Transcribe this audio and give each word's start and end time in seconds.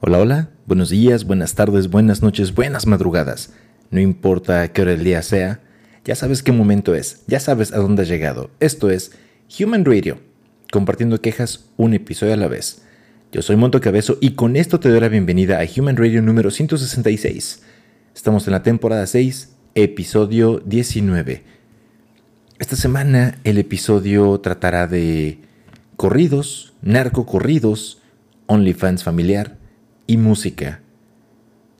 Hola, 0.00 0.18
hola, 0.18 0.50
buenos 0.64 0.90
días, 0.90 1.24
buenas 1.24 1.56
tardes, 1.56 1.90
buenas 1.90 2.22
noches, 2.22 2.54
buenas 2.54 2.86
madrugadas. 2.86 3.52
No 3.90 3.98
importa 3.98 4.72
qué 4.72 4.82
hora 4.82 4.92
del 4.92 5.02
día 5.02 5.22
sea, 5.22 5.60
ya 6.04 6.14
sabes 6.14 6.44
qué 6.44 6.52
momento 6.52 6.94
es, 6.94 7.24
ya 7.26 7.40
sabes 7.40 7.72
a 7.72 7.78
dónde 7.78 8.02
has 8.02 8.08
llegado. 8.08 8.52
Esto 8.60 8.90
es 8.90 9.10
Human 9.58 9.84
Radio, 9.84 10.20
compartiendo 10.70 11.20
quejas 11.20 11.70
un 11.76 11.94
episodio 11.94 12.34
a 12.34 12.36
la 12.36 12.46
vez. 12.46 12.82
Yo 13.32 13.42
soy 13.42 13.56
Monto 13.56 13.80
Cabezo 13.80 14.18
y 14.20 14.34
con 14.36 14.54
esto 14.54 14.78
te 14.78 14.88
doy 14.88 15.00
la 15.00 15.08
bienvenida 15.08 15.58
a 15.60 15.66
Human 15.76 15.96
Radio 15.96 16.22
número 16.22 16.52
166. 16.52 17.64
Estamos 18.14 18.46
en 18.46 18.52
la 18.52 18.62
temporada 18.62 19.04
6, 19.04 19.56
episodio 19.74 20.62
19. 20.64 21.42
Esta 22.60 22.76
semana 22.76 23.40
el 23.42 23.58
episodio 23.58 24.38
tratará 24.38 24.86
de 24.86 25.40
corridos, 25.96 26.74
narcocorridos, 26.82 28.00
OnlyFans 28.46 29.02
familiar 29.02 29.57
y 30.08 30.16
música. 30.16 30.80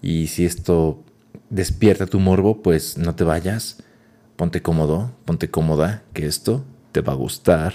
Y 0.00 0.28
si 0.28 0.44
esto 0.44 1.02
despierta 1.50 2.06
tu 2.06 2.20
morbo, 2.20 2.62
pues 2.62 2.96
no 2.96 3.16
te 3.16 3.24
vayas. 3.24 3.82
Ponte 4.36 4.62
cómodo, 4.62 5.10
ponte 5.24 5.50
cómoda, 5.50 6.04
que 6.12 6.26
esto 6.26 6.64
te 6.92 7.00
va 7.00 7.14
a 7.14 7.16
gustar. 7.16 7.74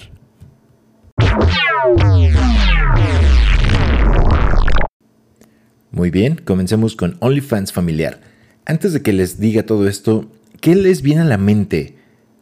Muy 5.92 6.12
bien, 6.12 6.36
comencemos 6.36 6.96
con 6.96 7.18
OnlyFans 7.20 7.74
familiar. 7.74 8.22
Antes 8.66 8.94
de 8.94 9.02
que 9.02 9.12
les 9.12 9.40
diga 9.40 9.64
todo 9.64 9.88
esto, 9.88 10.32
¿qué 10.62 10.76
les 10.76 11.02
viene 11.02 11.22
a 11.22 11.26
la 11.26 11.38
mente 11.38 11.98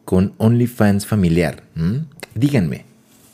con 0.05 0.34
OnlyFans 0.37 1.07
familiar? 1.07 1.63
¿Mm? 1.75 1.98
Díganme, 2.35 2.85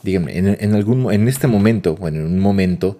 díganme, 0.04 0.38
en, 0.38 0.74
algún, 0.74 1.12
en 1.12 1.28
este 1.28 1.48
momento, 1.48 1.96
bueno, 1.96 2.20
en 2.20 2.26
un 2.26 2.38
momento, 2.38 2.98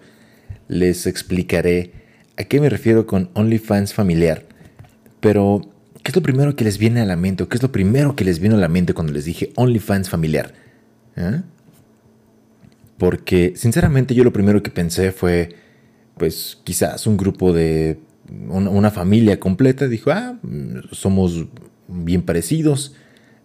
les 0.69 1.07
explicaré 1.07 1.91
a 2.37 2.45
qué 2.45 2.61
me 2.61 2.69
refiero 2.69 3.05
con 3.05 3.29
OnlyFans 3.33 3.93
familiar. 3.93 4.45
Pero, 5.19 5.69
¿qué 6.01 6.11
es 6.11 6.15
lo 6.15 6.21
primero 6.21 6.55
que 6.55 6.63
les 6.63 6.77
viene 6.77 7.01
a 7.01 7.05
la 7.05 7.17
mente? 7.17 7.43
¿O 7.43 7.49
qué 7.49 7.57
es 7.57 7.63
lo 7.63 7.73
primero 7.73 8.15
que 8.15 8.23
les 8.23 8.39
vino 8.39 8.55
a 8.55 8.59
la 8.59 8.69
mente 8.69 8.93
cuando 8.93 9.11
les 9.11 9.25
dije 9.25 9.51
OnlyFans 9.57 10.09
familiar? 10.09 10.53
¿Eh? 11.17 11.41
Porque, 12.97 13.53
sinceramente, 13.57 14.15
yo 14.15 14.23
lo 14.23 14.31
primero 14.31 14.63
que 14.63 14.71
pensé 14.71 15.11
fue, 15.11 15.55
pues, 16.17 16.59
quizás 16.63 17.05
un 17.07 17.17
grupo 17.17 17.51
de 17.51 17.99
una, 18.47 18.91
familia 18.91 19.39
completa. 19.39 19.87
Dijo, 19.87 20.11
ah, 20.11 20.39
somos 20.91 21.47
bien 21.87 22.21
parecidos, 22.21 22.93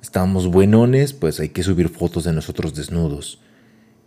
estamos 0.03 0.49
buenones, 0.49 1.13
pues 1.13 1.41
hay 1.41 1.49
que 1.49 1.63
subir 1.63 1.89
fotos 1.89 2.25
de 2.25 2.33
nosotros 2.33 2.75
desnudos 2.75 3.41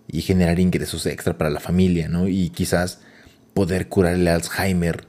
y 0.07 0.21
generar 0.21 0.59
ingresos 0.59 1.05
extra 1.05 1.37
para 1.37 1.49
la 1.49 1.59
familia, 1.59 2.07
¿no? 2.07 2.27
Y 2.27 2.49
quizás 2.49 3.01
poder 3.57 3.87
curar 3.87 4.13
el 4.13 4.27
Alzheimer, 4.27 5.05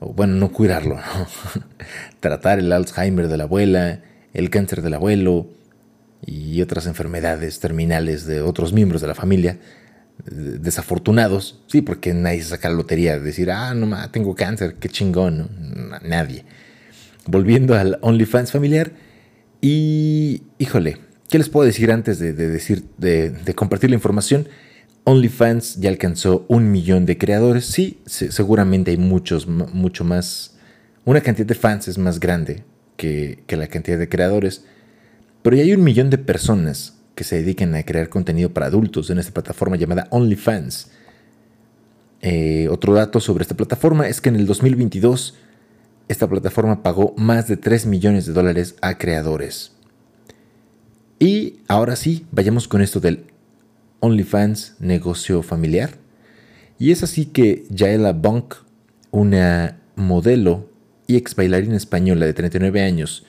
o 0.00 0.14
bueno, 0.14 0.36
no 0.36 0.50
curarlo, 0.50 0.98
tratar 2.20 2.58
el 2.58 2.72
Alzheimer 2.72 3.28
de 3.28 3.36
la 3.36 3.44
abuela, 3.44 4.00
el 4.32 4.48
cáncer 4.48 4.80
del 4.80 4.94
abuelo 4.94 5.50
y 6.24 6.62
otras 6.62 6.86
enfermedades 6.86 7.60
terminales 7.60 8.24
de 8.24 8.40
otros 8.40 8.72
miembros 8.72 9.02
de 9.02 9.08
la 9.08 9.14
familia 9.14 9.58
desafortunados, 10.24 11.60
sí, 11.66 11.82
porque 11.82 12.14
nadie 12.14 12.40
se 12.40 12.48
saca 12.48 12.70
la 12.70 12.76
lotería 12.76 13.18
de 13.18 13.20
decir, 13.20 13.50
ah, 13.50 13.74
no, 13.74 13.84
ma, 13.84 14.10
tengo 14.10 14.34
cáncer, 14.34 14.76
qué 14.80 14.88
chingón, 14.88 15.50
nadie. 16.02 16.46
Volviendo 17.26 17.74
al 17.74 17.98
OnlyFans 18.00 18.52
familiar, 18.52 18.92
y 19.60 20.44
híjole, 20.56 20.96
¿Qué 21.32 21.38
les 21.38 21.48
puedo 21.48 21.64
decir 21.64 21.90
antes 21.90 22.18
de, 22.18 22.34
decir, 22.34 22.84
de, 22.98 23.54
compartir 23.54 23.88
la 23.88 23.96
información? 23.96 24.48
OnlyFans 25.04 25.76
ya 25.76 25.90
alcanzó 25.90 26.44
un 26.48 26.70
millón 26.70 27.06
de 27.06 27.18
creadores. 27.18 27.66
Sí, 27.66 28.00
seguramente 28.06 28.92
hay 28.92 28.96
muchos, 28.96 29.46
mucho 29.46 30.04
más. 30.04 30.56
Una 31.04 31.20
cantidad 31.20 31.46
de 31.46 31.54
fans 31.54 31.88
es 31.88 31.98
más 31.98 32.20
grande 32.20 32.64
que, 32.96 33.42
la 33.48 33.66
cantidad 33.66 33.98
de 33.98 34.08
creadores. 34.08 34.64
Pero 35.42 35.56
ya 35.56 35.62
hay 35.62 35.74
un 35.74 35.82
millón 35.82 36.10
de 36.10 36.18
personas 36.18 36.98
que 37.14 37.24
se 37.24 37.36
dedican 37.36 37.74
a 37.74 37.82
crear 37.82 38.08
contenido 38.08 38.54
para 38.54 38.66
adultos 38.66 39.10
en 39.10 39.18
esta 39.18 39.32
plataforma 39.32 39.76
llamada 39.76 40.06
OnlyFans. 40.10 40.90
Eh, 42.20 42.68
otro 42.70 42.94
dato 42.94 43.18
sobre 43.18 43.42
esta 43.42 43.56
plataforma 43.56 44.06
es 44.06 44.20
que 44.20 44.28
en 44.28 44.36
el 44.36 44.46
2022 44.46 45.34
esta 46.08 46.28
plataforma 46.28 46.82
pagó 46.82 47.14
más 47.16 47.48
de 47.48 47.56
3 47.56 47.86
millones 47.86 48.26
de 48.26 48.32
dólares 48.32 48.76
a 48.80 48.98
creadores. 48.98 49.72
Y 51.18 51.60
ahora 51.68 51.96
sí, 51.96 52.26
vayamos 52.30 52.68
con 52.68 52.82
esto 52.82 53.00
del 53.00 53.24
OnlyFans 54.02 54.76
negocio 54.80 55.42
familiar. 55.42 55.90
Y 56.78 56.90
es 56.90 57.02
así 57.02 57.26
que 57.26 57.64
Jaela 57.74 58.12
Bunk, 58.12 58.56
una 59.12 59.78
modelo 59.94 60.68
y 61.06 61.16
ex 61.16 61.34
bailarina 61.34 61.76
española 61.76 62.26
de 62.26 62.34
39 62.34 62.82
años, 62.82 63.24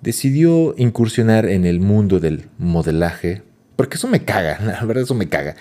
decidió 0.00 0.74
incursionar 0.78 1.46
en 1.46 1.66
el 1.66 1.80
mundo 1.80 2.20
del 2.20 2.48
modelaje, 2.58 3.42
porque 3.76 3.96
eso 3.96 4.08
me 4.08 4.24
caga, 4.24 4.60
la 4.64 4.84
verdad 4.84 5.04
eso 5.04 5.14
me 5.14 5.28
caga. 5.28 5.56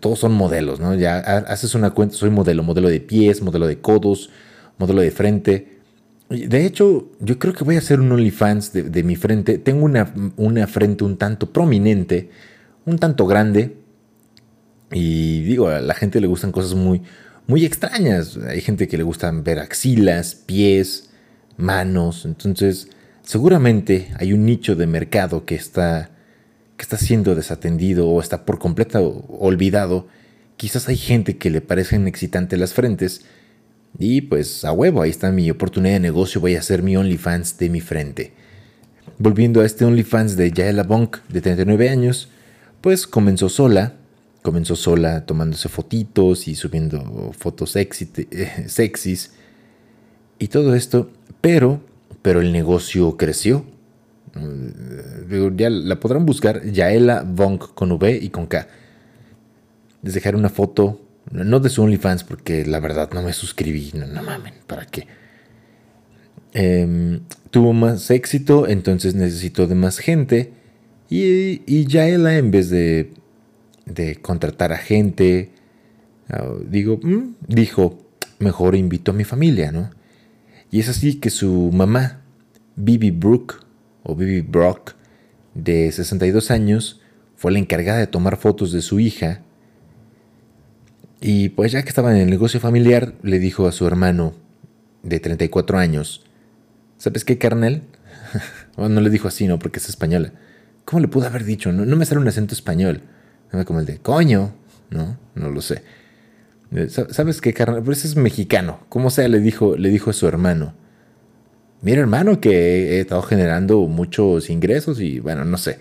Todos 0.00 0.18
son 0.18 0.32
modelos, 0.32 0.80
¿no? 0.80 0.94
Ya 0.96 1.18
haces 1.18 1.76
una 1.76 1.90
cuenta, 1.90 2.16
soy 2.16 2.30
modelo, 2.30 2.64
modelo 2.64 2.88
de 2.88 3.00
pies, 3.00 3.40
modelo 3.40 3.68
de 3.68 3.78
codos, 3.78 4.30
modelo 4.78 5.00
de 5.00 5.12
frente. 5.12 5.78
De 6.28 6.66
hecho, 6.66 7.12
yo 7.20 7.38
creo 7.38 7.54
que 7.54 7.62
voy 7.62 7.76
a 7.76 7.78
hacer 7.78 8.00
un 8.00 8.10
OnlyFans 8.10 8.72
de, 8.72 9.02
mi 9.04 9.14
frente. 9.14 9.58
Tengo 9.58 9.84
una, 9.84 10.12
una, 10.36 10.66
frente 10.66 11.04
un 11.04 11.16
tanto 11.18 11.52
prominente, 11.52 12.30
un 12.86 12.98
tanto 12.98 13.26
grande. 13.26 13.76
Y 14.92 15.42
digo, 15.42 15.68
a 15.68 15.80
la 15.80 15.94
gente 15.94 16.20
le 16.20 16.26
gustan 16.26 16.52
cosas 16.52 16.74
muy, 16.74 17.02
muy 17.46 17.64
extrañas. 17.64 18.38
Hay 18.48 18.60
gente 18.60 18.88
que 18.88 18.96
le 18.96 19.02
gustan 19.02 19.44
ver 19.44 19.58
axilas, 19.58 20.34
pies, 20.34 21.10
manos. 21.56 22.24
Entonces, 22.24 22.88
seguramente 23.22 24.12
hay 24.18 24.32
un 24.32 24.44
nicho 24.44 24.76
de 24.76 24.86
mercado 24.86 25.44
que 25.44 25.54
está, 25.54 26.10
que 26.76 26.82
está 26.82 26.96
siendo 26.96 27.34
desatendido 27.34 28.08
o 28.08 28.20
está 28.20 28.44
por 28.44 28.58
completo 28.58 29.24
olvidado. 29.28 30.06
Quizás 30.56 30.88
hay 30.88 30.96
gente 30.96 31.36
que 31.36 31.50
le 31.50 31.60
parecen 31.60 32.06
excitantes 32.06 32.58
las 32.58 32.74
frentes 32.74 33.24
y 33.98 34.22
pues 34.22 34.64
a 34.64 34.72
huevo, 34.72 35.02
ahí 35.02 35.10
está 35.10 35.30
mi 35.30 35.50
oportunidad 35.50 35.94
de 35.94 36.00
negocio, 36.00 36.40
voy 36.40 36.56
a 36.56 36.60
hacer 36.60 36.82
mi 36.82 36.96
OnlyFans 36.96 37.58
de 37.58 37.70
mi 37.70 37.80
frente. 37.80 38.32
Volviendo 39.18 39.60
a 39.60 39.66
este 39.66 39.84
OnlyFans 39.84 40.36
de 40.36 40.50
Yaela 40.50 40.82
Bonk 40.82 41.18
de 41.28 41.40
39 41.40 41.88
años, 41.88 42.28
pues 42.84 43.06
comenzó 43.06 43.48
sola, 43.48 43.94
comenzó 44.42 44.76
sola 44.76 45.24
tomándose 45.24 45.70
fotitos 45.70 46.48
y 46.48 46.54
subiendo 46.54 47.32
fotos 47.32 47.74
eh, 47.76 47.88
sexys 48.66 49.32
y 50.38 50.48
todo 50.48 50.74
esto, 50.74 51.10
pero, 51.40 51.80
pero 52.20 52.42
el 52.42 52.52
negocio 52.52 53.16
creció. 53.16 53.64
Ya 55.56 55.70
la 55.70 55.98
podrán 55.98 56.26
buscar 56.26 56.62
Yaela 56.62 57.22
Bonk 57.22 57.72
con 57.72 57.90
V 57.92 58.18
y 58.20 58.28
con 58.28 58.48
K. 58.48 58.68
Les 60.02 60.12
dejaré 60.12 60.36
una 60.36 60.50
foto 60.50 61.00
no 61.32 61.60
de 61.60 61.70
su 61.70 61.82
OnlyFans, 61.82 62.24
porque 62.24 62.66
la 62.66 62.80
verdad 62.80 63.08
no 63.14 63.22
me 63.22 63.32
suscribí. 63.32 63.92
No, 63.94 64.06
no 64.06 64.22
mamen, 64.22 64.52
¿para 64.66 64.84
qué? 64.84 65.06
Em, 66.52 67.22
tuvo 67.50 67.72
más 67.72 68.10
éxito, 68.10 68.68
entonces 68.68 69.14
necesitó 69.14 69.66
de 69.66 69.74
más 69.74 69.96
gente. 69.96 70.63
Y, 71.08 71.62
y 71.66 71.86
Yaela, 71.86 72.36
en 72.36 72.50
vez 72.50 72.70
de, 72.70 73.12
de 73.86 74.16
contratar 74.16 74.72
a 74.72 74.78
gente, 74.78 75.50
ah, 76.28 76.54
digo, 76.68 76.98
mm", 77.02 77.36
dijo, 77.46 77.98
mejor 78.38 78.74
invito 78.74 79.12
a 79.12 79.14
mi 79.14 79.24
familia, 79.24 79.72
¿no? 79.72 79.90
Y 80.70 80.80
es 80.80 80.88
así 80.88 81.16
que 81.16 81.30
su 81.30 81.70
mamá, 81.72 82.22
Bibi 82.76 83.10
Brooke, 83.10 83.56
o 84.02 84.14
Bibi 84.14 84.40
Brock, 84.40 84.94
de 85.54 85.92
62 85.92 86.50
años, 86.50 87.00
fue 87.36 87.52
la 87.52 87.58
encargada 87.58 87.98
de 87.98 88.06
tomar 88.06 88.36
fotos 88.36 88.72
de 88.72 88.82
su 88.82 88.98
hija 88.98 89.42
y 91.26 91.48
pues 91.48 91.72
ya 91.72 91.82
que 91.82 91.88
estaba 91.88 92.14
en 92.14 92.18
el 92.18 92.28
negocio 92.28 92.60
familiar, 92.60 93.14
le 93.22 93.38
dijo 93.38 93.66
a 93.66 93.72
su 93.72 93.86
hermano 93.86 94.34
de 95.02 95.20
34 95.20 95.78
años, 95.78 96.22
¿sabes 96.98 97.24
qué, 97.24 97.38
carnal? 97.38 97.80
no 98.76 99.00
le 99.00 99.08
dijo 99.08 99.26
así, 99.26 99.46
¿no? 99.46 99.58
Porque 99.58 99.78
es 99.78 99.88
española. 99.88 100.34
¿Cómo 100.84 101.00
le 101.00 101.08
pudo 101.08 101.26
haber 101.26 101.44
dicho? 101.44 101.72
No, 101.72 101.96
me 101.96 102.04
sale 102.04 102.20
un 102.20 102.28
acento 102.28 102.54
español. 102.54 103.02
Como 103.66 103.80
el 103.80 103.86
de 103.86 103.98
coño, 103.98 104.52
¿no? 104.90 105.16
No 105.34 105.50
lo 105.50 105.60
sé. 105.60 105.82
Eh, 106.72 106.88
¿Sabes 106.88 107.40
qué, 107.40 107.54
carnal? 107.54 107.80
Pero 107.80 107.92
ese 107.92 108.08
es 108.08 108.16
mexicano. 108.16 108.80
Como 108.88 109.10
sea, 109.10 109.28
le 109.28 109.40
dijo, 109.40 109.76
le 109.76 109.90
dijo 109.90 110.10
a 110.10 110.12
su 110.12 110.26
hermano. 110.26 110.74
Mira, 111.82 112.00
hermano, 112.00 112.40
que 112.40 112.96
he 112.96 113.00
estado 113.00 113.22
generando 113.22 113.80
muchos 113.82 114.50
ingresos 114.50 115.00
y 115.00 115.20
bueno, 115.20 115.44
no 115.44 115.56
sé. 115.56 115.78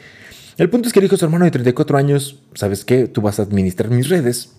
El 0.57 0.69
punto 0.69 0.87
es 0.87 0.93
que 0.93 0.99
le 0.99 1.05
dijo 1.05 1.15
a 1.15 1.17
su 1.17 1.25
hermano 1.25 1.45
de 1.45 1.51
34 1.51 1.97
años, 1.97 2.39
¿sabes 2.53 2.85
qué? 2.85 3.07
Tú 3.07 3.21
vas 3.21 3.39
a 3.39 3.43
administrar 3.43 3.89
mis 3.89 4.09
redes 4.09 4.51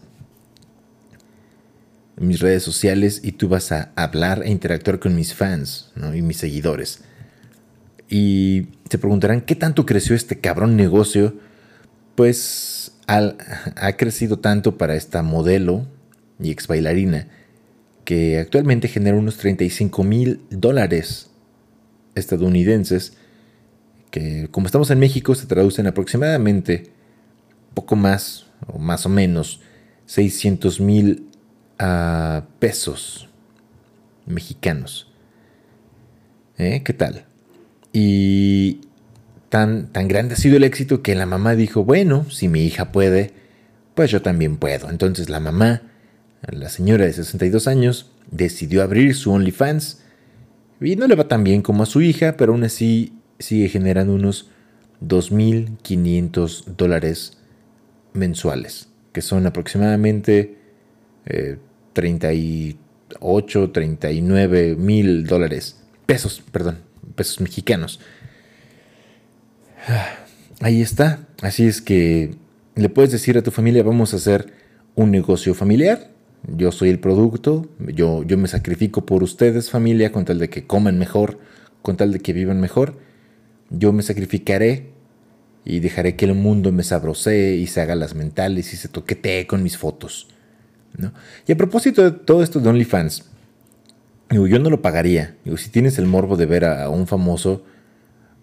mis 2.17 2.41
redes 2.41 2.62
sociales 2.62 3.20
y 3.23 3.32
tú 3.32 3.49
vas 3.49 3.73
a 3.73 3.93
hablar 3.96 4.43
e 4.44 4.50
interactuar 4.50 4.99
con 4.99 5.14
mis 5.14 5.35
fans 5.35 5.91
y 6.14 6.23
mis 6.23 6.37
seguidores. 6.37 7.00
Y 8.09 8.69
se 8.91 8.99
preguntarán, 8.99 9.41
¿qué 9.41 9.55
tanto 9.55 9.87
creció 9.87 10.15
este 10.15 10.39
cabrón 10.39 10.77
negocio? 10.77 11.35
Pues 12.15 12.93
ha 13.06 13.93
crecido 13.97 14.39
tanto 14.39 14.79
para 14.79 14.95
esta 14.95 15.23
modelo 15.23 15.87
y 16.41 16.51
ex 16.51 16.67
bailarina, 16.67 17.29
que 18.05 18.39
actualmente 18.39 18.89
genera 18.89 19.17
unos 19.17 19.37
35 19.37 20.05
mil 20.05 20.41
dólares 20.51 21.31
estadounidenses, 22.15 23.15
que 24.11 24.49
como 24.51 24.67
estamos 24.67 24.91
en 24.91 24.99
México 24.99 25.35
se 25.35 25.47
traducen 25.47 25.87
aproximadamente 25.87 26.91
poco 27.75 27.97
más 27.97 28.47
o 28.67 28.79
más 28.79 29.05
o 29.06 29.09
menos 29.09 29.61
600 30.06 30.81
mil 30.81 31.29
ah, 31.79 32.45
pesos 32.59 33.29
mexicanos. 34.27 35.11
¿Eh? 36.56 36.83
¿Qué 36.85 36.93
tal? 36.93 37.27
Y 37.96 38.81
tan, 39.50 39.87
tan 39.93 40.08
grande 40.08 40.35
ha 40.35 40.37
sido 40.37 40.56
el 40.56 40.64
éxito 40.64 41.00
que 41.00 41.14
la 41.14 41.26
mamá 41.26 41.55
dijo, 41.55 41.85
bueno, 41.85 42.29
si 42.29 42.49
mi 42.49 42.64
hija 42.64 42.91
puede, 42.91 43.31
pues 43.94 44.11
yo 44.11 44.20
también 44.20 44.56
puedo. 44.56 44.91
Entonces 44.91 45.31
la 45.31 45.38
mamá, 45.38 45.82
la 46.43 46.69
señora 46.69 47.05
de 47.05 47.12
62 47.12 47.69
años, 47.69 48.11
decidió 48.32 48.82
abrir 48.82 49.14
su 49.14 49.31
OnlyFans 49.31 50.00
y 50.81 50.96
no 50.96 51.06
le 51.06 51.14
va 51.14 51.29
tan 51.29 51.44
bien 51.44 51.62
como 51.62 51.85
a 51.85 51.87
su 51.87 52.02
hija, 52.02 52.37
pero 52.37 52.52
aún 52.52 52.64
así 52.64 53.12
sigue 53.38 53.69
generando 53.69 54.12
unos 54.12 54.50
2.500 55.00 56.64
dólares 56.76 57.38
mensuales, 58.12 58.88
que 59.12 59.23
son 59.23 59.46
aproximadamente 59.46 60.58
38, 61.93 63.70
39 63.70 64.75
mil 64.75 65.26
dólares, 65.26 65.76
pesos, 66.06 66.43
perdón, 66.50 66.79
pesos 67.15 67.41
mexicanos. 67.41 68.01
Ahí 70.61 70.83
está. 70.83 71.27
Así 71.43 71.67
es 71.67 71.81
que 71.81 72.35
le 72.75 72.89
puedes 72.89 73.12
decir 73.12 73.37
a 73.39 73.43
tu 73.43 73.51
familia, 73.51 73.83
vamos 73.83 74.12
a 74.12 74.17
hacer 74.17 74.53
un 74.95 75.11
negocio 75.11 75.55
familiar. 75.55 76.11
Yo 76.47 76.73
soy 76.73 76.91
el 76.91 77.01
producto, 77.01 77.67
yo, 77.79 78.23
yo 78.23 78.37
me 78.37 78.49
sacrifico 78.49 79.06
por 79.06 79.23
ustedes 79.23 79.71
familia 79.71 80.12
con 80.12 80.27
tal 80.27 80.39
de 80.39 80.51
que 80.51 80.67
coman 80.67 80.99
mejor, 80.99 81.39
con 81.81 81.97
tal 81.97 82.12
de 82.12 82.21
que 82.21 82.33
vivan 82.33 82.61
mejor. 82.61 82.99
Yo 83.71 83.93
me 83.93 84.03
sacrificaré 84.03 84.91
y 85.65 85.81
dejaré 85.81 86.17
que 86.17 86.27
el 86.27 86.35
mundo 86.35 86.71
me 86.71 86.83
sabrosee 86.83 87.56
y 87.56 87.67
se 87.67 87.81
haga 87.81 87.95
las 87.95 88.15
mentales 88.15 88.75
y 88.75 88.77
se 88.77 88.89
toquetee 88.89 89.47
con 89.47 89.62
mis 89.62 89.79
fotos. 89.79 90.29
Y 91.47 91.53
a 91.53 91.56
propósito 91.56 92.03
de 92.03 92.12
todo 92.12 92.43
esto 92.43 92.61
de 92.61 92.69
OnlyFans, 92.69 93.25
yo 94.47 94.59
no 94.59 94.71
lo 94.71 94.83
pagaría. 94.83 95.37
si 95.57 95.71
tienes 95.71 95.99
el 95.99 96.07
morbo 96.07 96.37
de 96.37 96.47
ver 96.47 96.65
a, 96.65 96.89
un 96.89 97.07
famoso, 97.07 97.65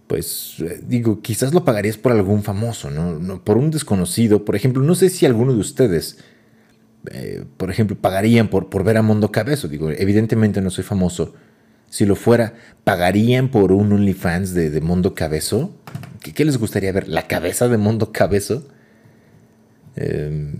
pues 0.07 0.55
eh, 0.59 0.81
digo, 0.85 1.21
quizás 1.21 1.53
lo 1.53 1.63
pagarías 1.65 1.97
por 1.97 2.11
algún 2.11 2.43
famoso, 2.43 2.89
¿no? 2.91 3.43
Por 3.43 3.57
un 3.57 3.71
desconocido. 3.71 4.45
Por 4.45 4.55
ejemplo, 4.55 4.83
no 4.83 4.95
sé 4.95 5.09
si 5.09 5.25
alguno 5.25 5.53
de 5.53 5.59
ustedes, 5.59 6.17
eh, 7.11 7.45
por 7.57 7.69
ejemplo, 7.69 7.97
pagarían 7.97 8.49
por, 8.49 8.69
por 8.69 8.83
ver 8.83 8.97
a 8.97 9.01
Mondo 9.01 9.31
Cabezo. 9.31 9.67
Digo, 9.67 9.89
evidentemente 9.91 10.61
no 10.61 10.69
soy 10.69 10.83
famoso. 10.83 11.33
Si 11.89 12.05
lo 12.05 12.15
fuera, 12.15 12.53
¿pagarían 12.85 13.49
por 13.49 13.71
un 13.73 13.91
OnlyFans 13.91 14.53
de, 14.53 14.69
de 14.69 14.81
Mondo 14.81 15.13
Cabezo? 15.13 15.75
¿Qué, 16.21 16.45
les 16.45 16.57
gustaría 16.57 16.91
ver? 16.91 17.07
¿La 17.07 17.27
cabeza 17.27 17.67
de 17.67 17.77
Mondo 17.77 18.11
Cabezo? 18.11 18.67
Em, 19.95 20.59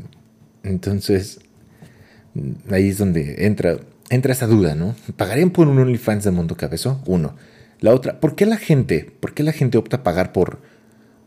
entonces, 0.63 1.39
ahí 2.69 2.89
es 2.89 2.97
donde 2.97 3.45
entra, 3.45 3.77
entra 4.11 4.33
esa 4.33 4.45
duda, 4.45 4.75
¿no? 4.75 4.93
¿Pagarían 5.15 5.51
por 5.51 5.67
un 5.67 5.79
OnlyFans 5.79 6.25
de 6.25 6.31
Mondo 6.31 6.55
Cabezo? 6.57 7.01
Uno. 7.05 7.35
La 7.79 7.95
otra, 7.95 8.19
¿por 8.19 8.35
qué 8.35 8.45
la 8.45 8.57
gente, 8.57 9.11
por 9.19 9.33
qué 9.33 9.41
la 9.41 9.53
gente 9.53 9.77
opta 9.77 9.97
a 9.97 10.03
pagar 10.03 10.33
por, 10.33 10.59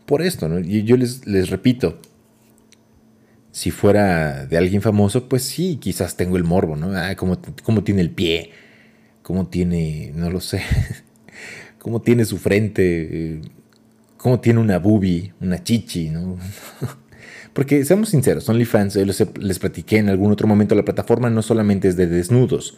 por 0.05 0.21
esto, 0.21 0.47
¿no? 0.47 0.59
Y 0.59 0.83
yo 0.83 0.95
les, 0.95 1.25
les 1.25 1.49
repito, 1.49 1.99
si 3.51 3.71
fuera 3.71 4.45
de 4.45 4.57
alguien 4.57 4.81
famoso, 4.81 5.27
pues 5.27 5.41
sí, 5.41 5.77
quizás 5.81 6.15
tengo 6.15 6.37
el 6.37 6.43
morbo, 6.43 6.75
¿no? 6.75 6.95
Ah, 6.95 7.15
cómo, 7.15 7.39
cómo 7.63 7.83
tiene 7.83 8.01
el 8.01 8.11
pie, 8.11 8.51
cómo 9.23 9.47
tiene, 9.47 10.11
no 10.15 10.29
lo 10.29 10.39
sé, 10.39 10.61
cómo 11.79 12.01
tiene 12.01 12.23
su 12.23 12.37
frente, 12.37 13.41
cómo 14.15 14.39
tiene 14.39 14.59
una 14.59 14.77
boobie, 14.77 15.33
una 15.41 15.63
chichi, 15.63 16.11
¿no? 16.11 16.37
Porque 17.55 17.85
seamos 17.85 18.09
sinceros, 18.09 18.49
OnlyFans, 18.49 18.97
les, 18.97 19.23
les 19.39 19.59
platiqué 19.59 19.99
en 19.99 20.09
algún 20.09 20.29
otro 20.29 20.45
momento, 20.45 20.75
la 20.75 20.83
plataforma 20.83 21.29
no 21.29 21.41
solamente 21.41 21.87
es 21.87 21.95
de 21.95 22.05
desnudos. 22.05 22.77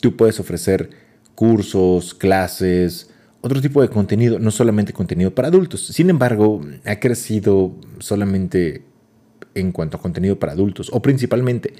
Tú 0.00 0.16
puedes 0.16 0.38
ofrecer 0.38 0.90
cursos, 1.34 2.14
clases, 2.14 3.10
otro 3.40 3.60
tipo 3.60 3.82
de 3.82 3.88
contenido, 3.88 4.38
no 4.38 4.52
solamente 4.52 4.92
contenido 4.92 5.34
para 5.34 5.48
adultos. 5.48 5.84
Sin 5.88 6.08
embargo, 6.08 6.60
ha 6.84 7.00
crecido 7.00 7.74
solamente 7.98 8.84
en 9.56 9.72
cuanto 9.72 9.96
a 9.96 10.00
contenido 10.00 10.38
para 10.38 10.52
adultos, 10.52 10.88
o 10.92 11.02
principalmente. 11.02 11.74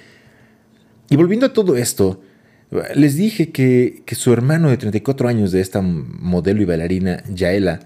Y 1.10 1.14
volviendo 1.14 1.46
a 1.46 1.52
todo 1.52 1.76
esto, 1.76 2.22
les 2.96 3.14
dije 3.14 3.52
que, 3.52 4.02
que 4.04 4.16
su 4.16 4.32
hermano 4.32 4.68
de 4.68 4.78
34 4.78 5.28
años 5.28 5.52
de 5.52 5.60
esta 5.60 5.80
modelo 5.80 6.60
y 6.60 6.64
bailarina, 6.64 7.22
Yaela, 7.32 7.78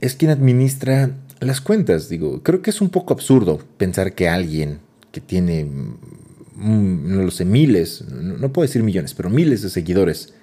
es 0.00 0.16
quien 0.16 0.32
administra 0.32 1.12
las 1.48 1.60
cuentas. 1.60 2.08
Digo, 2.08 2.42
creo 2.42 2.62
que 2.62 2.70
es 2.70 2.80
un 2.80 2.90
poco 2.90 3.14
absurdo 3.14 3.60
pensar 3.76 4.14
que 4.14 4.28
alguien 4.28 4.80
que 5.12 5.20
tiene, 5.20 5.64
mm, 5.64 7.14
no 7.14 7.22
lo 7.22 7.30
sé, 7.30 7.44
miles, 7.44 8.04
no, 8.08 8.52
puedo 8.52 8.66
decir 8.66 8.82
millones, 8.82 9.14
pero 9.14 9.30
miles 9.30 9.62
de 9.62 9.70
seguidores, 9.70 10.34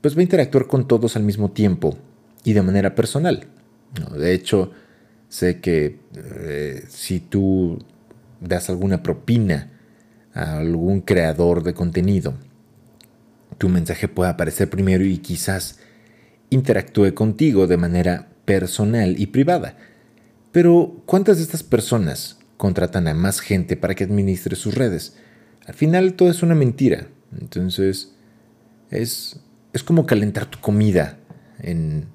pues 0.00 0.16
va 0.16 0.20
a 0.20 0.22
interactuar 0.22 0.66
con 0.66 0.86
todos 0.86 1.16
al 1.16 1.22
mismo 1.22 1.50
tiempo 1.50 1.96
y 2.44 2.52
de 2.52 2.62
manera 2.62 2.94
personal. 2.94 3.46
de 4.16 4.34
hecho, 4.34 4.72
sé 5.28 5.60
que 5.60 6.00
eh, 6.16 6.84
si 6.88 7.20
tú 7.20 7.78
das 8.40 8.68
alguna 8.70 9.02
propina 9.02 9.70
a 10.32 10.58
algún 10.58 11.00
creador 11.00 11.62
de 11.62 11.74
contenido, 11.74 12.34
tu 13.58 13.68
mensaje 13.68 14.08
puede 14.08 14.30
aparecer 14.30 14.68
primero 14.68 15.04
y 15.04 15.18
quizás 15.18 15.78
interactúe 16.50 17.14
contigo 17.14 17.66
de 17.66 17.76
manera 17.76 18.28
personal 18.44 19.18
y 19.18 19.26
privada. 19.26 19.76
Pero, 20.54 21.02
¿cuántas 21.04 21.38
de 21.38 21.42
estas 21.42 21.64
personas 21.64 22.38
contratan 22.58 23.08
a 23.08 23.14
más 23.14 23.40
gente 23.40 23.76
para 23.76 23.96
que 23.96 24.04
administre 24.04 24.54
sus 24.54 24.76
redes? 24.76 25.16
Al 25.66 25.74
final 25.74 26.14
todo 26.14 26.30
es 26.30 26.44
una 26.44 26.54
mentira. 26.54 27.08
Entonces, 27.40 28.12
es, 28.88 29.40
es 29.72 29.82
como 29.82 30.06
calentar 30.06 30.46
tu 30.46 30.60
comida 30.60 31.18
en, 31.58 32.06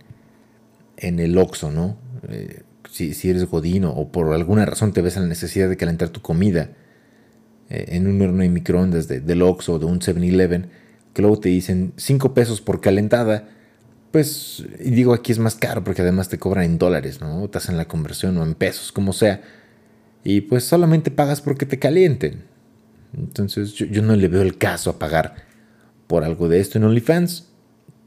en 0.95 1.19
el 1.19 1.37
Oxxo, 1.37 1.69
¿no? 1.69 1.97
Eh, 2.29 2.61
si, 2.89 3.29
eres 3.29 3.43
godino 3.43 3.91
o 3.91 4.09
por 4.09 4.33
alguna 4.33 4.65
razón 4.65 4.93
te 4.93 5.01
ves 5.01 5.17
a 5.17 5.19
la 5.19 5.27
necesidad 5.27 5.67
de 5.67 5.75
calentar 5.75 6.07
tu 6.07 6.21
comida 6.21 6.69
eh, 7.69 7.87
en 7.89 8.07
un 8.07 8.21
horno 8.21 8.41
de 8.41 8.47
microondas 8.47 9.09
de, 9.09 9.19
del 9.19 9.41
Oxxo 9.41 9.73
o 9.73 9.79
de 9.79 9.85
un 9.85 9.99
7-Eleven, 9.99 10.69
que 11.13 11.21
luego 11.21 11.41
te 11.41 11.49
dicen 11.49 11.91
5 11.97 12.33
pesos 12.33 12.61
por 12.61 12.79
calentada, 12.79 13.49
pues, 14.11 14.63
y 14.79 14.91
digo 14.91 15.13
aquí 15.13 15.31
es 15.31 15.39
más 15.39 15.55
caro 15.55 15.83
porque 15.83 16.01
además 16.01 16.29
te 16.29 16.39
cobran 16.39 16.65
en 16.65 16.77
dólares, 16.77 17.21
¿no? 17.21 17.47
te 17.49 17.57
hacen 17.57 17.77
la 17.77 17.87
conversión 17.87 18.37
o 18.37 18.43
en 18.43 18.55
pesos, 18.55 18.91
como 18.91 19.13
sea. 19.13 19.41
Y 20.23 20.41
pues 20.41 20.63
solamente 20.63 21.11
pagas 21.11 21.41
porque 21.41 21.65
te 21.65 21.79
calienten. 21.79 22.43
Entonces 23.17 23.73
yo, 23.73 24.01
no 24.01 24.15
le 24.15 24.27
veo 24.27 24.41
el 24.41 24.57
caso 24.57 24.89
a 24.89 24.99
pagar 24.99 25.35
por 26.07 26.23
algo 26.23 26.49
de 26.49 26.59
esto 26.59 26.77
en 26.77 26.83
OnlyFans. 26.83 27.47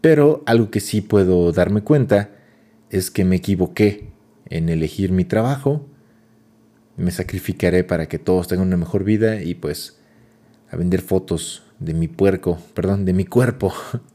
Pero 0.00 0.42
algo 0.46 0.70
que 0.70 0.80
sí 0.80 1.00
puedo 1.00 1.52
darme 1.52 1.82
cuenta 1.82 2.30
es 2.90 3.10
que 3.10 3.24
me 3.24 3.36
equivoqué 3.36 4.10
en 4.46 4.68
elegir 4.68 5.12
mi 5.12 5.24
trabajo. 5.24 5.86
Me 6.96 7.10
sacrificaré 7.12 7.84
para 7.84 8.08
que 8.08 8.18
todos 8.18 8.48
tengan 8.48 8.66
una 8.66 8.76
mejor 8.76 9.04
vida 9.04 9.40
y 9.40 9.54
pues 9.54 9.98
a 10.70 10.76
vender 10.76 11.00
fotos 11.00 11.62
de 11.78 11.94
mi 11.94 12.08
puerco, 12.08 12.58
perdón, 12.74 13.04
de 13.04 13.12
mi 13.12 13.24
cuerpo 13.24 13.72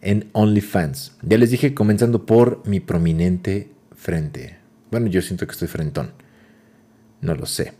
en 0.00 0.28
OnlyFans. 0.32 1.16
Ya 1.22 1.38
les 1.38 1.50
dije, 1.50 1.74
comenzando 1.74 2.26
por 2.26 2.66
mi 2.66 2.80
prominente 2.80 3.70
frente. 3.94 4.56
Bueno, 4.90 5.08
yo 5.08 5.22
siento 5.22 5.46
que 5.46 5.52
estoy 5.52 5.68
frentón. 5.68 6.12
No 7.20 7.34
lo 7.34 7.46
sé. 7.46 7.72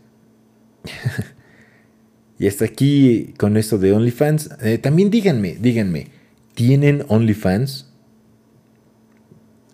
y 2.39 2.47
hasta 2.47 2.65
aquí 2.65 3.33
con 3.37 3.57
esto 3.57 3.77
de 3.77 3.93
OnlyFans. 3.93 4.49
Eh, 4.61 4.77
también 4.77 5.09
díganme, 5.09 5.55
díganme, 5.59 6.07
¿tienen 6.53 7.05
OnlyFans? 7.07 7.87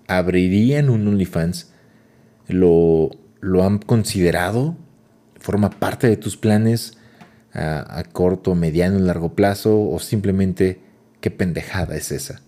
¿Abrirían 0.08 0.90
un 0.90 1.08
OnlyFans? 1.08 1.72
¿Lo, 2.48 3.10
lo 3.42 3.64
han 3.64 3.80
considerado? 3.80 4.78
¿Forma 5.40 5.72
parte 5.72 6.08
de 6.08 6.18
tus 6.18 6.38
planes 6.38 6.98
a, 7.54 8.00
a 8.00 8.04
corto, 8.04 8.54
mediano, 8.54 9.00
largo 9.00 9.34
plazo? 9.34 9.90
¿O 9.90 10.00
simplemente 10.00 10.85
¿Qué 11.26 11.32
pendejada 11.32 11.96
es 11.96 12.12
esa? 12.12 12.40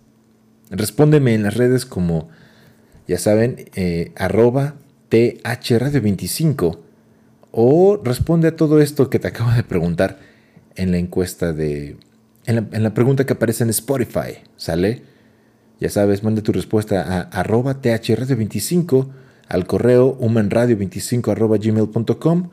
Respóndeme 0.69 1.33
en 1.33 1.41
las 1.41 1.57
redes 1.57 1.83
como, 1.83 2.29
ya 3.07 3.17
saben, 3.17 3.71
eh, 3.73 4.11
arroba 4.15 4.75
thradio25 5.09 6.77
o 7.49 7.99
responde 8.03 8.49
a 8.49 8.55
todo 8.55 8.79
esto 8.79 9.09
que 9.09 9.17
te 9.17 9.29
acabo 9.29 9.49
de 9.49 9.63
preguntar 9.63 10.19
en 10.75 10.91
la 10.91 10.99
encuesta 10.99 11.53
de... 11.53 11.97
En 12.45 12.83
la, 12.83 12.93
pregunta 12.93 13.25
que 13.25 13.33
aparece 13.33 13.63
en 13.63 13.71
Spotify, 13.71 14.43
¿sale? 14.57 15.01
Ya 15.79 15.89
sabes, 15.89 16.21
manda 16.21 16.43
tu 16.43 16.51
respuesta 16.51 17.01
a 17.01 17.21
arroba 17.21 17.81
thradio25 17.81 19.07
al 19.47 19.65
correo 19.65 20.19
humanradio25 20.19 21.31
arroba 21.31 21.57
gmail.com 21.57 22.51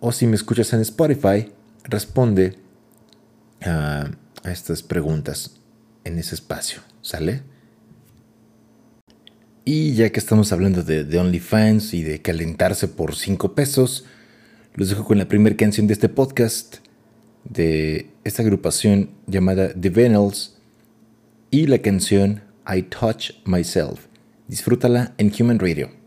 o 0.00 0.12
si 0.12 0.26
me 0.26 0.36
escuchas 0.36 0.74
en 0.74 0.80
Spotify, 0.80 1.50
responde 1.88 2.58
a, 3.62 4.10
estas 4.52 4.82
preguntas 4.82 5.60
en 6.04 6.18
ese 6.18 6.34
espacio, 6.34 6.80
¿sale? 7.02 7.42
Y 9.64 9.94
ya 9.94 10.10
que 10.10 10.20
estamos 10.20 10.52
hablando 10.52 10.82
de, 10.82 11.04
de 11.04 11.18
OnlyFans 11.18 11.94
y 11.94 12.02
de 12.02 12.22
calentarse 12.22 12.86
por 12.86 13.16
5 13.16 13.54
pesos, 13.54 14.04
los 14.74 14.90
dejo 14.90 15.04
con 15.04 15.18
la 15.18 15.26
primera 15.26 15.56
canción 15.56 15.86
de 15.86 15.94
este 15.94 16.08
podcast 16.08 16.76
de 17.44 18.10
esta 18.24 18.42
agrupación 18.42 19.10
llamada 19.26 19.72
The 19.72 19.90
Venals 19.90 20.56
y 21.50 21.66
la 21.66 21.78
canción 21.78 22.42
I 22.66 22.82
Touch 22.82 23.32
Myself. 23.44 24.06
Disfrútala 24.48 25.14
en 25.18 25.32
Human 25.38 25.58
Radio. 25.58 26.05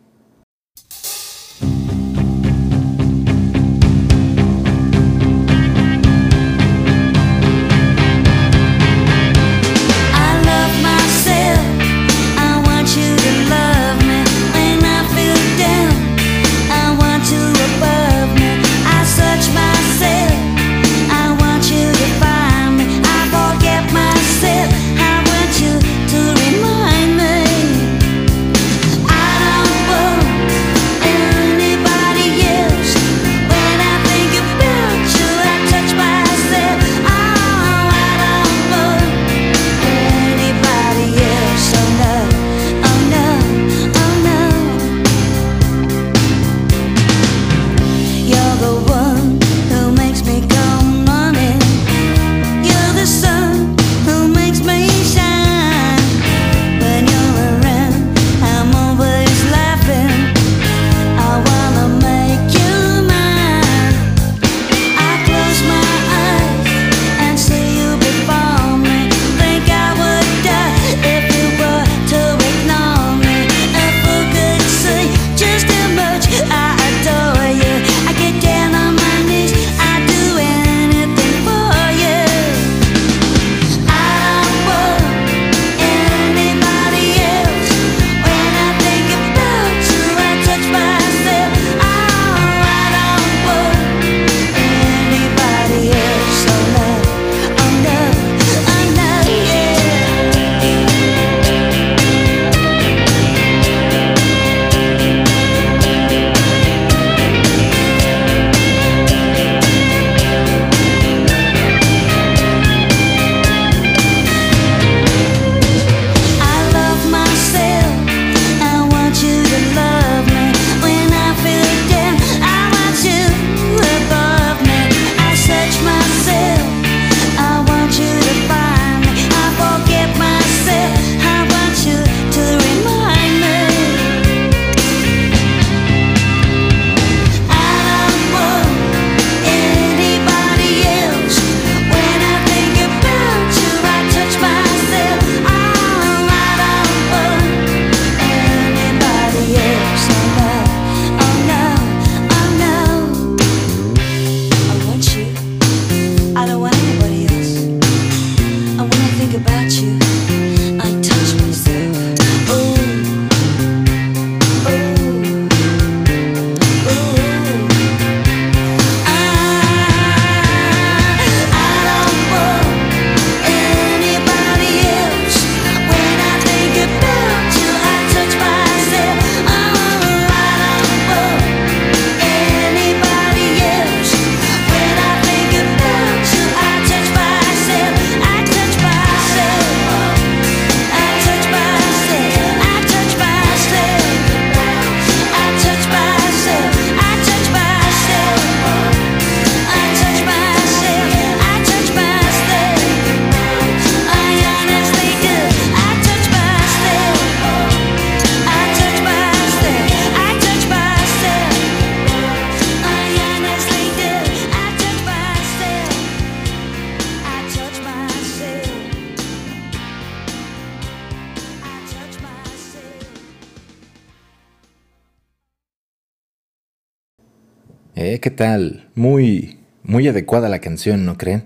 Eh, 228.02 228.22
¿Qué 228.22 228.32
tal? 228.32 228.88
Muy, 228.96 229.60
muy 229.84 230.08
adecuada 230.08 230.48
la 230.48 230.60
canción, 230.60 231.04
¿no 231.04 231.18
creen? 231.18 231.44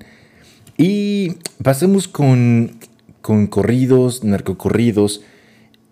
Y 0.77 1.37
pasemos 1.63 2.07
con, 2.07 2.77
con 3.23 3.47
corridos, 3.47 4.23
narcocorridos. 4.23 5.21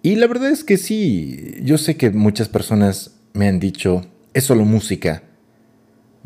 Y 0.04 0.18
la 0.18 0.28
verdad 0.28 0.52
es 0.52 0.64
que 0.64 0.78
sí, 0.78 1.56
yo 1.64 1.80
sé 1.80 1.98
que 1.98 2.12
muchas 2.12 2.48
personas 2.48 3.16
me 3.34 3.48
han 3.48 3.60
dicho, 3.60 4.06
es 4.36 4.44
solo 4.44 4.64
música. 4.64 5.24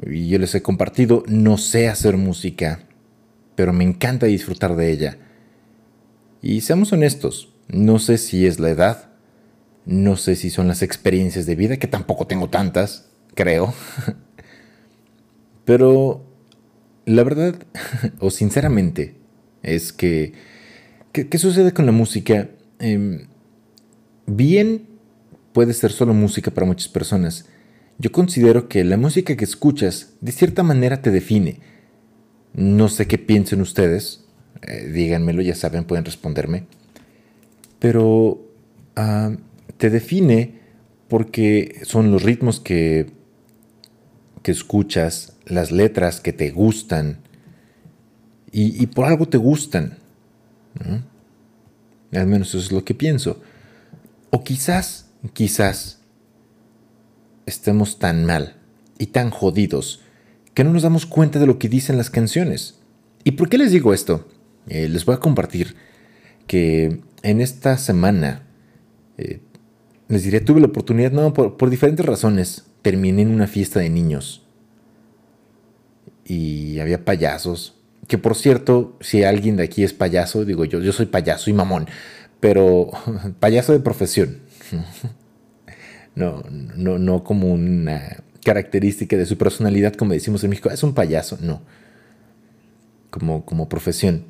Y 0.06 0.28
yo 0.28 0.38
les 0.38 0.54
he 0.54 0.62
compartido, 0.62 1.24
no 1.28 1.58
sé 1.58 1.88
hacer 1.88 2.18
música, 2.18 2.82
pero 3.56 3.72
me 3.72 3.86
encanta 3.86 4.26
disfrutar 4.26 4.76
de 4.76 4.92
ella. 4.92 5.18
Y 6.42 6.60
seamos 6.60 6.92
honestos, 6.92 7.54
no 7.70 8.00
sé 8.00 8.18
si 8.18 8.46
es 8.46 8.60
la 8.60 8.70
edad, 8.70 9.12
no 9.86 10.18
sé 10.18 10.36
si 10.36 10.50
son 10.50 10.68
las 10.68 10.82
experiencias 10.82 11.46
de 11.46 11.56
vida, 11.56 11.78
que 11.78 11.88
tampoco 11.88 12.28
tengo 12.28 12.50
tantas, 12.50 13.12
creo. 13.34 13.74
Pero 15.66 16.24
la 17.06 17.24
verdad, 17.24 17.56
o 18.20 18.30
sinceramente, 18.30 19.16
es 19.64 19.92
que, 19.92 20.34
¿qué, 21.12 21.38
sucede 21.38 21.74
con 21.74 21.86
la 21.86 21.92
música? 21.92 22.50
Em, 22.80 23.28
bien 24.28 24.88
puede 25.54 25.74
ser 25.74 25.92
solo 25.92 26.14
música 26.14 26.52
para 26.52 26.68
muchas 26.68 26.88
personas. 26.88 27.46
Yo 27.98 28.12
considero 28.12 28.68
que 28.68 28.84
la 28.84 28.98
música 28.98 29.36
que 29.36 29.46
escuchas 29.46 30.14
de 30.22 30.32
cierta 30.32 30.64
manera 30.64 31.02
te 31.02 31.12
define. 31.12 31.60
No 32.54 32.90
sé 32.90 33.08
qué 33.08 33.18
piensen 33.18 33.62
ustedes. 33.62 34.26
Eh, 34.68 34.90
díganmelo, 34.92 35.42
ya 35.42 35.56
saben, 35.56 35.86
pueden 35.86 36.06
responderme. 36.06 36.66
Pero 37.80 38.42
ah, 38.96 39.32
te 39.78 39.90
define 39.90 40.60
porque 41.08 41.80
son 41.84 42.12
los 42.12 42.24
ritmos 42.24 42.60
que, 42.60 43.12
que 44.44 44.52
escuchas, 44.52 45.35
las 45.46 45.72
letras 45.72 46.20
que 46.20 46.34
te 46.34 46.52
gustan 46.52 47.20
y, 48.52 48.86
por 48.88 49.06
algo 49.06 49.28
te 49.28 49.38
gustan. 49.38 49.98
Al 52.14 52.28
menos 52.28 52.50
eso 52.50 52.60
es 52.60 52.72
lo 52.72 52.86
que 52.86 52.94
pienso. 52.94 53.42
O 54.30 54.44
quizás, 54.44 55.10
quizás 55.34 56.00
estemos 57.46 58.00
tan 58.00 58.26
mal 58.26 58.56
y 58.98 59.08
tan 59.08 59.30
jodidos 59.30 60.02
que 60.54 60.64
no 60.64 60.72
nos 60.72 60.84
damos 60.84 61.06
cuenta 61.06 61.38
de 61.38 61.48
lo 61.48 61.60
que 61.60 61.68
dicen 61.68 61.98
las 61.98 62.10
canciones. 62.10 62.80
¿Y 63.26 63.32
por 63.32 63.50
qué 63.50 63.58
les 63.58 63.72
digo 63.72 63.94
esto? 63.94 64.28
Eh, 64.68 64.88
les 64.88 65.04
voy 65.06 65.16
a 65.16 65.20
compartir 65.20 65.76
que 66.48 67.02
en 67.24 67.42
esta 67.42 67.78
semana, 67.78 68.44
eh, 69.18 69.42
les 70.08 70.24
diré, 70.24 70.40
tuve 70.40 70.62
la 70.62 70.68
oportunidad, 70.68 71.12
no, 71.12 71.34
por, 71.34 71.70
diferentes 71.70 72.06
razones, 72.06 72.66
terminé 72.82 73.24
en 73.24 73.32
una 73.32 73.48
fiesta 73.48 73.80
de 73.80 73.90
niños. 73.90 74.45
Y 76.26 76.80
había 76.80 77.06
payasos. 77.06 77.76
Que 78.08 78.18
por 78.18 78.36
cierto, 78.36 78.98
si 79.02 79.24
alguien 79.24 79.56
de 79.56 79.64
aquí 79.64 79.84
es 79.84 79.94
payaso, 79.94 80.46
digo 80.46 80.66
yo, 80.66 80.82
yo 80.82 80.92
soy 80.92 81.06
payaso 81.06 81.50
y 81.50 81.54
mamón, 81.54 81.88
pero 82.40 82.90
payaso 83.40 83.74
de 83.74 83.80
profesión. 83.80 84.40
No, 86.16 86.46
no, 86.50 86.98
no 86.98 87.26
como 87.26 87.52
una 87.52 88.24
característica 88.46 89.18
de 89.18 89.26
su 89.26 89.38
personalidad, 89.38 89.96
como 89.96 90.14
decimos 90.14 90.42
en 90.46 90.52
México, 90.52 90.70
es 90.70 90.82
un 90.82 90.94
payaso, 90.94 91.38
no. 91.42 91.62
Como, 93.10 93.46
como 93.46 93.68
profesión. 93.68 94.24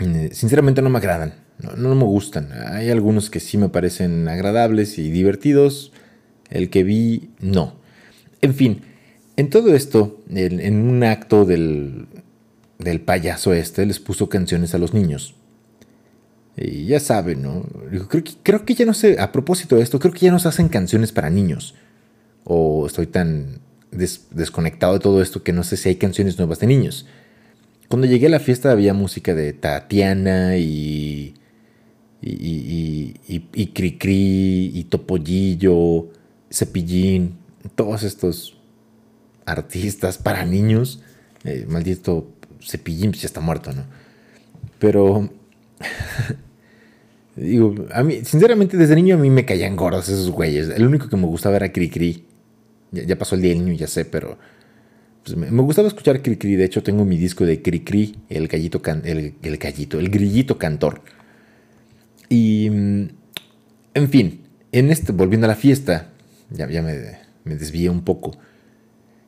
Eh, 0.00 0.30
sinceramente 0.32 0.82
no 0.82 0.90
me 0.90 0.98
agradan, 0.98 1.34
no, 1.76 1.94
me 1.94 2.04
gustan. 2.04 2.50
Hay 2.52 2.90
algunos 2.90 3.28
que 3.28 3.38
sí 3.38 3.58
me 3.58 3.68
parecen 3.68 4.26
agradables 4.28 4.98
y 4.98 5.10
divertidos, 5.10 5.92
el 6.48 6.70
que 6.70 6.84
vi 6.84 7.30
no. 7.38 7.74
En 8.40 8.54
fin, 8.54 8.82
en 9.40 9.48
todo 9.48 9.74
esto, 9.74 10.20
en, 10.28 10.76
un 10.86 11.02
acto 11.02 11.46
del, 11.46 12.06
payaso 13.06 13.54
este, 13.54 13.86
les 13.86 13.98
puso 13.98 14.28
canciones 14.28 14.74
a 14.74 14.78
los 14.78 14.92
niños. 14.92 15.34
Y 16.58 16.84
ya 16.84 17.00
saben, 17.00 17.40
¿no? 17.40 17.64
Creo 18.08 18.22
que, 18.22 18.32
creo 18.42 18.66
que 18.66 18.74
ya 18.74 18.84
no 18.84 18.92
sé, 18.92 19.18
a 19.18 19.32
propósito 19.32 19.76
de 19.76 19.82
esto, 19.82 19.98
creo 19.98 20.12
que 20.12 20.26
ya 20.26 20.30
no 20.30 20.38
se 20.38 20.48
hacen 20.48 20.68
canciones 20.68 21.12
para 21.12 21.30
niños 21.30 21.74
o 22.44 22.86
estoy 22.86 23.06
tan 23.06 23.60
desconectado 23.90 24.92
de 24.92 25.00
todo 25.00 25.22
esto 25.22 25.42
que 25.42 25.54
no 25.54 25.64
sé 25.64 25.78
si 25.78 25.88
hay 25.88 25.96
canciones 25.96 26.36
nuevas 26.36 26.60
de 26.60 26.66
niños. 26.66 27.06
Cuando 27.88 28.06
llegué 28.06 28.26
a 28.26 28.30
la 28.30 28.40
fiesta 28.40 28.70
había 28.70 28.92
música 28.92 29.34
de 29.34 29.54
Tatiana 29.54 30.58
y. 30.58 31.34
y. 32.20 32.30
y. 32.30 33.14
y, 33.26 33.44
y 33.54 33.66
Cricri 33.68 34.70
y 34.74 34.84
Topollillo, 34.84 36.08
Cepillín, 36.50 37.36
todos 37.74 38.02
estos 38.02 38.59
artistas 39.46 40.18
para 40.18 40.44
niños. 40.44 41.00
Eh, 41.44 41.66
maldito 41.68 42.28
Cepillín 42.62 43.10
pues 43.10 43.22
ya 43.22 43.26
está 43.26 43.40
muerto, 43.40 43.72
¿no? 43.72 43.84
Pero. 44.78 45.30
digo, 47.36 47.74
a 47.92 48.02
mí, 48.02 48.24
sinceramente, 48.24 48.76
desde 48.76 48.94
niño 48.94 49.14
a 49.16 49.18
mí 49.18 49.30
me 49.30 49.44
caían 49.44 49.76
gordos 49.76 50.08
esos 50.08 50.30
güeyes. 50.30 50.68
El 50.68 50.86
único 50.86 51.08
que 51.08 51.16
me 51.16 51.26
gustaba 51.26 51.56
era 51.56 51.72
Cricri. 51.72 52.24
Ya, 52.92 53.16
pasó 53.16 53.36
el 53.36 53.42
día 53.42 53.54
del 53.54 53.64
niño, 53.64 53.76
ya 53.76 53.86
sé, 53.86 54.04
pero 54.04 54.36
pues, 55.24 55.36
me, 55.36 55.62
gustaba 55.62 55.88
escuchar 55.88 56.22
Cricri. 56.22 56.56
De 56.56 56.64
hecho, 56.64 56.82
tengo 56.82 57.04
mi 57.04 57.16
disco 57.16 57.44
de 57.44 57.62
Cricri, 57.62 58.16
el 58.28 58.48
gallito, 58.48 58.82
el, 59.04 59.34
el 59.42 59.56
gallito, 59.58 60.00
el 60.00 60.10
grillito 60.10 60.58
cantor. 60.58 61.02
Y, 62.28 62.68
mm, 62.70 63.08
en 63.94 64.08
fin, 64.08 64.40
en 64.72 64.90
este, 64.90 65.12
volviendo 65.12 65.46
a 65.46 65.48
la 65.48 65.54
fiesta, 65.54 66.10
ya, 66.50 66.68
ya 66.68 66.82
me, 66.82 67.18
me 67.44 67.56
desvié 67.56 67.90
un 67.90 68.02
poco. 68.02 68.36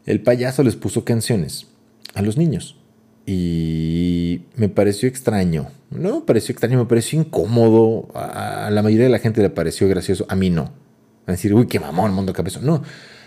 El 0.07 0.23
payaso 0.23 0.63
les 0.63 0.77
puso 0.77 1.05
canciones 1.05 1.69
a 2.15 2.23
los 2.23 2.37
niños. 2.37 2.79
Y 3.25 4.43
me 4.57 4.69
pareció 4.69 5.09
extraño. 5.09 5.69
No 5.91 6.21
me 6.21 6.27
pareció 6.27 6.53
extraño, 6.53 6.79
me 6.79 6.87
pareció 6.87 7.21
incómodo. 7.21 8.09
A 8.15 8.71
la 8.73 8.83
mayoría 8.83 9.07
de 9.07 9.13
la 9.13 9.19
gente 9.19 9.43
le 9.43 9.51
pareció 9.51 9.89
gracioso. 9.89 10.27
A 10.29 10.35
mí 10.35 10.51
no. 10.51 10.73
A 11.27 11.33
decir, 11.33 11.55
uy, 11.55 11.67
qué 11.67 11.79
mamón, 11.79 12.13
mundo 12.13 12.33
cabezón. 12.33 12.67
No, 12.67 12.83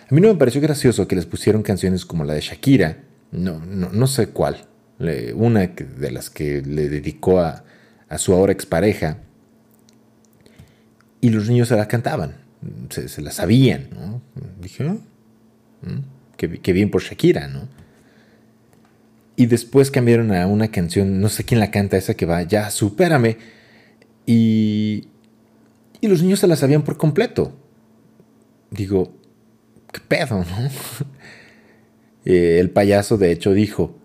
a 0.09 0.13
mí 0.13 0.21
no 0.21 0.27
me 0.27 0.35
pareció 0.35 0.61
gracioso 0.61 1.07
que 1.07 1.15
les 1.15 1.25
pusieron 1.25 1.63
canciones 1.63 2.05
como 2.05 2.25
la 2.25 2.35
de 2.35 2.41
Shakira, 2.41 2.99
no, 3.31 3.59
no, 3.59 3.89
no 3.89 4.05
sé 4.05 4.27
cuál, 4.27 4.67
una 5.33 5.67
de 5.67 6.11
las 6.11 6.29
que 6.29 6.61
le 6.61 6.89
dedicó 6.89 7.39
a, 7.39 7.63
su 8.17 8.33
ahora 8.33 8.53
expareja, 8.53 9.17
y 11.21 11.29
los 11.29 11.49
niños 11.49 11.69
se 11.69 11.75
la 11.75 11.87
cantaban, 11.87 12.35
se, 12.89 13.21
la 13.21 13.31
sabían, 13.31 13.89
¿no? 13.95 14.21
Dije, 14.61 14.87
ah, 14.87 14.97
qué, 16.37 16.73
bien 16.73 16.89
por 16.89 17.01
Shakira, 17.01 17.47
¿no? 17.47 17.67
Y 19.35 19.47
después 19.47 19.91
cambiaron 19.91 20.31
a 20.33 20.47
una 20.47 20.69
canción, 20.69 21.19
no 21.19 21.29
sé 21.29 21.43
quién 21.43 21.59
la 21.59 21.71
canta, 21.71 21.97
esa 21.97 22.13
que 22.13 22.25
va, 22.25 22.41
ya, 22.43 22.69
supérame. 22.71 23.37
Y, 24.25 25.07
y 25.99 26.07
los 26.07 26.21
niños 26.21 26.39
se 26.39 26.47
la 26.47 26.55
sabían 26.55 26.83
por 26.83 26.97
completo. 26.97 27.53
Digo, 28.71 29.13
¿qué 29.91 29.99
pedo, 30.07 30.39
no? 30.39 30.45
Eh, 32.27 32.57
el 32.59 32.71
payaso 32.71 33.19
de 33.19 33.31
hecho 33.31 33.53
dijo, 33.53 33.99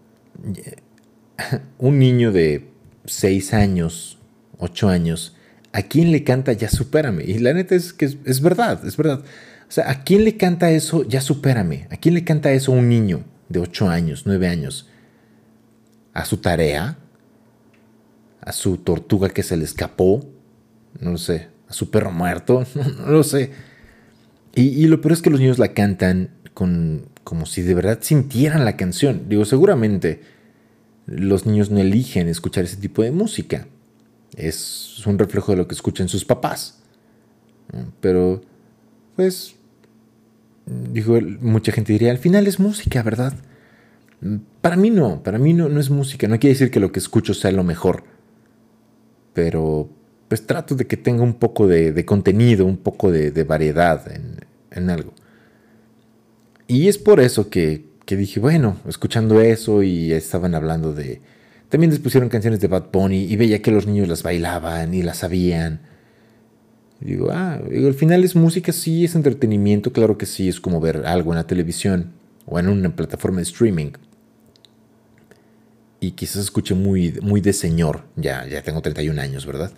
un 1.78 1.98
niño 1.98 2.32
de 2.32 2.68
6 3.06 3.54
años, 3.54 4.18
8 4.58 4.88
años, 4.90 5.36
¿a 5.72 5.82
quién 5.82 6.12
le 6.12 6.24
canta 6.24 6.52
ya 6.52 6.68
supérame? 6.68 7.24
Y 7.24 7.38
la 7.38 7.52
neta 7.52 7.74
es 7.74 7.92
que 7.92 8.04
es, 8.04 8.40
verdad, 8.40 8.84
es 8.84 8.96
verdad. 8.96 9.20
O 9.68 9.72
sea, 9.72 9.90
¿a 9.90 10.02
quién 10.02 10.24
le 10.24 10.36
canta 10.36 10.70
eso 10.70 11.04
ya 11.06 11.20
supérame? 11.20 11.86
¿A 11.90 11.96
quién 11.96 12.14
le 12.14 12.24
canta 12.24 12.52
eso 12.52 12.72
un 12.72 12.88
niño 12.88 13.24
de 13.48 13.60
8 13.60 13.88
años, 13.88 14.22
9 14.26 14.48
años? 14.48 14.88
¿A 16.12 16.24
su 16.24 16.38
tarea? 16.38 16.98
¿A 18.40 18.52
su 18.52 18.78
tortuga 18.78 19.28
que 19.28 19.42
se 19.42 19.56
le 19.56 19.64
escapó? 19.64 20.26
No 20.98 21.12
lo 21.12 21.18
sé. 21.18 21.48
¿A 21.68 21.72
su 21.72 21.90
perro 21.90 22.10
muerto? 22.10 22.64
no 22.74 23.12
lo 23.12 23.22
sé. 23.22 23.52
Y, 24.54 24.86
lo 24.88 25.00
peor 25.00 25.12
es 25.12 25.22
que 25.22 25.30
los 25.30 25.38
niños 25.38 25.60
la 25.60 25.72
cantan 25.74 26.30
con, 26.54 27.06
como 27.22 27.46
si 27.46 27.62
de 27.62 27.74
verdad 27.74 27.98
sintieran 28.00 28.64
la 28.64 28.76
canción. 28.76 29.28
Digo, 29.28 29.44
seguramente 29.44 30.22
los 31.06 31.46
niños 31.46 31.70
no 31.70 31.78
eligen 31.78 32.28
escuchar 32.28 32.64
ese 32.64 32.76
tipo 32.76 33.02
de 33.02 33.12
música. 33.12 33.68
Es 34.36 35.04
un 35.06 35.18
reflejo 35.18 35.52
de 35.52 35.58
lo 35.58 35.68
que 35.68 35.74
escuchan 35.74 36.08
sus 36.08 36.24
papás. 36.24 36.82
Pero, 38.00 38.42
pues, 39.16 39.54
digo, 40.66 41.18
mucha 41.40 41.72
gente 41.72 41.92
diría, 41.92 42.10
al 42.10 42.18
final 42.18 42.46
es 42.46 42.58
música, 42.58 43.02
¿verdad? 43.02 43.34
Para 44.60 44.76
mí 44.76 44.90
no, 44.90 45.22
para 45.22 45.38
mí 45.38 45.52
no, 45.52 45.68
no 45.68 45.80
es 45.80 45.90
música. 45.90 46.28
No 46.28 46.38
quiere 46.38 46.54
decir 46.54 46.70
que 46.70 46.80
lo 46.80 46.92
que 46.92 46.98
escucho 46.98 47.34
sea 47.34 47.52
lo 47.52 47.64
mejor. 47.64 48.04
Pero 49.32 49.88
pues 50.30 50.46
trato 50.46 50.76
de 50.76 50.86
que 50.86 50.96
tenga 50.96 51.24
un 51.24 51.34
poco 51.34 51.66
de, 51.66 52.04
contenido, 52.06 52.64
un 52.64 52.76
poco 52.76 53.10
de, 53.10 53.42
variedad 53.42 54.00
en, 54.70 54.88
algo. 54.88 55.12
Y 56.68 56.86
es 56.86 56.98
por 56.98 57.18
eso 57.18 57.50
que, 57.50 57.84
dije, 58.06 58.38
bueno, 58.38 58.76
escuchando 58.86 59.40
eso 59.40 59.82
y 59.82 60.12
estaban 60.12 60.54
hablando 60.54 60.94
de... 60.94 61.20
También 61.70 61.92
les 61.92 62.00
pusieron 62.00 62.28
canciones 62.28 62.60
de 62.60 62.66
Bad 62.66 62.86
Bunny 62.92 63.24
y 63.24 63.36
veía 63.36 63.62
que 63.62 63.70
los 63.70 63.86
niños 63.86 64.08
las 64.08 64.24
bailaban 64.24 64.92
y 64.92 65.02
las 65.02 65.18
sabían. 65.18 65.80
digo, 66.98 67.30
ah, 67.30 67.54
al 67.54 67.94
final 67.94 68.24
es 68.24 68.34
música, 68.34 68.72
sí, 68.72 69.04
es 69.04 69.14
entretenimiento, 69.14 69.92
claro 69.92 70.18
que 70.18 70.26
sí, 70.26 70.48
es 70.48 70.60
como 70.60 70.80
ver 70.80 71.06
algo 71.06 71.32
en 71.32 71.36
la 71.36 71.46
televisión 71.46 72.12
o 72.44 72.58
en 72.58 72.68
una 72.68 72.94
plataforma 72.94 73.38
de 73.38 73.44
streaming. 73.44 73.92
Y 76.00 76.12
quizás 76.12 76.42
escuche 76.42 76.74
muy, 76.74 77.12
muy 77.22 77.40
de 77.40 77.52
señor, 77.52 78.02
ya, 78.16 78.46
ya 78.48 78.62
tengo 78.62 78.82
31 78.82 79.20
años, 79.20 79.46
¿verdad? 79.46 79.70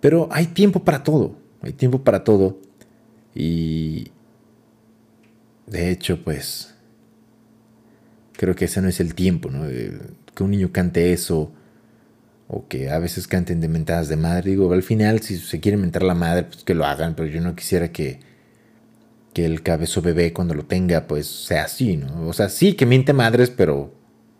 Pero 0.00 0.28
hay 0.32 0.46
tiempo 0.46 0.82
para 0.82 1.04
todo, 1.04 1.36
hay 1.60 1.74
tiempo 1.74 2.02
para 2.02 2.24
todo. 2.24 2.58
Y 3.36 4.08
de 5.68 5.90
hecho, 5.90 6.24
pues, 6.24 6.74
creo 8.32 8.56
que 8.56 8.64
ese 8.64 8.82
no 8.82 8.88
es 8.88 8.98
el 8.98 9.14
tiempo, 9.14 9.48
¿no? 9.48 9.64
Que 10.34 10.42
un 10.42 10.50
niño 10.50 10.72
cante 10.72 11.12
eso, 11.12 11.52
o 12.48 12.66
que 12.68 12.90
a 12.90 12.98
veces 12.98 13.26
canten 13.26 13.60
de 13.60 13.68
mentadas 13.68 14.08
de 14.08 14.16
madre. 14.16 14.50
Digo, 14.50 14.72
al 14.72 14.82
final, 14.82 15.20
si 15.20 15.38
se 15.38 15.60
quiere 15.60 15.78
mentar 15.78 16.02
la 16.02 16.14
madre, 16.14 16.44
pues 16.44 16.64
que 16.64 16.74
lo 16.74 16.84
hagan, 16.84 17.14
pero 17.14 17.28
yo 17.28 17.40
no 17.40 17.54
quisiera 17.54 17.92
que, 17.92 18.20
que 19.32 19.44
el 19.44 19.62
cabezo 19.62 20.02
bebé 20.02 20.32
cuando 20.32 20.54
lo 20.54 20.64
tenga, 20.64 21.06
pues 21.06 21.26
sea 21.26 21.64
así, 21.64 21.96
¿no? 21.96 22.28
O 22.28 22.32
sea, 22.32 22.48
sí 22.48 22.74
que 22.74 22.86
miente 22.86 23.12
madres, 23.12 23.50
pero 23.50 23.92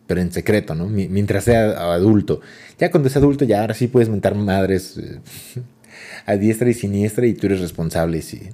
pero 0.07 0.21
en 0.21 0.31
secreto, 0.31 0.75
¿no? 0.75 0.89
Mientras 0.89 1.45
sea 1.45 1.93
adulto. 1.95 2.43
Ya 2.79 2.91
cuando 2.91 3.09
es 3.09 3.17
adulto, 3.17 3.47
ya 3.47 3.63
ahora 3.63 3.73
sí 3.73 3.89
puedes 3.89 4.11
mentar 4.11 4.35
madres 4.35 4.99
eh, 4.99 5.21
a 6.27 6.37
diestra 6.37 6.69
y 6.69 6.75
siniestra 6.75 7.27
y 7.27 7.33
tú 7.33 7.47
eres 7.47 7.61
responsable 7.61 8.21
si, 8.21 8.51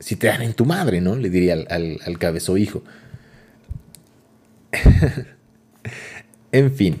si 0.00 0.16
te 0.16 0.26
dan 0.26 0.42
en 0.42 0.54
tu 0.54 0.64
madre, 0.64 1.00
¿no? 1.00 1.14
Le 1.14 1.30
diría 1.30 1.52
al, 1.52 2.00
al, 2.04 2.18
cabezo 2.18 2.56
hijo. 2.56 2.82
En 6.52 6.72
fin. 6.72 6.98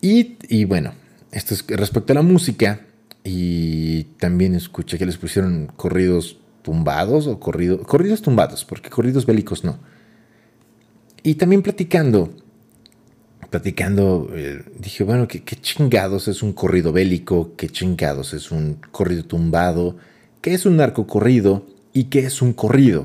Y, 0.00 0.64
bueno, 0.64 0.94
esto 1.32 1.54
es 1.54 1.66
respecto 1.66 2.12
a 2.12 2.16
la 2.16 2.22
música. 2.22 2.80
Y 3.22 4.04
también 4.18 4.54
escuché 4.54 4.96
que 4.96 5.04
les 5.04 5.18
pusieron 5.18 5.70
corridos 5.76 6.38
tumbados 6.62 7.26
o 7.26 7.38
corridos, 7.38 7.86
corridos 7.86 8.22
tumbados, 8.22 8.64
porque 8.64 8.88
corridos 8.88 9.26
bélicos 9.26 9.62
no. 9.62 9.78
Y 11.22 11.34
también 11.34 11.60
platicando, 11.60 12.32
platicando, 13.50 14.30
eh, 14.32 14.64
dije, 14.78 15.04
bueno, 15.04 15.28
¿qué, 15.28 15.42
¿qué, 15.42 15.56
chingados 15.56 16.28
es 16.28 16.42
un 16.42 16.54
corrido 16.54 16.92
bélico? 16.92 17.54
¿Qué 17.56 17.68
chingados 17.68 18.32
es 18.32 18.50
un 18.50 18.78
corrido 18.90 19.24
tumbado? 19.24 19.96
¿Qué 20.40 20.54
es 20.54 20.64
un 20.64 20.78
narco 20.78 21.06
corrido? 21.06 21.66
¿Y 21.92 22.04
qué 22.04 22.20
es 22.20 22.40
un 22.40 22.54
corrido? 22.54 23.04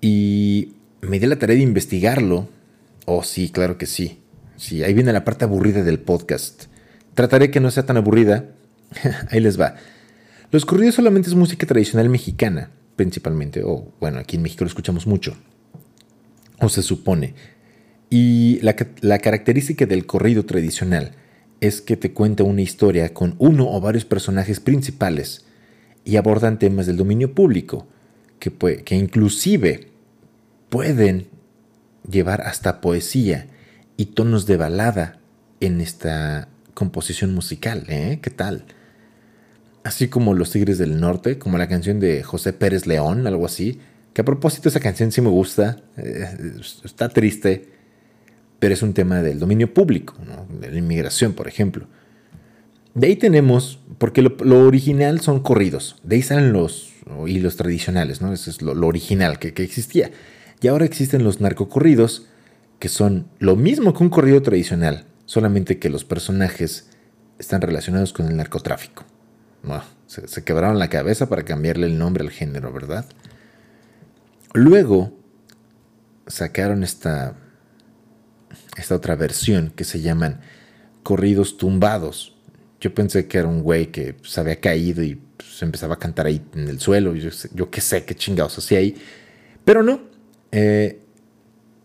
Y 0.00 0.74
me 1.00 1.18
di 1.18 1.26
la 1.26 1.38
tarea 1.38 1.56
de 1.56 1.62
investigarlo. 1.62 2.48
Oh, 3.06 3.22
sí, 3.22 3.50
claro 3.50 3.78
que 3.78 3.86
sí. 3.86 4.20
Sí, 4.56 4.82
ahí 4.82 4.92
viene 4.92 5.12
la 5.12 5.24
parte 5.24 5.44
aburrida 5.44 5.84
del 5.84 6.00
podcast. 6.00 6.64
Trataré 7.14 7.52
que 7.52 7.60
no 7.60 7.70
sea 7.70 7.86
tan 7.86 7.96
aburrida. 7.96 8.46
ahí 9.30 9.38
les 9.40 9.58
va. 9.58 9.76
Los 10.50 10.66
corridos 10.66 10.96
solamente 10.96 11.28
es 11.28 11.36
música 11.36 11.66
tradicional 11.66 12.08
mexicana, 12.08 12.70
principalmente. 12.96 13.62
O 13.64 13.92
bueno, 14.00 14.18
aquí 14.18 14.36
en 14.36 14.42
México 14.42 14.64
lo 14.64 14.68
escuchamos 14.68 15.06
mucho. 15.06 15.36
O 16.58 16.68
se 16.68 16.82
supone. 16.82 17.34
Y 18.10 18.58
la, 18.62 18.74
la 19.02 19.20
característica 19.20 19.86
del 19.86 20.04
corrido 20.06 20.44
tradicional 20.44 21.12
es 21.60 21.80
que 21.80 21.96
te 21.96 22.12
cuenta 22.12 22.42
una 22.42 22.62
historia 22.62 23.14
con 23.14 23.36
uno 23.38 23.70
o 23.70 23.80
varios 23.80 24.04
personajes 24.04 24.58
principales 24.58 25.46
y 26.04 26.16
abordan 26.16 26.58
temas 26.58 26.86
del 26.86 26.96
dominio 26.96 27.34
público, 27.34 27.86
que, 28.40 28.52
que 28.84 28.96
inclusive 28.96 29.88
pueden 30.68 31.35
llevar 32.10 32.42
hasta 32.42 32.80
poesía 32.80 33.46
y 33.96 34.06
tonos 34.06 34.46
de 34.46 34.56
balada 34.56 35.18
en 35.60 35.80
esta 35.80 36.48
composición 36.74 37.34
musical. 37.34 37.84
¿eh? 37.88 38.18
¿Qué 38.22 38.30
tal? 38.30 38.64
Así 39.84 40.08
como 40.08 40.34
Los 40.34 40.50
Tigres 40.50 40.78
del 40.78 41.00
Norte, 41.00 41.38
como 41.38 41.58
la 41.58 41.68
canción 41.68 42.00
de 42.00 42.22
José 42.22 42.52
Pérez 42.52 42.86
León, 42.86 43.26
algo 43.26 43.46
así. 43.46 43.80
Que 44.12 44.22
a 44.22 44.24
propósito 44.24 44.68
esa 44.68 44.80
canción 44.80 45.12
sí 45.12 45.20
me 45.20 45.28
gusta, 45.28 45.78
eh, 45.96 46.54
está 46.84 47.08
triste, 47.08 47.68
pero 48.58 48.72
es 48.72 48.82
un 48.82 48.94
tema 48.94 49.22
del 49.22 49.38
dominio 49.38 49.72
público, 49.72 50.14
de 50.60 50.70
la 50.70 50.78
inmigración, 50.78 51.34
por 51.34 51.48
ejemplo. 51.48 51.86
De 52.94 53.08
ahí 53.08 53.16
tenemos, 53.16 53.78
porque 53.98 54.22
lo, 54.22 54.66
original 54.66 55.20
son 55.20 55.40
corridos, 55.40 55.96
de 56.02 56.16
ahí 56.16 56.22
salen 56.22 56.54
los 56.54 56.94
hilos 57.26 57.56
tradicionales, 57.56 58.22
¿no? 58.22 58.32
Eso 58.32 58.48
es 58.48 58.62
lo, 58.62 58.72
original 58.86 59.38
que, 59.38 59.48
existía. 59.62 60.10
Y 60.60 60.68
ahora 60.68 60.84
existen 60.84 61.24
los 61.24 61.40
narcocorridos, 61.40 62.26
que 62.78 62.88
son 62.88 63.28
lo 63.38 63.56
mismo 63.56 63.94
que 63.94 64.02
un 64.02 64.10
corrido 64.10 64.42
tradicional, 64.42 65.04
solamente 65.24 65.78
que 65.78 65.90
los 65.90 66.04
personajes 66.04 66.90
están 67.38 67.60
relacionados 67.60 68.12
con 68.12 68.26
el 68.26 68.36
narcotráfico. 68.36 69.04
se, 70.06 70.28
se 70.28 70.44
quebraron 70.44 70.78
la 70.78 70.88
cabeza 70.88 71.28
para 71.28 71.44
cambiarle 71.44 71.86
el 71.86 71.98
nombre 71.98 72.24
al 72.24 72.30
género, 72.30 72.72
¿verdad? 72.72 73.06
Luego 74.54 75.12
sacaron 76.26 76.82
esta, 76.82 77.36
esta 78.76 78.94
otra 78.94 79.16
versión 79.16 79.70
que 79.74 79.84
se 79.84 80.00
llaman 80.00 80.40
corridos 81.02 81.56
tumbados 81.56 82.36
yo 82.80 82.94
pensé 82.94 83.26
que 83.26 83.38
era 83.38 83.48
un 83.48 83.62
güey 83.62 83.90
que 83.90 84.16
se 84.22 84.40
había 84.40 84.60
caído 84.60 85.02
y 85.02 85.20
se 85.42 85.64
empezaba 85.64 85.94
a 85.94 85.98
cantar 85.98 86.26
ahí 86.26 86.42
en 86.54 86.68
el 86.68 86.78
suelo. 86.78 87.14
Yo, 87.14 87.30
yo 87.54 87.70
qué 87.70 87.80
sé 87.80 88.04
qué 88.04 88.14
chingados 88.14 88.58
hacía 88.58 88.78
ahí. 88.78 88.94
Pero 89.64 89.82
no. 89.82 90.00
Eh, 90.52 91.00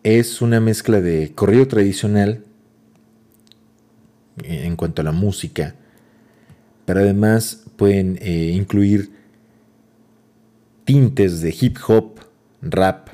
es 0.04 0.42
una 0.42 0.60
mezcla 0.60 1.02
de 1.02 1.34
corrido 1.34 1.68
tradicional 1.68 2.44
en 4.44 4.76
cuanto 4.76 5.02
a 5.02 5.06
la 5.06 5.12
música. 5.12 5.76
Pero 6.86 7.02
además 7.02 7.64
pueden 7.76 8.18
eh, 8.22 8.52
incluir 8.54 9.12
tintes 10.86 11.42
de 11.42 11.56
hip 11.60 11.78
hop, 11.88 12.20
rap 12.62 13.10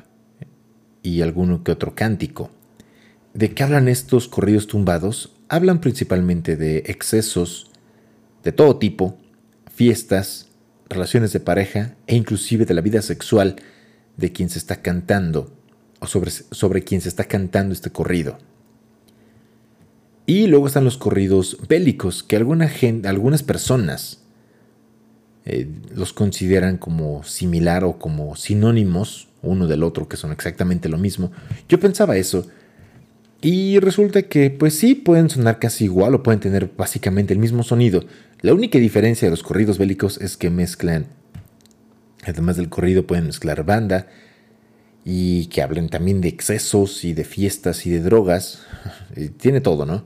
y 1.02 1.22
alguno 1.22 1.62
que 1.62 1.72
otro 1.72 1.94
cántico. 1.94 2.50
¿De 3.34 3.54
qué 3.54 3.62
hablan 3.62 3.88
estos 3.88 4.28
corridos 4.28 4.66
tumbados? 4.66 5.32
Hablan 5.48 5.80
principalmente 5.80 6.56
de 6.56 6.78
excesos, 6.86 7.70
de 8.42 8.52
todo 8.52 8.78
tipo, 8.78 9.18
fiestas, 9.72 10.48
relaciones 10.88 11.32
de 11.32 11.40
pareja 11.40 11.94
e 12.06 12.16
inclusive 12.16 12.64
de 12.64 12.74
la 12.74 12.80
vida 12.80 13.02
sexual 13.02 13.56
de 14.18 14.32
quien 14.32 14.50
se 14.50 14.58
está 14.58 14.82
cantando 14.82 15.50
o 16.00 16.06
sobre, 16.06 16.30
sobre 16.30 16.84
quien 16.84 17.00
se 17.00 17.08
está 17.08 17.24
cantando 17.24 17.72
este 17.72 17.90
corrido. 17.90 18.38
Y 20.26 20.46
luego 20.46 20.66
están 20.66 20.84
los 20.84 20.98
corridos 20.98 21.56
bélicos, 21.66 22.22
que 22.22 22.36
alguna 22.36 22.68
gente, 22.68 23.08
algunas 23.08 23.42
personas 23.42 24.20
eh, 25.46 25.66
los 25.94 26.12
consideran 26.12 26.76
como 26.76 27.24
similar 27.24 27.84
o 27.84 27.98
como 27.98 28.36
sinónimos 28.36 29.28
uno 29.40 29.66
del 29.66 29.82
otro, 29.82 30.06
que 30.06 30.18
son 30.18 30.32
exactamente 30.32 30.90
lo 30.90 30.98
mismo. 30.98 31.32
Yo 31.68 31.80
pensaba 31.80 32.18
eso, 32.18 32.46
y 33.40 33.78
resulta 33.78 34.22
que, 34.22 34.50
pues 34.50 34.74
sí, 34.74 34.94
pueden 34.96 35.30
sonar 35.30 35.60
casi 35.60 35.84
igual 35.84 36.14
o 36.14 36.22
pueden 36.22 36.40
tener 36.40 36.70
básicamente 36.76 37.32
el 37.32 37.38
mismo 37.38 37.62
sonido. 37.62 38.04
La 38.40 38.52
única 38.52 38.78
diferencia 38.78 39.26
de 39.26 39.30
los 39.30 39.44
corridos 39.44 39.78
bélicos 39.78 40.20
es 40.20 40.36
que 40.36 40.50
mezclan, 40.50 41.06
además 42.30 42.56
del 42.56 42.68
corrido, 42.68 43.06
pueden 43.06 43.26
mezclar 43.26 43.64
banda 43.64 44.06
y 45.04 45.46
que 45.46 45.62
hablen 45.62 45.88
también 45.88 46.20
de 46.20 46.28
excesos 46.28 47.04
y 47.04 47.14
de 47.14 47.24
fiestas 47.24 47.86
y 47.86 47.90
de 47.90 48.00
drogas. 48.00 48.62
Tiene 49.38 49.60
todo, 49.60 49.86
¿no? 49.86 50.04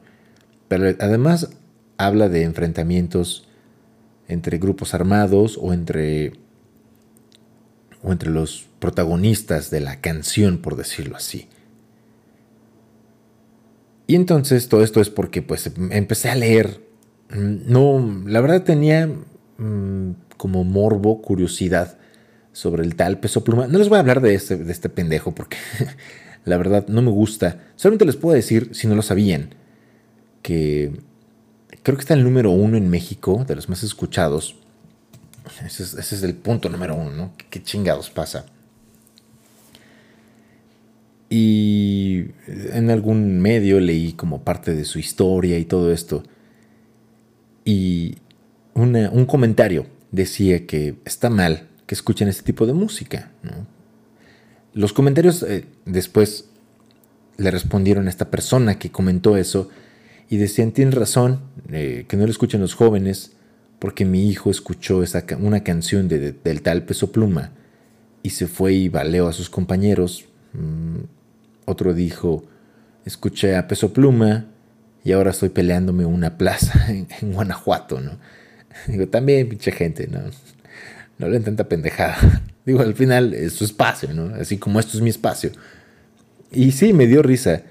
Pero 0.68 0.94
además 1.00 1.50
habla 1.96 2.28
de 2.28 2.44
enfrentamientos 2.44 3.48
entre 4.28 4.58
grupos 4.58 4.94
armados 4.94 5.58
o 5.61 5.72
entre 5.72 6.35
o 8.04 8.11
entre 8.11 8.30
los 8.30 8.66
protagonistas 8.78 9.70
de 9.70 9.80
la 9.80 10.00
canción, 10.00 10.58
por 10.58 10.76
decirlo 10.76 11.16
así. 11.16 11.48
Y 14.06 14.16
entonces 14.16 14.68
todo 14.68 14.82
esto 14.82 15.00
es 15.00 15.08
porque 15.11 15.40
pues 15.42 15.70
empecé 15.90 16.30
a 16.30 16.35
leer. 16.35 16.80
Mm, 17.30 17.72
no, 17.72 18.22
la 18.26 18.40
verdad 18.40 18.62
tenía 18.62 19.08
mm, 19.58 20.11
como 20.37 20.64
morbo, 20.64 21.22
curiosidad 21.22 21.98
sobre 22.52 22.84
el 22.84 22.94
tal 22.94 23.18
peso 23.18 23.42
pluma. 23.42 23.66
No 23.66 23.78
les 23.78 23.88
voy 23.88 23.96
a 23.96 24.00
hablar 24.00 24.20
de 24.20 24.34
este, 24.34 24.56
de 24.56 24.72
este 24.72 24.88
pendejo 24.88 25.34
porque 25.34 25.56
la 26.44 26.56
verdad 26.56 26.86
no 26.88 27.02
me 27.02 27.10
gusta. 27.10 27.60
Solamente 27.76 28.04
les 28.04 28.16
puedo 28.16 28.34
decir, 28.34 28.70
si 28.72 28.86
no 28.86 28.94
lo 28.94 29.02
sabían, 29.02 29.54
que 30.42 30.92
creo 31.82 31.96
que 31.96 32.02
está 32.02 32.14
el 32.14 32.24
número 32.24 32.50
uno 32.50 32.76
en 32.76 32.88
México, 32.88 33.44
de 33.46 33.56
los 33.56 33.68
más 33.68 33.82
escuchados. 33.82 34.56
Ese 35.64 35.82
es, 35.82 36.22
el 36.22 36.34
punto 36.34 36.68
número 36.68 36.94
uno, 36.94 37.10
¿no? 37.10 37.32
¿Qué 37.50 37.62
chingados 37.62 38.10
pasa? 38.10 38.46
Y 41.28 42.26
en 42.46 42.90
algún 42.90 43.40
medio 43.40 43.80
leí 43.80 44.12
como 44.12 44.42
parte 44.42 44.74
de 44.74 44.84
su 44.84 44.98
historia 44.98 45.58
y 45.58 45.64
todo 45.64 45.92
esto. 45.92 46.22
Y 47.64 48.16
un 48.74 49.26
comentario 49.26 49.86
decía 50.10 50.66
que 50.66 50.96
está 51.04 51.30
mal 51.30 51.68
escuchen 51.94 52.28
este 52.28 52.42
tipo 52.42 52.66
de 52.66 52.72
música. 52.72 53.31
Los 54.74 54.92
comentarios 54.92 55.42
eh, 55.42 55.66
después 55.85 56.46
le 57.37 57.50
respondieron 57.50 58.07
a 58.07 58.11
esta 58.11 58.31
persona 58.31 58.78
que 58.78 58.90
comentó 58.90 59.37
eso 59.37 59.68
y 60.28 60.37
decían, 60.37 60.72
tienes 60.72 60.94
razón, 60.94 61.40
eh, 61.70 62.07
que 62.09 62.16
no 62.16 62.24
lo 62.24 62.31
escuchen 62.31 62.61
los 62.61 62.74
jóvenes, 62.74 63.33
porque 63.78 64.05
mi 64.05 64.28
hijo 64.28 64.50
escuchó 64.50 65.02
esa, 65.02 65.24
una 65.38 65.64
canción 65.64 66.09
de, 66.09 66.33
del 66.33 66.62
tal 66.62 66.85
peso 66.85 67.12
pluma 67.12 67.52
y 68.22 68.31
se 68.31 68.46
fue 68.46 68.74
y 68.74 68.88
baleó 68.88 69.28
a 69.28 69.33
sus 69.33 69.50
compañeros. 69.50 70.26
Mm, 70.52 71.00
otro 71.64 71.92
dijo, 71.92 72.44
escuché 73.05 73.57
a 73.57 73.68
Peso 73.68 73.92
Pluma 73.92 74.46
y 75.05 75.12
ahora 75.12 75.31
estoy 75.31 75.48
peleándome 75.48 76.05
una 76.05 76.38
plaza 76.38 76.87
en, 76.88 77.33
Guanajuato, 77.33 78.00
¿no? 78.00 78.12
Digo, 78.87 79.09
también 79.09 79.48
pinche 79.48 79.72
gente, 79.72 80.09
¿no? 80.09 80.20
No 81.18 81.29
le 81.29 81.37
intenta 81.37 81.68
pendejada. 81.68 82.42
Digo, 82.66 82.81
al 82.81 82.94
final 82.94 83.35
es 83.35 83.55
su 83.55 83.64
espacio, 83.64 84.12
¿no? 84.14 84.35
Así 84.35 84.59
como 84.59 84.81
esto 84.81 84.96
es 84.96 85.03
mi 85.03 85.11
espacio. 85.11 85.51
Y 86.51 86.72
sí, 86.72 86.92
me 86.92 87.07
dio 87.07 87.22
risa. 87.22 87.62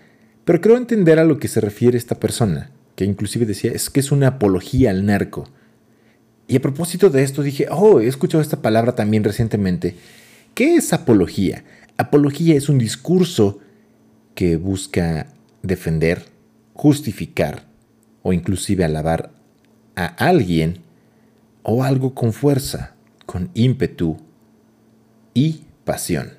Pero 0.45 0.61
creo 0.61 0.77
entender 0.77 1.19
a 1.19 1.23
lo 1.23 1.39
que 1.39 1.47
se 1.47 1.61
refiere 1.61 1.97
esta 1.97 2.15
persona, 2.15 2.71
que 2.95 3.05
inclusive 3.05 3.45
decía, 3.45 3.71
es 3.71 3.89
que 3.89 3.99
es 3.99 4.11
una 4.11 4.27
apología 4.27 4.89
al 4.89 5.05
narco. 5.05 5.49
Y 6.47 6.57
a 6.57 6.61
propósito 6.61 7.09
de 7.09 7.23
esto 7.23 7.43
dije, 7.43 7.67
oh, 7.69 8.01
he 8.01 8.07
escuchado 8.07 8.41
esta 8.41 8.61
palabra 8.61 8.95
también 8.95 9.23
recientemente. 9.23 9.95
¿Qué 10.53 10.75
es 10.75 10.91
apología? 10.91 11.63
Apología 11.97 12.55
es 12.55 12.67
un 12.67 12.77
discurso 12.77 13.59
que 14.35 14.57
busca 14.57 15.27
defender, 15.61 16.25
justificar 16.73 17.67
o 18.23 18.33
inclusive 18.33 18.83
alabar 18.83 19.31
a 19.95 20.05
alguien 20.05 20.79
o 21.63 21.83
algo 21.83 22.13
con 22.13 22.33
fuerza, 22.33 22.90
con 23.31 23.49
ímpetu 23.53 24.17
y 25.33 25.61
pasión. 25.85 26.33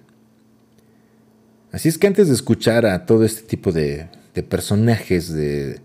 Así 1.71 1.89
es 1.89 1.97
que 1.97 2.07
antes 2.07 2.29
de 2.29 2.35
escuchar 2.35 2.85
a 2.85 3.07
todo 3.07 3.25
este 3.25 3.43
tipo 3.43 3.73
de 3.73 4.09
de 4.35 4.43
personajes 4.43 5.33
de, 5.33 5.81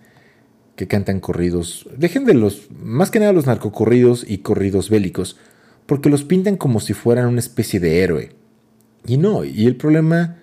que 0.75 0.87
cantan 0.87 1.19
corridos. 1.19 1.87
Dejen 1.97 2.25
de 2.25 2.33
los, 2.33 2.69
más 2.71 3.11
que 3.11 3.19
nada 3.19 3.33
los 3.33 3.45
narcocorridos 3.45 4.25
y 4.27 4.39
corridos 4.39 4.89
bélicos, 4.89 5.37
porque 5.85 6.09
los 6.09 6.23
pintan 6.23 6.57
como 6.57 6.79
si 6.79 6.93
fueran 6.93 7.27
una 7.27 7.39
especie 7.39 7.79
de 7.79 8.01
héroe. 8.01 8.31
Y 9.05 9.17
no, 9.17 9.45
y 9.45 9.65
el 9.65 9.75
problema, 9.75 10.37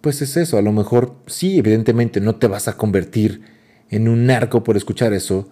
pues 0.00 0.22
es 0.22 0.36
eso, 0.36 0.58
a 0.58 0.62
lo 0.62 0.72
mejor 0.72 1.16
sí, 1.26 1.58
evidentemente 1.58 2.20
no 2.20 2.36
te 2.36 2.46
vas 2.46 2.68
a 2.68 2.76
convertir 2.76 3.42
en 3.90 4.08
un 4.08 4.26
narco 4.26 4.62
por 4.62 4.76
escuchar 4.76 5.12
eso, 5.12 5.48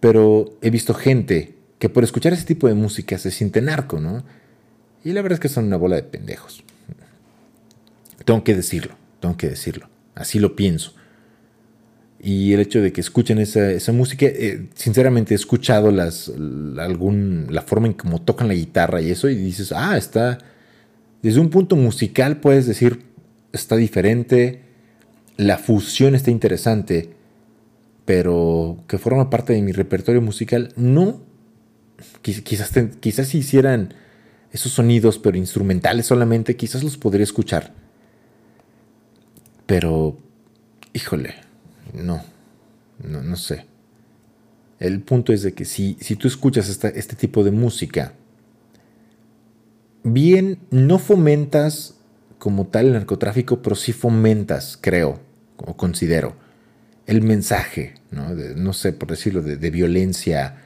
pero 0.00 0.58
he 0.62 0.70
visto 0.70 0.94
gente 0.94 1.56
que 1.82 1.88
por 1.88 2.04
escuchar 2.04 2.32
ese 2.32 2.44
tipo 2.44 2.68
de 2.68 2.74
música 2.74 3.18
se 3.18 3.32
siente 3.32 3.60
narco, 3.60 3.98
¿no? 3.98 4.22
Y 5.02 5.10
la 5.10 5.20
verdad 5.20 5.38
es 5.38 5.40
que 5.40 5.48
son 5.48 5.64
una 5.64 5.76
bola 5.76 5.96
de 5.96 6.04
pendejos. 6.04 6.62
Tengo 8.24 8.44
que 8.44 8.54
decirlo, 8.54 8.94
tengo 9.18 9.36
que 9.36 9.48
decirlo. 9.48 9.88
Así 10.14 10.38
lo 10.38 10.54
pienso. 10.54 10.94
Y 12.20 12.52
el 12.52 12.60
hecho 12.60 12.80
de 12.80 12.92
que 12.92 13.00
escuchen 13.00 13.38
esa, 13.38 13.92
música, 13.92 14.26
eh, 14.26 14.68
sinceramente 14.76 15.34
he 15.34 15.36
escuchado 15.36 15.90
las, 15.90 16.30
algún, 16.78 17.48
la 17.50 17.62
forma 17.62 17.88
en 17.88 17.94
cómo 17.94 18.22
tocan 18.22 18.46
la 18.46 18.54
guitarra 18.54 19.00
y 19.00 19.10
eso, 19.10 19.28
y 19.28 19.34
dices, 19.34 19.72
ah, 19.72 19.96
está, 19.96 20.38
desde 21.20 21.40
un 21.40 21.50
punto 21.50 21.74
musical 21.74 22.36
puedes 22.36 22.64
decir, 22.64 23.06
está 23.50 23.74
diferente, 23.74 24.60
la 25.36 25.58
fusión 25.58 26.14
está 26.14 26.30
interesante, 26.30 27.10
pero 28.04 28.84
que 28.86 28.98
forma 28.98 29.30
parte 29.30 29.52
de 29.52 29.62
mi 29.62 29.72
repertorio 29.72 30.22
musical, 30.22 30.72
no. 30.76 31.31
Quizás, 32.22 32.72
quizás 33.00 33.28
si 33.28 33.38
hicieran 33.38 33.94
esos 34.52 34.72
sonidos, 34.72 35.18
pero 35.18 35.36
instrumentales 35.36 36.06
solamente, 36.06 36.56
quizás 36.56 36.82
los 36.82 36.96
podría 36.96 37.24
escuchar. 37.24 37.72
Pero, 39.66 40.18
híjole, 40.92 41.34
no, 41.94 42.22
no, 43.02 43.36
sé. 43.36 43.66
El 44.78 45.00
punto 45.00 45.32
es 45.32 45.42
de 45.42 45.52
que 45.52 45.64
si, 45.64 45.96
si 46.00 46.16
tú 46.16 46.28
escuchas 46.28 46.68
este 46.68 47.16
tipo 47.16 47.44
de 47.44 47.50
música, 47.50 48.12
bien, 50.02 50.58
no 50.70 50.98
fomentas 50.98 51.94
como 52.38 52.66
tal 52.66 52.86
el 52.86 52.92
narcotráfico, 52.94 53.62
pero 53.62 53.76
sí 53.76 53.92
fomentas, 53.92 54.76
creo, 54.80 55.20
o 55.56 55.76
considero, 55.76 56.34
el 57.06 57.22
mensaje, 57.22 57.94
no, 58.10 58.30
no 58.30 58.72
sé, 58.72 58.92
por 58.92 59.10
decirlo, 59.10 59.42
de, 59.42 59.70
violencia, 59.70 60.56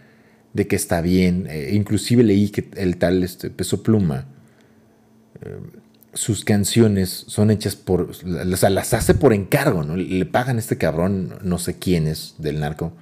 de 0.56 0.66
que 0.66 0.76
está 0.76 1.00
bien. 1.00 1.46
Eh, 1.48 1.70
inclusive 1.74 2.24
leí 2.24 2.48
que 2.48 2.68
el 2.76 2.96
tal 2.96 3.22
este, 3.22 3.50
Peso 3.50 3.82
Pluma, 3.82 4.26
eh, 5.42 5.58
sus 6.14 6.44
canciones 6.44 7.24
son 7.28 7.50
hechas 7.50 7.76
por, 7.76 8.10
o 8.10 8.56
sea, 8.56 8.70
las 8.70 8.94
hace 8.94 9.14
por 9.14 9.32
encargo, 9.34 9.84
¿no? 9.84 9.96
Le 9.96 10.24
pagan 10.24 10.56
a 10.56 10.60
este 10.60 10.78
cabrón, 10.78 11.38
no 11.42 11.58
sé 11.58 11.78
quién 11.78 12.06
es, 12.06 12.34
del 12.38 12.58
narco. 12.60 12.92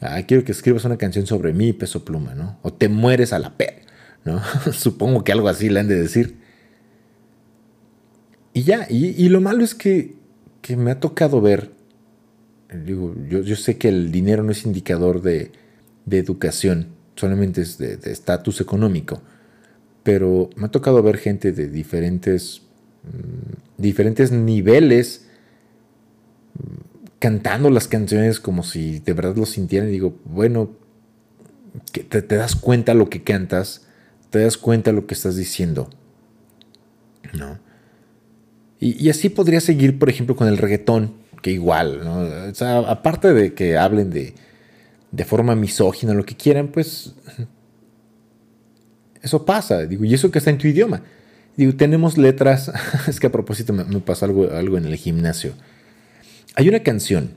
Ah, 0.00 0.20
quiero 0.26 0.44
que 0.44 0.52
escribas 0.52 0.84
una 0.84 0.96
canción 0.96 1.26
sobre 1.26 1.52
mí, 1.52 1.72
peso 1.72 2.04
pluma, 2.04 2.34
¿no? 2.34 2.58
O 2.62 2.72
te 2.72 2.88
mueres 2.88 3.32
a 3.32 3.38
la 3.38 3.56
pe, 3.56 3.82
¿no? 4.24 4.42
Supongo 4.72 5.22
que 5.24 5.32
algo 5.32 5.48
así 5.48 5.68
le 5.68 5.80
han 5.80 5.88
de 5.88 6.00
decir. 6.00 6.38
Y 8.54 8.64
ya, 8.64 8.86
y, 8.90 9.28
lo 9.28 9.40
malo 9.40 9.64
es 9.64 9.74
que, 9.74 10.14
que, 10.60 10.76
me 10.76 10.90
ha 10.90 11.00
tocado 11.00 11.40
ver, 11.40 11.70
digo, 12.84 13.14
yo, 13.26 13.56
sé 13.56 13.78
que 13.78 13.88
el 13.88 14.12
dinero 14.12 14.42
no 14.42 14.52
es 14.52 14.66
indicador 14.66 15.22
de, 15.22 15.52
de 16.06 16.18
educación, 16.18 16.88
solamente 17.16 17.62
es 17.62 17.78
de 17.78 17.98
estatus 18.04 18.60
económico 18.60 19.20
pero 20.02 20.50
me 20.56 20.66
ha 20.66 20.70
tocado 20.70 21.02
ver 21.02 21.16
gente 21.18 21.52
de 21.52 21.68
diferentes, 21.68 22.62
mm, 23.04 23.80
diferentes 23.82 24.32
niveles 24.32 25.26
mm, 26.54 27.18
cantando 27.18 27.70
las 27.70 27.88
canciones 27.88 28.40
como 28.40 28.62
si 28.62 28.98
de 29.00 29.12
verdad 29.12 29.36
lo 29.36 29.46
sintieran. 29.46 29.88
Y 29.88 29.92
digo, 29.92 30.18
bueno, 30.24 30.70
te, 31.92 32.22
das 32.22 32.56
cuenta 32.56 32.94
lo 32.94 33.08
que 33.08 33.22
cantas, 33.22 33.86
te 34.30 34.40
das 34.40 34.56
cuenta 34.56 34.92
lo 34.92 35.06
que 35.06 35.14
estás 35.14 35.36
diciendo. 35.36 35.88
¿No? 37.32 37.58
Y, 38.80 39.08
así 39.08 39.28
podría 39.28 39.60
seguir, 39.60 40.00
por 40.00 40.10
ejemplo, 40.10 40.34
con 40.34 40.48
el 40.48 40.58
reggaetón, 40.58 41.14
que 41.40 41.52
igual, 41.52 42.00
¿no? 42.02 42.26
Aparte 42.88 43.32
de 43.32 43.54
que 43.54 43.78
hablen 43.78 44.10
de, 44.10 44.34
de 45.12 45.24
forma 45.24 45.54
misógina, 45.54 46.14
lo 46.14 46.24
que 46.24 46.36
quieran, 46.36 46.68
pues 46.68 47.14
eso 49.22 49.44
pasa, 49.44 49.86
digo, 49.86 50.04
y 50.04 50.14
eso 50.14 50.30
que 50.30 50.38
está 50.38 50.50
en 50.50 50.58
tu 50.58 50.66
idioma. 50.66 51.02
Digo, 51.56 51.74
tenemos 51.74 52.18
letras, 52.18 52.72
es 53.06 53.20
que 53.20 53.28
a 53.28 53.32
propósito 53.32 53.72
me, 53.72 53.84
pasó 54.00 54.24
algo, 54.24 54.50
algo 54.50 54.78
en 54.78 54.86
el 54.86 54.96
gimnasio. 54.96 55.52
Hay 56.54 56.68
una 56.68 56.80
canción, 56.80 57.34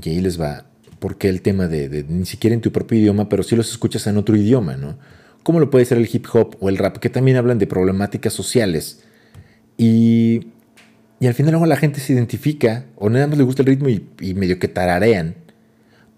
y 0.00 0.08
ahí 0.08 0.20
les 0.20 0.40
va, 0.40 0.66
porque 0.98 1.28
el 1.28 1.42
tema 1.42 1.66
de, 1.66 2.04
ni 2.08 2.26
siquiera 2.26 2.54
en 2.54 2.60
tu 2.60 2.70
propio 2.70 2.98
idioma, 2.98 3.28
pero 3.28 3.42
sí 3.42 3.56
los 3.56 3.70
escuchas 3.70 4.06
en 4.06 4.16
otro 4.18 4.36
idioma, 4.36 4.76
¿no? 4.76 4.98
Como 5.42 5.58
lo 5.58 5.70
puede 5.70 5.84
ser 5.84 5.98
el 5.98 6.08
hip 6.12 6.26
hop 6.32 6.56
o 6.60 6.68
el 6.68 6.78
rap, 6.78 6.98
que 6.98 7.10
también 7.10 7.36
hablan 7.36 7.58
de 7.58 7.66
problemáticas 7.66 8.32
sociales. 8.32 9.02
Y, 9.76 10.52
y 11.18 11.26
al 11.26 11.34
final 11.34 11.52
luego 11.52 11.66
la 11.66 11.76
gente 11.76 12.00
se 12.00 12.12
identifica, 12.12 12.84
o 12.96 13.10
nada 13.10 13.26
más 13.26 13.38
le 13.38 13.44
gusta 13.44 13.62
el 13.62 13.66
ritmo 13.66 13.88
y, 13.88 14.34
medio 14.34 14.58
que 14.58 14.68
tararean, 14.68 15.34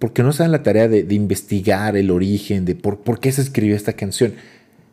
porque 0.04 0.22
no 0.22 0.34
saben 0.34 0.52
la 0.52 0.62
tarea 0.62 0.86
de, 0.86 1.14
investigar 1.14 1.96
el 1.96 2.10
origen, 2.10 2.66
de 2.66 2.74
por, 2.74 3.20
qué 3.20 3.32
se 3.32 3.40
escribió 3.40 3.74
esta 3.74 3.94
canción 3.94 4.34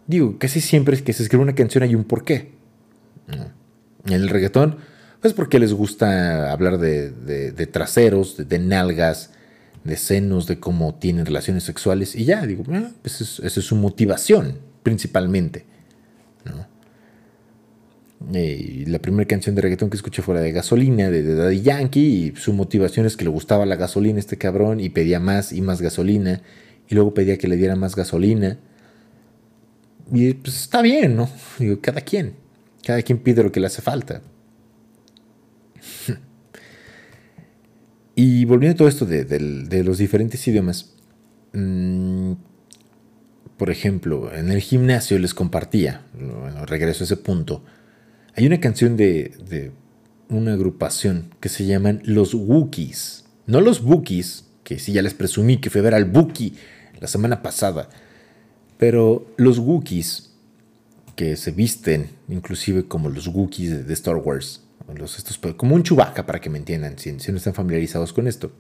digo, 0.07 0.37
casi 0.39 0.61
siempre 0.61 0.95
es 0.95 1.01
que 1.01 1.11
se 1.11 1.21
escribe 1.21 1.43
una 1.43 1.53
canción 1.53 1.83
hay 1.83 1.95
un 1.95 2.05
porqué. 2.05 2.53
En 3.27 4.13
el 4.13 4.29
reggaetón, 4.29 4.77
pues 5.19 5.33
porque 5.33 5.59
les 5.59 5.73
gusta 5.73 6.49
hablar 6.49 6.77
de, 6.77 7.67
traseros, 7.69 8.37
de, 8.47 8.57
nalgas, 8.57 9.31
de 9.83 9.97
senos, 9.97 10.47
de 10.47 10.61
cómo 10.61 10.95
tienen 10.95 11.25
relaciones 11.25 11.65
sexuales 11.65 12.15
y 12.15 12.23
ya, 12.23 12.45
digo, 12.45 12.63
ah, 12.71 12.91
pues 13.01 13.19
esa 13.19 13.59
es 13.59 13.65
su 13.65 13.75
motivación 13.75 14.59
principalmente. 14.81 15.65
Eh, 18.33 18.85
la 18.87 18.99
primera 18.99 19.27
canción 19.27 19.55
de 19.55 19.61
reggaetón 19.61 19.89
que 19.89 19.97
escuché 19.97 20.21
fue 20.21 20.35
la 20.35 20.41
de 20.41 20.51
Gasolina, 20.51 21.09
de, 21.09 21.23
de, 21.23 21.35
Daddy 21.35 21.61
Yankee, 21.61 21.99
y 21.99 22.35
su 22.35 22.53
motivación 22.53 23.05
es 23.05 23.17
que 23.17 23.23
le 23.23 23.29
gustaba 23.29 23.65
la 23.65 23.75
gasolina 23.75 24.19
este 24.19 24.37
cabrón 24.37 24.79
y 24.79 24.89
pedía 24.89 25.19
más 25.19 25.51
y 25.51 25.61
más 25.61 25.81
gasolina, 25.81 26.41
y 26.87 26.95
luego 26.95 27.13
pedía 27.13 27.37
que 27.37 27.47
le 27.47 27.57
diera 27.57 27.75
más 27.75 27.95
gasolina. 27.95 28.59
Y 30.11 30.33
pues 30.33 30.61
está 30.61 30.81
bien, 30.81 31.15
¿no? 31.15 31.29
Digo, 31.57 31.79
cada 31.81 32.01
quien. 32.01 32.33
Cada 32.85 33.01
quien 33.01 33.19
pide 33.19 33.43
lo 33.43 33.51
que 33.51 33.59
le 33.59 33.67
hace 33.67 33.81
falta. 33.81 34.21
y 38.15 38.45
volviendo 38.45 38.75
a 38.75 38.77
todo 38.77 38.87
esto 38.87 39.05
de, 39.05 39.83
los 39.83 39.97
diferentes 39.97 40.45
idiomas. 40.47 40.93
Mm, 41.53 42.33
por 43.57 43.69
ejemplo, 43.69 44.33
en 44.33 44.51
el 44.51 44.59
gimnasio 44.59 45.19
les 45.19 45.33
compartía, 45.33 46.01
bueno, 46.13 46.65
regreso 46.65 47.03
a 47.03 47.05
ese 47.05 47.17
punto, 47.17 47.63
hay 48.35 48.45
una 48.45 48.59
canción 48.59 48.97
de, 48.97 49.33
de 49.49 49.71
una 50.29 50.53
agrupación 50.53 51.33
que 51.39 51.49
se 51.49 51.65
llaman 51.65 52.01
Los 52.05 52.33
Wookiees. 52.33 53.25
No 53.47 53.61
los 53.61 53.81
Wookiees, 53.81 54.45
que 54.63 54.79
sí 54.79 54.93
ya 54.93 55.01
les 55.01 55.13
presumí 55.13 55.57
que 55.57 55.69
fue 55.69 55.81
a 55.81 55.83
ver 55.85 55.95
al 55.95 56.09
Wookiee 56.09 56.53
la 56.99 57.07
semana 57.07 57.41
pasada 57.41 57.89
pero 58.81 59.27
los 59.37 59.59
Wookiees, 59.59 60.31
que 61.15 61.35
se 61.35 61.51
visten 61.51 62.09
inclusive 62.29 62.87
como 62.87 63.09
los 63.09 63.27
Wookiees 63.27 63.85
de, 63.85 63.93
Star 63.93 64.15
Wars, 64.15 64.63
como 65.55 65.75
un 65.75 65.83
Chewbacca 65.83 66.25
para 66.25 66.41
que 66.41 66.49
me 66.49 66.57
entiendan, 66.57 66.97
si, 66.97 67.11
no 67.11 67.37
están 67.37 67.53
familiarizados 67.53 68.11
con 68.11 68.27
esto. 68.27 68.51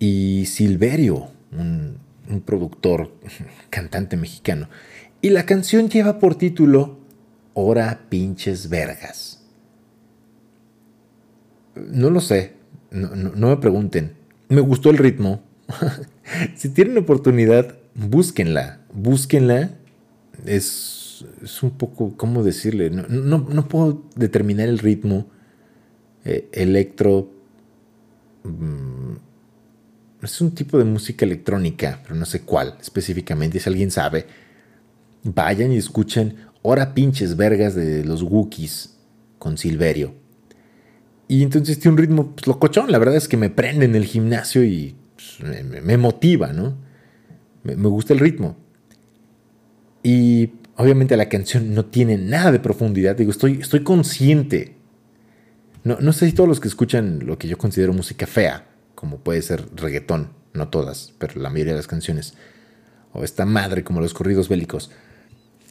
Y 0.00 0.46
Silverio, 0.46 1.28
un 1.52 2.40
productor, 2.44 3.12
cantante 3.70 4.16
mexicano. 4.16 4.68
Y 5.22 5.30
la 5.30 5.46
canción 5.46 5.88
lleva 5.88 6.18
por 6.18 6.34
título 6.34 6.98
Hora 7.54 8.06
pinches 8.08 8.68
vergas. 8.68 9.42
No 11.74 12.10
lo 12.10 12.20
sé, 12.20 12.54
no, 12.90 13.14
no 13.14 13.48
me 13.48 13.56
pregunten. 13.56 14.14
Me 14.48 14.60
gustó 14.60 14.90
el 14.90 14.98
ritmo, 14.98 15.42
si 16.56 16.68
tienen 16.70 16.98
oportunidad, 16.98 17.76
búsquenla, 17.94 18.80
búsquenla. 18.92 19.70
Es, 20.44 21.24
es 21.42 21.62
un 21.62 21.70
poco, 21.72 22.16
¿cómo 22.16 22.42
decirle? 22.42 22.90
No, 22.90 23.68
puedo 23.68 24.04
determinar 24.16 24.68
el 24.68 24.78
ritmo 24.78 25.26
eh, 26.24 26.48
electro. 26.52 27.30
Mm, 28.44 29.16
es 30.22 30.40
un 30.40 30.54
tipo 30.54 30.78
de 30.78 30.84
música 30.84 31.24
electrónica, 31.24 32.00
pero 32.02 32.14
no 32.14 32.24
sé 32.26 32.42
cuál 32.42 32.76
específicamente. 32.80 33.58
Si 33.58 33.68
alguien 33.68 33.90
sabe, 33.90 34.26
vayan 35.22 35.72
y 35.72 35.76
escuchen 35.76 36.36
Hora 36.62 36.94
pinches 36.94 37.36
vergas 37.36 37.74
de 37.74 38.04
los 38.04 38.22
Wookiees 38.22 38.96
con 39.38 39.56
Silverio. 39.56 40.14
Y 41.26 41.42
entonces 41.42 41.78
tiene 41.78 41.92
un 41.92 41.98
ritmo 41.98 42.32
pues, 42.32 42.46
locochón. 42.46 42.90
La 42.90 42.98
verdad 42.98 43.16
es 43.16 43.28
que 43.28 43.36
me 43.36 43.50
prende 43.50 43.84
en 43.84 43.94
el 43.94 44.04
gimnasio 44.04 44.64
y 44.64 44.96
me, 45.40 45.96
motiva, 45.96 46.52
¿no? 46.52 46.76
Me, 47.62 47.74
gusta 47.74 48.12
el 48.12 48.18
ritmo. 48.18 48.56
Y 50.02 50.54
obviamente 50.76 51.16
la 51.16 51.28
canción 51.28 51.72
no 51.74 51.86
tiene 51.86 52.18
nada 52.18 52.52
de 52.52 52.58
profundidad. 52.58 53.16
Digo, 53.16 53.30
estoy, 53.30 53.60
estoy 53.60 53.84
consciente 53.84 54.76
No, 55.84 55.98
no 56.00 56.12
sé 56.12 56.26
si 56.26 56.32
todos 56.32 56.48
los 56.48 56.60
que 56.60 56.68
escuchan 56.68 57.20
lo 57.24 57.38
que 57.38 57.48
yo 57.48 57.56
considero 57.56 57.92
música 57.92 58.26
fea, 58.26 58.66
como 58.94 59.18
puede 59.20 59.40
ser 59.40 59.64
reggaetón, 59.76 60.32
no 60.52 60.68
todas, 60.68 61.14
pero 61.18 61.40
la 61.40 61.48
mayoría 61.48 61.72
de 61.72 61.78
las 61.78 61.86
canciones, 61.86 62.34
o 63.12 63.24
esta 63.24 63.46
madre 63.46 63.84
como 63.84 64.00
los 64.00 64.12
corridos 64.12 64.48
bélicos, 64.48 64.90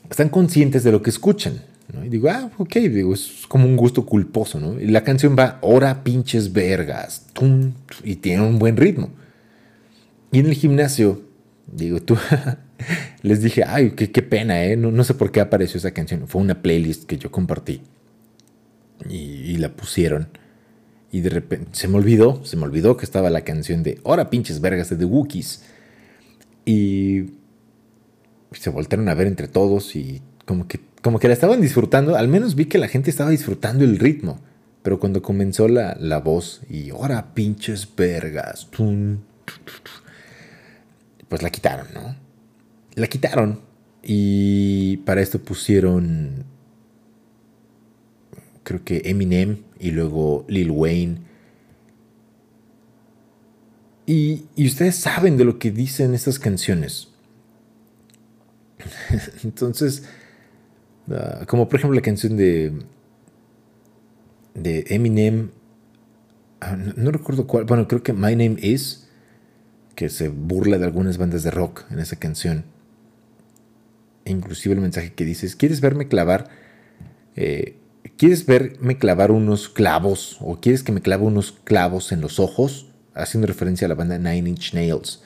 están 0.10 0.30
conscientes 0.30 0.84
de 0.84 0.92
lo 0.92 1.02
que 1.02 1.10
escuchan. 1.10 1.62
Y 2.06 2.10
digo, 2.10 2.30
ah, 2.30 2.52
ok, 2.58 2.76
digo, 2.76 3.14
es 3.14 3.46
como 3.48 3.66
un 3.66 3.76
gusto 3.76 4.06
culposo, 4.06 4.60
¿no? 4.60 4.80
Y 4.80 4.88
la 4.88 5.04
canción 5.04 5.36
va, 5.38 5.58
ora 5.62 6.04
pinches 6.04 6.54
vergas, 6.54 7.26
y 8.04 8.16
tiene 8.18 8.44
un 8.44 8.60
buen 8.60 8.78
ritmo. 8.78 9.10
Y 10.32 10.40
en 10.40 10.46
el 10.46 10.54
gimnasio, 10.54 11.22
digo, 11.66 12.00
tú, 12.00 12.16
les 13.24 13.42
dije, 13.42 13.64
ay, 13.66 13.92
qué, 13.92 14.12
qué 14.12 14.22
pena, 14.22 14.64
¿eh? 14.64 14.78
No, 14.78 14.92
no, 14.92 15.04
sé 15.04 15.16
por 15.16 15.32
qué 15.32 15.42
apareció 15.42 15.78
esa 15.80 15.92
canción. 15.92 16.28
Fue 16.28 16.42
una 16.42 16.62
playlist 16.62 17.06
que 17.06 17.18
yo 17.18 17.32
compartí. 17.32 17.82
Y, 19.10 19.58
la 19.58 19.70
pusieron. 19.70 20.28
Y 21.12 21.22
de 21.22 21.30
repente 21.30 21.70
se 21.72 21.88
me 21.88 21.98
olvidó, 21.98 22.46
se 22.46 22.56
me 22.56 22.64
olvidó 22.64 22.98
que 22.98 23.06
estaba 23.06 23.30
la 23.30 23.42
canción 23.42 23.82
de 23.82 24.00
Ora 24.04 24.30
pinches 24.30 24.62
vergas 24.62 24.90
de 24.90 24.98
The 24.98 25.06
Wookiees. 25.06 25.64
Y 26.66 27.32
se 28.52 28.70
voltearon 28.70 29.10
a 29.10 29.14
ver 29.14 29.28
entre 29.28 29.48
todos 29.48 29.96
y 29.96 30.22
como 30.46 30.68
que, 30.68 30.80
como 31.02 31.20
que 31.20 31.28
la 31.28 31.34
estaban 31.34 31.62
disfrutando. 31.62 32.16
Al 32.16 32.28
menos 32.28 32.56
vi 32.56 32.66
que 32.66 32.78
la 32.78 32.88
gente 32.88 33.10
estaba 33.10 33.30
disfrutando 33.30 33.84
el 33.84 34.00
ritmo. 34.00 34.40
Pero 34.82 35.00
cuando 35.00 35.22
comenzó 35.22 35.68
la, 35.68 35.98
la 36.00 36.20
voz 36.20 36.62
y 36.70 36.92
Ora 36.92 37.34
pinches 37.34 37.88
vergas, 37.96 38.68
pues 41.28 41.44
la 41.44 41.50
quitaron, 41.50 41.88
¿no? 41.94 42.16
La 42.96 43.08
quitaron 43.08 43.60
y 44.02 44.98
para 44.98 45.22
esto 45.22 45.40
pusieron 45.40 46.46
creo 48.64 48.84
que 48.84 49.02
Eminem 49.06 49.64
y 49.80 49.92
luego 49.92 50.46
Lil 50.48 50.72
Wayne. 50.72 51.18
Y, 54.06 54.46
ustedes 54.58 54.96
saben 54.96 55.38
de 55.38 55.46
lo 55.46 55.60
que 55.60 55.72
dicen 55.72 56.14
estas 56.14 56.40
canciones. 56.40 57.09
Entonces, 59.44 60.04
ah, 61.12 61.46
como 61.48 61.68
por 61.70 61.80
ejemplo 61.80 61.96
la 61.96 62.02
canción 62.02 62.38
de, 62.38 62.74
de 64.54 64.86
Eminem, 64.89 65.52
ah, 66.62 66.76
no, 66.76 67.12
recuerdo 67.12 67.48
cuál, 67.48 67.65
bueno, 67.65 67.88
creo 67.88 68.04
que 68.04 68.13
My 68.13 68.36
Name 68.36 68.58
Is, 68.62 69.08
que 69.96 70.10
se 70.10 70.30
burla 70.30 70.78
de 70.78 70.86
algunas 70.86 71.18
bandas 71.18 71.44
de 71.44 71.52
rock 71.52 71.84
en 71.92 72.00
esa 72.00 72.15
canción. 72.15 72.65
E 74.26 74.32
inclusive 74.32 74.76
el 74.76 74.82
mensaje 74.82 75.13
que 75.13 75.26
dice, 75.26 75.48
¿quieres 75.58 75.82
verme 75.82 76.08
clavar? 76.08 76.50
Eh, 77.36 77.76
¿Quieres 78.18 78.46
verme 78.46 78.98
clavar 78.98 79.32
unos 79.32 79.70
clavos? 79.70 80.38
¿O 80.42 80.60
quieres 80.60 80.84
que 80.84 80.92
me 80.92 81.02
clave 81.02 81.24
unos 81.24 81.52
clavos 81.52 82.12
en 82.12 82.22
los 82.22 82.39
ojos? 82.39 82.88
Haciendo 83.13 83.48
referencia 83.48 83.86
a 83.86 83.89
la 83.89 83.96
banda 83.96 84.18
Nine 84.18 84.50
Inch 84.50 84.74
Nails. 84.74 85.24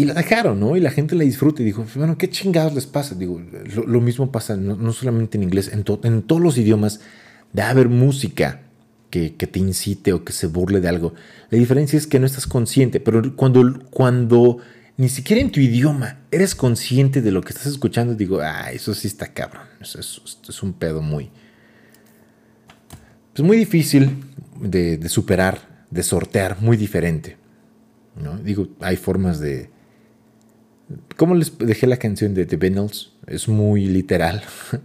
Y 0.00 0.06
la 0.06 0.14
dejaron, 0.14 0.58
¿no? 0.58 0.78
Y 0.78 0.80
la 0.80 0.90
gente 0.90 1.14
la 1.14 1.24
disfruta 1.24 1.60
y 1.60 1.66
dijo, 1.66 1.84
bueno, 1.94 2.16
¿qué 2.16 2.30
chingados 2.30 2.72
les 2.72 2.86
pasa? 2.86 3.14
Digo, 3.14 3.38
lo, 3.86 4.00
mismo 4.00 4.32
pasa 4.32 4.56
no, 4.56 4.92
solamente 4.94 5.36
en 5.36 5.42
inglés, 5.42 5.70
en, 5.70 5.84
en, 6.04 6.22
todos 6.22 6.40
los 6.40 6.56
idiomas 6.56 7.00
debe 7.52 7.68
haber 7.68 7.88
música 7.90 8.62
que, 9.10 9.34
que, 9.34 9.46
te 9.46 9.58
incite 9.58 10.14
o 10.14 10.24
que 10.24 10.32
se 10.32 10.46
burle 10.46 10.80
de 10.80 10.88
algo. 10.88 11.12
La 11.50 11.58
diferencia 11.58 11.98
es 11.98 12.06
que 12.06 12.18
no 12.18 12.24
estás 12.24 12.46
consciente, 12.46 12.98
pero 12.98 13.36
cuando, 13.36 13.78
cuando 13.90 14.56
ni 14.96 15.10
siquiera 15.10 15.42
en 15.42 15.52
tu 15.52 15.60
idioma 15.60 16.20
eres 16.30 16.54
consciente 16.54 17.20
de 17.20 17.30
lo 17.30 17.42
que 17.42 17.50
estás 17.50 17.66
escuchando, 17.66 18.14
digo, 18.14 18.40
ah, 18.40 18.72
eso 18.72 18.94
sí 18.94 19.06
está 19.06 19.34
cabrón. 19.34 19.64
Eso 19.82 20.00
es, 20.00 20.62
un 20.62 20.72
pedo 20.72 21.02
muy. 21.02 21.28
Es 23.34 23.42
muy 23.42 23.58
difícil 23.58 24.24
de, 24.62 25.06
superar, 25.10 25.84
de 25.90 26.02
sortear, 26.02 26.56
muy 26.62 26.78
diferente. 26.78 27.36
¿no? 28.16 28.38
Digo, 28.38 28.68
hay 28.80 28.96
formas 28.96 29.40
de. 29.40 29.68
¿Cómo 31.16 31.34
les 31.34 31.56
dejé 31.58 31.86
la 31.86 31.96
canción 31.96 32.34
de 32.34 32.46
The 32.46 32.56
Beatles? 32.56 33.12
Es 33.26 33.48
muy 33.48 33.86
literal. 33.86 34.42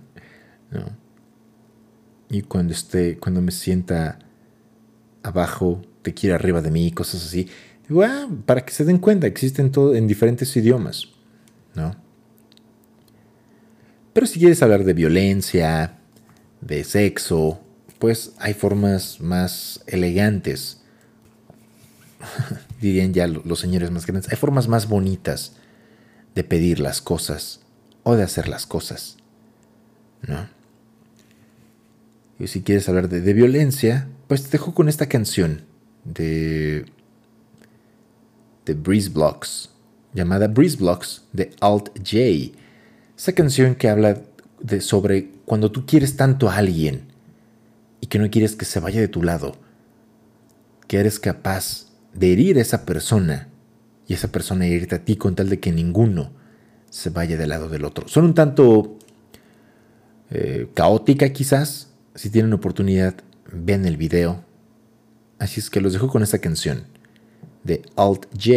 Y 2.27 2.41
cuando 2.41 2.73
esté, 2.73 3.17
cuando 3.17 3.39
me 3.39 3.51
sienta 3.51 4.19
abajo, 5.23 5.81
te 6.01 6.13
quiero 6.13 6.35
arriba 6.35 6.59
de 6.59 6.71
mí, 6.71 6.91
cosas 6.91 7.23
así. 7.23 7.47
Ah, 8.03 8.27
para 8.45 8.65
que 8.65 8.73
se 8.73 8.83
den 8.83 8.97
cuenta, 8.97 9.27
existen 9.27 9.71
todo 9.71 9.95
en 9.95 10.07
diferentes 10.07 10.53
idiomas, 10.57 11.07
¿no? 11.75 11.95
Pero 14.11 14.25
si 14.25 14.39
quieres 14.39 14.61
hablar 14.63 14.83
de 14.83 14.93
violencia, 14.93 15.99
de 16.61 16.83
sexo, 16.83 17.61
pues 17.99 18.33
hay 18.39 18.55
formas 18.55 19.21
más 19.21 19.83
elegantes, 19.85 20.81
dirían 22.81 23.13
ya 23.13 23.27
los 23.27 23.59
señores 23.59 23.91
más 23.91 24.05
grandes, 24.05 24.31
hay 24.31 24.37
formas 24.37 24.67
más 24.67 24.89
bonitas 24.89 25.55
de 26.35 26.43
pedir 26.43 26.79
las 26.79 27.01
cosas 27.01 27.61
o 28.03 28.15
de 28.15 28.23
hacer 28.23 28.47
las 28.47 28.65
cosas, 28.65 29.17
¿no? 30.27 30.47
Y 32.37 32.47
si 32.47 32.61
quieres 32.61 32.87
hablar 32.89 33.07
de, 33.07 33.33
violencia, 33.33 34.09
pues 34.27 34.43
te 34.43 34.49
dejo 34.49 34.73
con 34.73 34.89
esta 34.89 35.07
canción 35.07 35.61
de 36.03 36.85
de 38.65 38.73
Breeze 38.73 39.09
Blocks, 39.09 39.69
llamada 40.13 40.47
Breeze 40.47 40.77
Blocks 40.77 41.23
de 41.31 41.51
Alt 41.61 41.89
J. 41.99 42.57
Esa 43.17 43.33
canción 43.33 43.75
que 43.75 43.89
habla 43.89 44.21
de 44.59 44.81
sobre 44.81 45.29
cuando 45.45 45.71
tú 45.71 45.85
quieres 45.85 46.17
tanto 46.17 46.49
a 46.49 46.57
alguien 46.57 47.03
y 48.01 48.07
que 48.07 48.19
no 48.19 48.29
quieres 48.29 48.55
que 48.55 48.65
se 48.65 48.79
vaya 48.79 48.99
de 48.99 49.07
tu 49.07 49.23
lado, 49.23 49.55
que 50.87 50.97
eres 50.97 51.19
capaz 51.19 51.87
de 52.13 52.33
herir 52.33 52.57
a 52.57 52.61
esa 52.61 52.85
persona 52.85 53.49
y 54.07 54.13
esa 54.13 54.31
persona 54.31 54.65
herirte 54.65 54.95
a 54.95 55.05
ti 55.05 55.15
con 55.15 55.35
tal 55.35 55.49
de 55.49 55.59
que 55.59 55.71
ninguno 55.71 56.31
se 56.89 57.09
vaya 57.09 57.37
del 57.37 57.49
lado 57.49 57.69
del 57.69 57.85
otro. 57.85 58.07
Son 58.07 58.25
un 58.25 58.33
tanto 58.33 58.97
eh, 60.31 60.67
caótica 60.73 61.29
quizás. 61.29 61.91
Si 62.13 62.29
tienen 62.29 62.53
oportunidad, 62.53 63.15
ven 63.51 63.85
el 63.85 63.97
video. 63.97 64.43
Así 65.39 65.59
es 65.59 65.69
que 65.69 65.81
los 65.81 65.93
dejo 65.93 66.07
con 66.07 66.23
esta 66.23 66.39
canción 66.39 66.85
de 67.63 67.81
Alt 67.95 68.27
J 68.33 68.55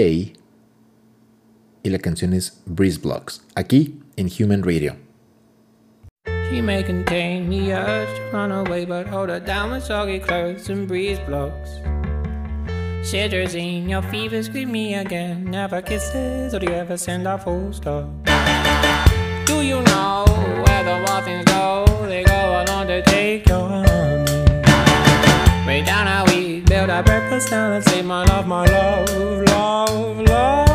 y 1.82 1.90
la 1.90 1.98
canción 1.98 2.34
es 2.34 2.60
Breeze 2.66 3.00
Blocks, 3.00 3.42
aquí 3.54 4.00
en 4.16 4.28
Human 4.38 4.62
Radio. 4.62 4.96
She 6.50 6.62
may 6.62 6.82
contain 6.82 7.50
the 7.50 7.72
urge 7.72 8.08
to 8.16 8.36
run 8.36 8.52
away, 8.52 8.84
but 8.86 9.06
hold 9.06 9.28
her 9.28 9.40
down 9.40 9.70
with 9.72 9.84
soggy 9.84 10.18
clothes 10.18 10.70
and 10.70 10.86
breeze 10.86 11.20
blocks. 11.26 11.80
Cetirizine, 13.02 13.88
your 13.88 14.02
fever 14.02 14.42
scream 14.42 14.70
me 14.72 14.94
again. 14.94 15.44
Never 15.44 15.80
kisses, 15.80 16.54
or 16.54 16.58
do 16.58 16.66
you 16.66 16.74
ever 16.74 16.96
send 16.96 17.26
a 17.26 17.38
full 17.38 17.72
stop? 17.72 18.06
Do 19.46 19.62
you 19.62 19.80
know 19.82 20.24
where 20.64 20.84
the 20.84 21.04
waffles 21.06 21.44
go? 21.46 21.86
They 22.06 22.24
go 22.24 22.64
along 22.64 22.88
to 22.88 23.02
take 23.02 23.48
your 23.48 23.68
honey. 23.68 23.86
Way 25.66 25.82
down 25.82 26.06
how 26.06 26.24
we 26.26 26.60
build 26.60 26.90
our 26.90 27.02
breakfast 27.02 27.50
down 27.50 27.72
and 27.72 27.84
say 27.84 28.02
my 28.02 28.24
love, 28.24 28.46
my 28.46 28.66
love, 28.66 29.42
love, 29.48 30.20
love. 30.28 30.67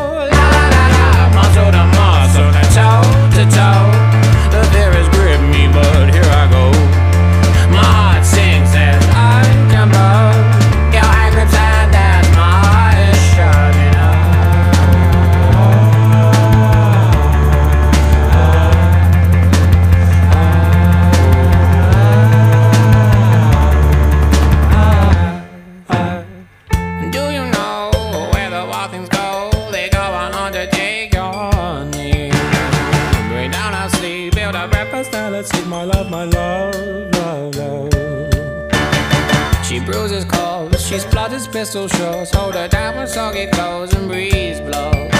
Pistol 41.64 41.88
shots. 41.88 42.34
Hold 42.34 42.54
her 42.56 42.68
down 42.68 42.96
when 42.96 43.06
soggy 43.06 43.46
clothes 43.46 43.94
and 43.94 44.06
breeze 44.06 44.60
blows. 44.60 45.10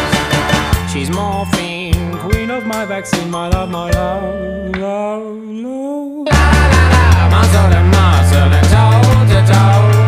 She's 0.93 1.09
morphine, 1.11 2.19
queen 2.19 2.51
of 2.51 2.67
my 2.67 2.85
vaccine, 2.85 3.31
my 3.31 3.49
love, 3.49 3.71
my 3.71 3.91
love, 3.91 4.77
love, 4.77 5.23
love. 5.23 6.27
La 6.27 6.51
la 6.53 7.17
la 7.17 7.29
muscle 7.31 7.73
and 7.79 7.91
muscle 7.97 8.53
and 8.59 8.67
toe 8.73 9.27
to 9.31 9.53
toe. 9.53 10.04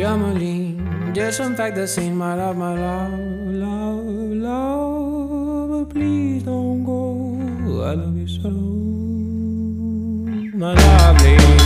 Jamaline, 0.00 1.12
disinfect 1.12 1.76
the 1.76 1.86
scene, 1.86 2.16
my 2.16 2.34
love, 2.34 2.56
my 2.56 2.72
love, 2.72 3.12
love, 3.52 4.06
love. 4.48 5.68
But 5.68 5.90
please 5.92 6.42
don't 6.42 6.84
go. 6.84 7.28
I 7.84 7.92
love 7.92 8.16
you 8.16 8.26
so, 8.26 8.48
my 10.56 10.72
lovely. 10.72 11.59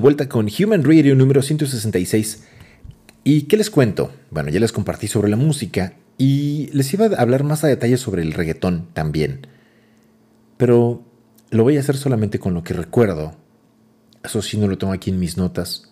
Vuelta 0.00 0.28
con 0.28 0.48
Human 0.48 0.82
Radio 0.82 1.14
número 1.14 1.42
166. 1.42 2.44
¿Y 3.22 3.42
qué 3.42 3.56
les 3.56 3.70
cuento? 3.70 4.12
Bueno, 4.30 4.48
ya 4.48 4.58
les 4.58 4.72
compartí 4.72 5.06
sobre 5.06 5.28
la 5.28 5.36
música 5.36 5.94
y 6.16 6.70
les 6.72 6.92
iba 6.94 7.06
a 7.06 7.20
hablar 7.20 7.44
más 7.44 7.62
a 7.64 7.68
detalle 7.68 7.98
sobre 7.98 8.22
el 8.22 8.32
reggaetón 8.32 8.88
también. 8.94 9.46
Pero 10.56 11.04
lo 11.50 11.62
voy 11.62 11.76
a 11.76 11.80
hacer 11.80 11.96
solamente 11.96 12.38
con 12.38 12.54
lo 12.54 12.64
que 12.64 12.74
recuerdo. 12.74 13.36
Eso 14.24 14.42
sí 14.42 14.56
no 14.56 14.66
lo 14.66 14.78
tengo 14.78 14.92
aquí 14.92 15.10
en 15.10 15.20
mis 15.20 15.36
notas. 15.36 15.90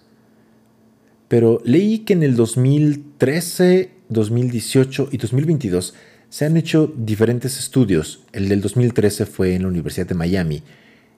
Pero 1.28 1.60
leí 1.64 2.00
que 2.00 2.14
en 2.14 2.22
el 2.22 2.34
2013, 2.34 3.90
2018 4.08 5.10
y 5.12 5.18
2022 5.18 5.94
se 6.30 6.46
han 6.46 6.56
hecho 6.56 6.92
diferentes 6.96 7.58
estudios. 7.58 8.24
El 8.32 8.48
del 8.48 8.62
2013 8.62 9.26
fue 9.26 9.54
en 9.54 9.62
la 9.62 9.68
Universidad 9.68 10.06
de 10.06 10.14
Miami, 10.14 10.62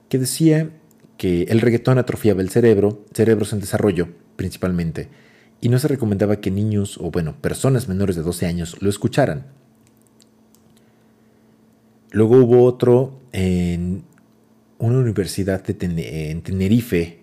que 0.08 0.18
decía 0.18 0.70
que 1.20 1.42
el 1.50 1.60
reggaetón 1.60 1.98
atrofiaba 1.98 2.40
el 2.40 2.48
cerebro, 2.48 3.04
cerebros 3.12 3.52
en 3.52 3.60
desarrollo 3.60 4.08
principalmente, 4.36 5.10
y 5.60 5.68
no 5.68 5.78
se 5.78 5.86
recomendaba 5.86 6.40
que 6.40 6.50
niños 6.50 6.96
o 6.96 7.10
bueno, 7.10 7.36
personas 7.42 7.88
menores 7.88 8.16
de 8.16 8.22
12 8.22 8.46
años 8.46 8.80
lo 8.80 8.88
escucharan. 8.88 9.44
Luego 12.10 12.38
hubo 12.38 12.64
otro 12.64 13.20
en 13.32 14.02
una 14.78 14.96
universidad 14.96 15.62
de 15.62 16.30
en 16.30 16.40
Tenerife 16.40 17.18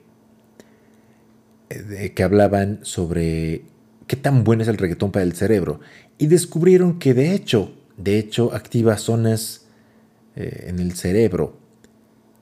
eh, 1.71 2.13
que 2.15 2.21
hablaban 2.21 2.81
sobre 2.83 3.63
qué 4.05 4.15
tan 4.15 4.43
bueno 4.43 4.61
es 4.61 4.67
el 4.69 4.77
reggaetón 4.77 5.11
para 5.11 5.25
el 5.25 5.33
cerebro 5.33 5.79
y 6.19 6.27
descubrieron 6.27 6.99
que 6.99 7.15
de 7.15 7.33
hecho, 7.33 7.73
de 7.97 8.19
hecho 8.19 8.53
activa 8.53 8.95
zonas 8.99 9.65
eh, 10.35 10.65
en 10.67 10.77
el 10.77 10.93
cerebro 10.93 11.65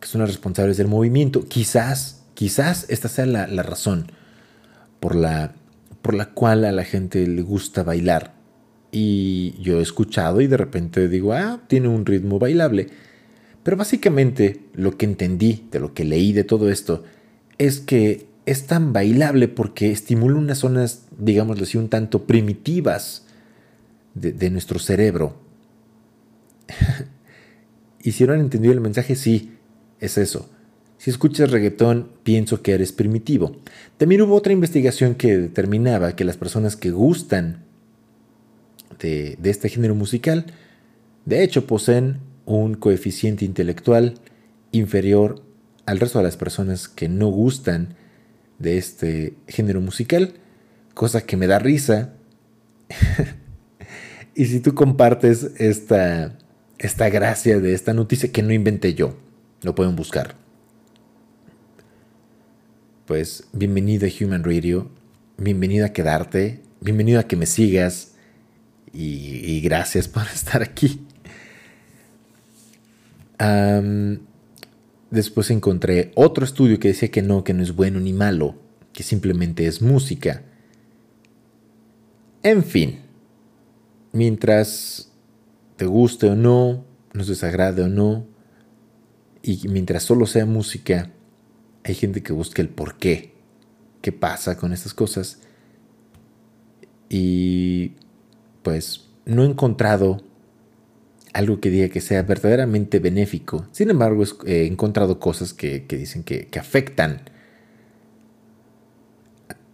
que 0.06 0.12
son 0.12 0.22
las 0.22 0.30
responsables 0.30 0.78
del 0.78 0.88
movimiento. 0.88 1.45
Quizás, 1.45 2.22
quizás 2.36 2.86
esta 2.89 3.10
sea 3.10 3.26
la, 3.26 3.47
razón 3.64 4.12
por 4.99 5.16
la, 5.16 5.56
por 6.03 6.14
la 6.14 6.30
cual 6.30 6.64
a 6.64 6.72
la 6.72 6.84
gente 6.84 7.26
le 7.26 7.41
gusta 7.41 7.82
bailar. 7.82 8.36
Y 8.91 9.56
yo 9.60 9.80
he 9.80 9.82
escuchado 9.82 10.41
y 10.41 10.47
de 10.47 10.58
repente 10.58 11.08
digo, 11.08 11.34
ah, 11.34 11.64
tiene 11.68 11.88
un 11.88 12.06
ritmo 12.06 12.38
bailable. 12.38 12.89
Pero 13.64 13.78
básicamente 13.78 14.62
lo 14.76 14.95
que 14.95 15.08
entendí 15.08 15.66
de 15.72 15.80
lo 15.80 15.95
que 15.95 16.06
leí 16.06 16.34
de 16.34 16.43
todo 16.43 16.70
esto 16.70 17.03
es 17.58 17.80
que 17.80 18.28
es 18.45 18.68
tan 18.68 18.93
bailable 18.93 19.47
porque 19.47 19.89
estimula 19.91 20.38
unas 20.38 20.60
zonas, 20.60 21.08
digámoslo 21.18 21.64
así, 21.64 21.80
un 21.80 21.89
tanto 21.89 22.28
primitivas 22.28 23.26
de, 24.14 24.34
de 24.34 24.51
nuestro 24.51 24.78
cerebro. 24.78 25.36
¿Y 28.03 28.12
si 28.12 28.24
entendido 28.24 28.72
el 28.72 28.82
mensaje? 28.82 29.16
Sí, 29.16 29.55
es 30.00 30.18
eso. 30.18 30.50
Si 30.98 31.10
escuchas 31.10 31.52
reggaetón, 31.52 32.10
pienso 32.24 32.62
que 32.62 32.74
eres 32.74 32.91
primitivo. 32.91 33.58
También 33.98 34.22
hubo 34.22 34.36
otra 34.36 34.54
investigación 34.54 35.16
que 35.16 35.38
determinaba 35.38 36.16
que 36.16 36.24
las 36.24 36.38
personas 36.38 36.76
que 36.76 36.91
gustan 36.91 37.64
de, 39.00 39.38
este 39.43 39.70
género 39.70 39.93
musical, 39.93 40.46
de 41.26 41.43
hecho, 41.43 41.68
poseen 41.68 42.20
un 42.46 42.76
coeficiente 42.76 43.46
intelectual 43.46 44.16
inferior 44.72 45.43
al 45.86 46.00
resto 46.00 46.20
de 46.20 46.26
las 46.26 46.38
personas 46.38 46.88
que 46.88 47.10
no 47.10 47.28
gustan 47.28 47.96
de 48.58 48.78
este 48.78 49.34
género 49.48 49.82
musical, 49.82 50.34
cosa 50.93 51.22
que 51.22 51.38
me 51.38 51.48
da 51.48 51.60
risa. 51.60 52.14
y 54.36 54.46
si 54.46 54.60
tú 54.60 54.74
compartes 54.74 55.52
esta, 55.58 56.38
esta 56.78 57.10
gracia 57.10 57.60
de 57.60 57.74
esta 57.74 57.93
noticia 57.93 58.32
que 58.32 58.41
no 58.41 58.54
inventé 58.54 58.93
yo, 58.93 59.18
lo 59.62 59.76
pueden 59.76 59.95
buscar. 59.95 60.36
Pues 63.06 63.47
bienvenido 63.53 64.08
a 64.08 64.10
Human 64.10 64.43
Radio, 64.43 64.89
bienvenido 65.38 65.86
a 65.86 65.89
quedarte, 65.89 66.62
bienvenido 66.82 67.20
a 67.20 67.28
que 67.28 67.36
me 67.36 67.45
sigas 67.45 68.16
y, 68.91 69.62
gracias 69.62 70.08
por 70.08 70.24
estar 70.24 70.64
aquí. 70.64 71.01
después 75.12 75.51
encontré 75.51 76.12
otro 76.16 76.45
estudio 76.45 76.80
que 76.80 76.89
decía 76.89 77.12
que 77.12 77.22
no, 77.22 77.43
que 77.43 77.53
no 77.53 77.62
es 77.64 77.76
bueno 77.76 77.99
ni 77.99 78.12
malo, 78.12 78.56
que 78.91 79.03
simplemente 79.03 79.68
es 79.68 79.82
música. 79.82 80.43
En 82.41 82.64
fin, 82.64 83.01
mientras 84.12 85.12
te 85.78 85.86
guste 85.86 86.30
o 86.30 86.36
no, 86.36 86.86
nos 87.14 87.28
desagrade 87.28 87.84
o 87.84 87.88
no, 87.88 88.26
y 89.46 89.68
mientras 89.68 90.04
solo 90.04 90.26
sea 90.26 90.46
música, 90.46 91.12
hay 91.84 91.93
gente 91.93 92.24
que 92.24 92.34
busca 92.34 92.64
el 92.64 92.70
por 92.70 92.98
qué, 92.98 93.36
pasa 94.12 94.58
con 94.58 94.74
estas 94.74 94.93
cosas. 94.93 95.39
Y 97.10 97.93
pues 98.64 99.08
no 99.26 99.43
he 99.43 99.46
encontrado 99.48 100.24
algo 101.34 101.60
que 101.60 101.70
diga 101.70 101.89
que 101.89 102.02
sea 102.02 102.24
verdaderamente 102.24 103.00
benéfico. 103.00 103.68
Sin 103.72 103.89
embargo, 103.89 104.24
he 104.46 104.66
encontrado 104.66 105.20
cosas 105.20 105.54
que, 105.54 105.86
dicen 105.88 106.24
que, 106.24 106.50
afectan 106.60 107.22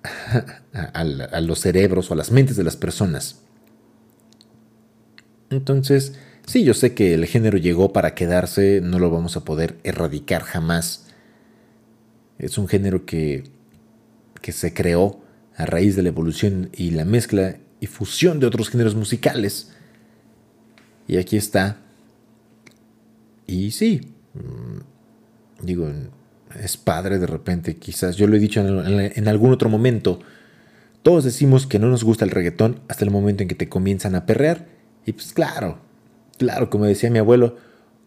a, 0.73 1.41
los 1.41 1.59
cerebros 1.59 2.09
o 2.09 2.13
a 2.13 2.17
las 2.17 2.31
mentes 2.31 2.57
de 2.57 2.63
las 2.63 2.77
personas. 2.77 3.41
Entonces, 5.49 6.13
Sí, 6.51 6.65
yo 6.65 6.73
sé 6.73 6.93
que 6.93 7.13
el 7.13 7.25
género 7.27 7.57
llegó 7.57 7.93
para 7.93 8.13
quedarse, 8.13 8.81
no 8.83 8.99
lo 8.99 9.09
vamos 9.09 9.37
a 9.37 9.45
poder 9.45 9.77
erradicar 9.85 10.43
jamás. 10.43 11.05
Es 12.39 12.57
un 12.57 12.67
género 12.67 13.05
que, 13.05 13.45
que 14.41 14.51
se 14.51 14.73
creó 14.73 15.21
a 15.55 15.65
raíz 15.65 15.95
de 15.95 16.03
la 16.03 16.09
evolución 16.09 16.69
y 16.73 16.91
la 16.91 17.05
mezcla 17.05 17.55
y 17.79 17.85
fusión 17.85 18.41
de 18.41 18.47
otros 18.47 18.69
géneros 18.69 18.95
musicales. 18.95 19.71
Y 21.07 21.15
aquí 21.15 21.37
está. 21.37 21.77
Y 23.47 23.71
sí, 23.71 24.11
mm, 24.33 25.65
digo, 25.65 25.89
es 26.61 26.75
padre 26.75 27.17
de 27.17 27.27
repente, 27.27 27.77
quizás. 27.77 28.17
Yo 28.17 28.27
lo 28.27 28.35
he 28.35 28.39
dicho 28.39 28.59
en, 28.59 29.13
en 29.15 29.27
algún 29.29 29.53
otro 29.53 29.69
momento. 29.69 30.19
Todos 31.01 31.23
decimos 31.23 31.65
que 31.65 31.79
no 31.79 31.87
nos 31.87 32.03
gusta 32.03 32.25
el 32.25 32.31
reggaetón 32.31 32.81
hasta 32.89 33.05
el 33.05 33.11
momento 33.11 33.41
en 33.41 33.47
que 33.47 33.55
te 33.55 33.69
comienzan 33.69 34.15
a 34.15 34.25
perrear. 34.25 34.67
Y 35.05 35.13
pues 35.13 35.31
claro, 35.31 35.89
claro, 36.41 36.71
como 36.71 36.85
decía 36.85 37.11
mi 37.11 37.19
abuelo, 37.19 37.55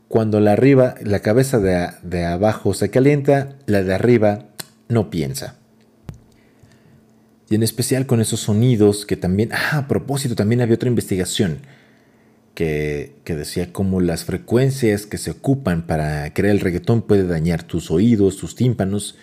cuando 0.09 0.41
la 0.41 0.55
arriba, 0.55 0.97
la 1.05 1.20
cabeza 1.20 1.61
de, 1.61 1.89
de 2.03 2.24
abajo 2.24 2.74
se 2.74 2.91
calienta, 2.91 3.57
la 3.66 3.85
de 3.85 3.95
arriba 3.95 4.49
no 4.89 5.09
piensa. 5.09 5.57
Y 7.49 7.55
en 7.55 7.62
especial 7.62 8.07
con 8.07 8.20
esos 8.20 8.41
sonidos 8.41 9.07
que 9.07 9.14
también, 9.14 9.51
ah, 9.53 9.78
a 9.78 9.87
propósito, 9.87 10.35
también 10.35 10.62
había 10.62 10.74
otra 10.74 10.89
investigación 10.89 11.59
que, 12.57 13.14
que, 13.22 13.37
decía 13.37 13.72
cómo 13.72 14.01
las 14.01 14.24
frecuencias 14.24 15.07
que 15.07 15.16
se 15.16 15.30
ocupan 15.30 15.87
para 15.87 16.35
crear 16.35 16.57
el 16.57 16.61
reggaetón 16.61 17.03
puede 17.03 17.28
dañar 17.28 17.62
tus 17.62 17.93
oídos, 17.93 18.37
tus 18.37 18.57
tímpanos. 18.57 19.14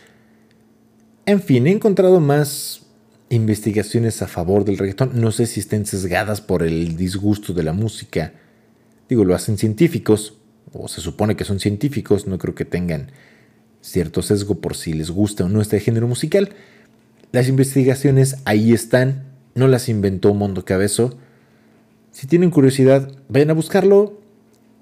En 1.26 1.42
fin, 1.42 1.68
he 1.68 1.72
encontrado 1.72 2.22
más 2.22 2.84
investigaciones 3.28 4.22
a 4.22 4.28
favor 4.28 4.64
del 4.64 4.78
reggaetón. 4.78 5.20
No 5.20 5.34
sé 5.34 5.48
si 5.48 5.60
estén 5.60 5.86
sesgadas 5.86 6.40
por 6.40 6.64
el 6.64 6.96
disgusto 6.96 7.52
de 7.52 7.64
la 7.64 7.74
música. 7.74 8.32
Digo, 9.12 9.26
lo 9.26 9.36
hacen 9.36 9.58
científicos, 9.58 10.38
o 10.72 10.88
se 10.88 11.02
supone 11.02 11.36
que 11.36 11.44
son 11.44 11.60
científicos, 11.60 12.28
no 12.28 12.38
creo 12.38 12.56
que 12.56 12.64
tengan 12.64 13.12
cierto 13.82 14.22
sesgo 14.22 14.62
por 14.62 14.74
si 14.74 14.94
les 14.94 15.12
gusta 15.12 15.44
o 15.44 15.50
no 15.50 15.60
este 15.60 15.82
género 15.82 16.08
musical. 16.08 16.52
Las 17.34 17.50
investigaciones 17.50 18.38
ahí 18.46 18.72
están, 18.72 19.26
no 19.54 19.68
las 19.68 19.90
inventó 19.90 20.34
Mondo 20.34 20.64
Cabezo. 20.64 21.18
Si 22.12 22.26
tienen 22.26 22.52
curiosidad, 22.52 23.12
vayan 23.28 23.50
a 23.50 23.54
buscarlo. 23.54 24.18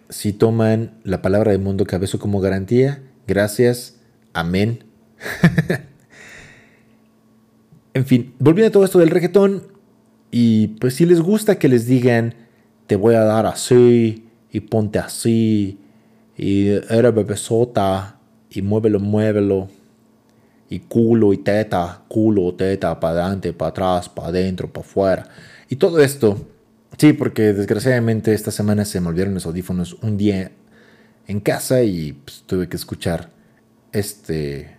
Si 0.09 0.31
toman 0.31 0.99
la 1.03 1.23
palabra 1.23 1.51
de 1.51 1.57
Mondo 1.57 1.85
Cabezo 1.85 2.19
como 2.19 2.39
garantía, 2.39 3.01
gracias, 3.25 3.95
amén. 4.33 4.83
en 7.95 8.05
fin, 8.05 8.35
volviendo 8.37 8.67
a 8.67 8.71
todo 8.73 8.85
esto 8.85 8.99
del 8.99 9.09
reggaetón, 9.09 9.63
y 10.29 10.67
pues 10.79 10.93
si 10.93 11.07
les 11.07 11.19
gusta 11.19 11.57
que 11.57 11.67
les 11.67 11.87
digan, 11.87 12.35
te 12.89 12.95
voy 12.95 13.13
a 13.13 13.23
dar 13.23 13.45
así, 13.45 14.27
y 14.51 14.61
ponte 14.61 14.97
así, 14.97 15.77
y 16.35 16.69
era 16.69 17.11
bebesota, 17.11 18.17
y 18.49 18.63
muévelo, 18.63 18.99
muévelo, 18.99 19.67
y 20.69 20.79
culo 20.79 21.31
y 21.31 21.37
teta, 21.37 22.01
culo, 22.07 22.55
teta, 22.55 22.99
para 22.99 23.25
adelante, 23.25 23.53
para 23.53 23.69
atrás, 23.69 24.09
para 24.09 24.29
adentro, 24.29 24.73
para 24.73 24.87
afuera. 24.87 25.29
Y 25.69 25.75
todo 25.75 25.99
esto, 26.01 26.47
sí, 26.97 27.13
porque 27.13 27.53
desgraciadamente 27.53 28.33
esta 28.33 28.49
semana 28.49 28.85
se 28.85 28.99
me 28.99 29.09
olvidaron 29.09 29.35
los 29.35 29.45
audífonos 29.45 29.93
un 30.01 30.17
día 30.17 30.51
en 31.27 31.39
casa 31.41 31.83
y 31.83 32.13
pues, 32.13 32.43
tuve 32.47 32.67
que 32.67 32.75
escuchar 32.75 33.29
este, 33.91 34.77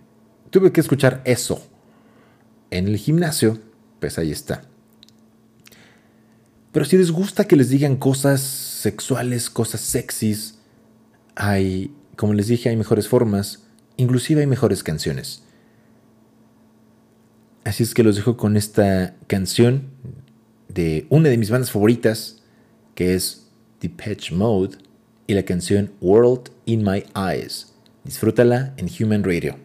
tuve 0.49 0.73
que 0.73 0.81
escuchar 0.81 1.21
eso 1.23 1.65
en 2.71 2.89
el 2.89 2.97
gimnasio, 2.97 3.57
pues 4.01 4.19
ahí 4.19 4.31
está. 4.31 4.63
Pero 6.71 6.85
si 6.85 6.97
les 6.97 7.11
gusta 7.11 7.45
que 7.45 7.55
les 7.55 7.69
digan 7.69 7.97
cosas 7.97 8.41
sexuales, 8.41 9.49
cosas 9.49 9.81
sexys, 9.81 10.59
hay, 11.35 11.93
como 12.15 12.33
les 12.33 12.47
dije, 12.47 12.69
hay 12.69 12.77
mejores 12.77 13.07
formas, 13.07 13.67
inclusive 13.97 14.41
hay 14.41 14.47
mejores 14.47 14.81
canciones. 14.81 15.43
Así 17.65 17.83
es 17.83 17.93
que 17.93 18.03
los 18.03 18.15
dejo 18.15 18.37
con 18.37 18.55
esta 18.55 19.15
canción 19.27 19.89
de 20.69 21.05
una 21.09 21.29
de 21.29 21.37
mis 21.37 21.49
bandas 21.51 21.71
favoritas, 21.71 22.41
que 22.95 23.15
es 23.15 23.47
Depeche 23.81 24.33
Mode, 24.33 24.77
y 25.27 25.33
la 25.33 25.43
canción 25.43 25.91
World 25.99 26.51
in 26.65 26.83
My 26.83 27.03
Eyes. 27.15 27.73
Disfrútala 28.03 28.73
en 28.77 28.89
Human 28.99 29.23
Radio. 29.23 29.55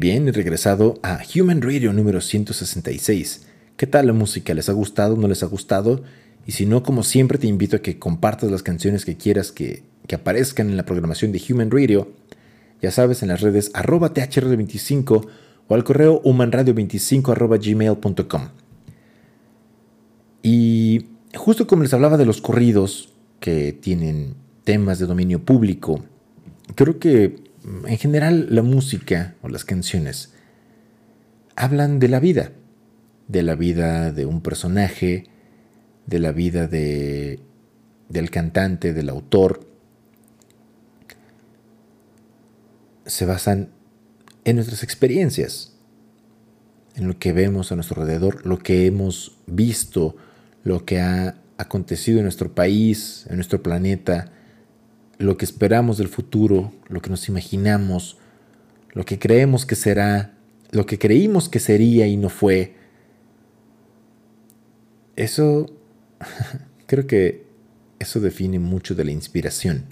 Bien, 0.00 0.26
he 0.26 0.32
regresado 0.32 0.98
a 1.02 1.20
Human 1.34 1.60
Radio 1.60 1.92
número 1.92 2.22
166. 2.22 3.46
¿Qué 3.76 3.86
tal 3.86 4.06
la 4.06 4.14
música? 4.14 4.54
¿Les 4.54 4.70
ha 4.70 4.72
gustado? 4.72 5.14
¿No 5.14 5.28
les 5.28 5.42
ha 5.42 5.46
gustado? 5.46 6.02
Y 6.46 6.52
si 6.52 6.64
no, 6.64 6.82
como 6.82 7.02
siempre, 7.02 7.36
te 7.36 7.46
invito 7.46 7.76
a 7.76 7.80
que 7.80 7.98
compartas 7.98 8.50
las 8.50 8.62
canciones 8.62 9.04
que 9.04 9.18
quieras 9.18 9.52
que, 9.52 9.82
que 10.06 10.14
aparezcan 10.14 10.70
en 10.70 10.78
la 10.78 10.86
programación 10.86 11.32
de 11.32 11.42
Human 11.48 11.70
Radio. 11.70 12.12
Ya 12.80 12.90
sabes, 12.90 13.22
en 13.22 13.28
las 13.28 13.42
redes 13.42 13.70
arroba 13.74 14.14
thr25 14.14 15.26
o 15.68 15.74
al 15.74 15.84
correo 15.84 16.22
humanradio25 16.22 17.32
arroba 17.32 17.58
gmail.com. 17.58 18.48
Y 20.42 21.08
justo 21.36 21.66
como 21.66 21.82
les 21.82 21.92
hablaba 21.92 22.16
de 22.16 22.24
los 22.24 22.40
corridos 22.40 23.12
que 23.38 23.74
tienen 23.74 24.34
temas 24.64 24.98
de 24.98 25.04
dominio 25.04 25.44
público, 25.44 26.02
creo 26.74 26.98
que 26.98 27.49
en 27.86 27.98
general 27.98 28.48
la 28.50 28.62
música 28.62 29.34
o 29.42 29.48
las 29.48 29.64
canciones 29.64 30.32
hablan 31.56 31.98
de 31.98 32.08
la 32.08 32.20
vida, 32.20 32.52
de 33.28 33.42
la 33.42 33.54
vida 33.54 34.12
de 34.12 34.26
un 34.26 34.40
personaje, 34.40 35.26
de 36.06 36.18
la 36.18 36.32
vida 36.32 36.66
de, 36.66 37.40
del 38.08 38.30
cantante, 38.30 38.92
del 38.92 39.08
autor. 39.08 39.68
Se 43.04 43.26
basan 43.26 43.70
en 44.44 44.56
nuestras 44.56 44.82
experiencias, 44.82 45.76
en 46.96 47.06
lo 47.06 47.18
que 47.18 47.32
vemos 47.32 47.70
a 47.70 47.74
nuestro 47.76 48.00
alrededor, 48.02 48.44
lo 48.46 48.58
que 48.58 48.86
hemos 48.86 49.36
visto, 49.46 50.16
lo 50.64 50.84
que 50.84 51.00
ha 51.00 51.36
acontecido 51.58 52.18
en 52.18 52.24
nuestro 52.24 52.54
país, 52.54 53.26
en 53.28 53.36
nuestro 53.36 53.62
planeta, 53.62 54.32
lo 55.20 55.36
que 55.36 55.44
esperamos 55.44 55.98
del 55.98 56.08
futuro, 56.08 56.72
lo 56.88 57.02
que 57.02 57.10
nos 57.10 57.28
imaginamos, 57.28 58.16
lo 58.94 59.04
que 59.04 59.18
creemos 59.18 59.66
que 59.66 59.76
será, 59.76 60.34
lo 60.70 60.86
que 60.86 60.98
creímos 60.98 61.50
que 61.50 61.60
sería 61.60 62.06
y 62.06 62.16
no 62.16 62.30
fue. 62.30 62.74
Eso, 65.16 65.66
creo 66.86 67.06
que 67.06 67.44
eso 67.98 68.18
define 68.18 68.58
mucho 68.58 68.94
de 68.94 69.04
la 69.04 69.10
inspiración, 69.10 69.84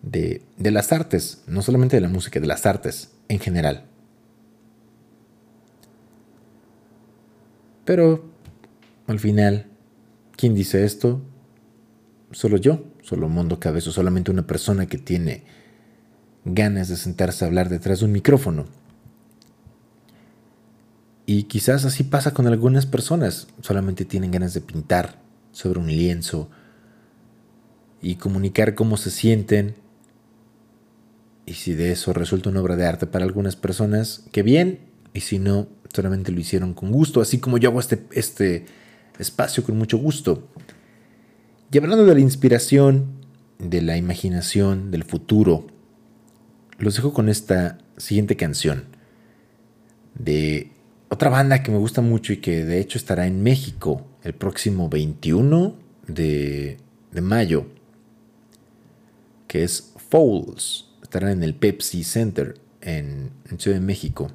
de, 0.00 0.40
las 0.58 0.90
artes, 0.90 1.42
no 1.46 1.60
solamente 1.60 1.96
de 1.96 2.00
la 2.00 2.08
música, 2.08 2.40
de 2.40 2.46
las 2.46 2.64
artes 2.64 3.10
en 3.28 3.38
general. 3.38 3.84
Pero, 7.84 8.24
al 9.06 9.20
final, 9.20 9.66
¿quién 10.36 10.54
dice 10.54 10.86
esto? 10.86 11.20
Solo 12.30 12.56
yo 12.56 12.84
solo 13.08 13.30
Mundo 13.30 13.58
Cabezo, 13.58 13.90
solamente 13.90 14.30
una 14.30 14.46
persona 14.46 14.84
que 14.84 14.98
tiene 14.98 15.44
ganas 16.44 16.88
de 16.88 16.96
sentarse 16.96 17.42
a 17.42 17.48
hablar 17.48 17.70
detrás 17.70 18.00
de 18.00 18.04
un 18.04 18.12
micrófono. 18.12 18.66
Y 21.24 21.44
quizás 21.44 21.86
así 21.86 22.04
pasa 22.04 22.34
con 22.34 22.46
algunas 22.46 22.84
personas, 22.84 23.48
solamente 23.62 24.04
tienen 24.04 24.30
ganas 24.30 24.52
de 24.52 24.60
pintar 24.60 25.18
sobre 25.52 25.80
un 25.80 25.86
lienzo 25.86 26.50
y 28.02 28.16
comunicar 28.16 28.74
cómo 28.74 28.98
se 28.98 29.10
sienten. 29.10 29.74
Y 31.46 31.54
si 31.54 31.72
de 31.74 31.92
eso 31.92 32.12
resulta 32.12 32.50
una 32.50 32.60
obra 32.60 32.76
de 32.76 32.84
arte 32.84 33.06
para 33.06 33.24
algunas 33.24 33.56
personas, 33.56 34.24
qué 34.32 34.42
bien. 34.42 34.80
Y 35.14 35.20
si 35.20 35.38
no, 35.38 35.66
solamente 35.94 36.30
lo 36.30 36.40
hicieron 36.40 36.74
con 36.74 36.92
gusto, 36.92 37.22
así 37.22 37.40
como 37.40 37.56
yo 37.56 37.70
hago 37.70 37.80
este, 37.80 38.06
este 38.12 38.66
espacio 39.18 39.64
con 39.64 39.78
mucho 39.78 39.96
gusto. 39.96 40.46
Y 41.70 41.76
hablando 41.76 42.06
de 42.06 42.14
la 42.14 42.20
inspiración, 42.20 43.18
de 43.58 43.82
la 43.82 43.98
imaginación, 43.98 44.90
del 44.90 45.04
futuro, 45.04 45.66
los 46.78 46.94
dejo 46.94 47.12
con 47.12 47.28
esta 47.28 47.76
siguiente 47.98 48.36
canción 48.36 48.84
de 50.14 50.72
otra 51.10 51.28
banda 51.28 51.62
que 51.62 51.70
me 51.70 51.76
gusta 51.76 52.00
mucho 52.00 52.32
y 52.32 52.38
que 52.38 52.64
de 52.64 52.80
hecho 52.80 52.96
estará 52.96 53.26
en 53.26 53.42
México 53.42 54.06
el 54.22 54.32
próximo 54.32 54.88
21 54.88 55.74
de, 56.06 56.78
mayo, 57.20 57.66
que 59.46 59.62
es 59.62 59.92
Fouls. 60.08 60.88
Estará 61.02 61.32
en 61.32 61.42
el 61.42 61.54
Pepsi 61.54 62.02
Center 62.02 62.58
en, 62.80 63.30
en 63.50 63.60
Ciudad 63.60 63.76
de 63.76 63.84
México. 63.84 64.30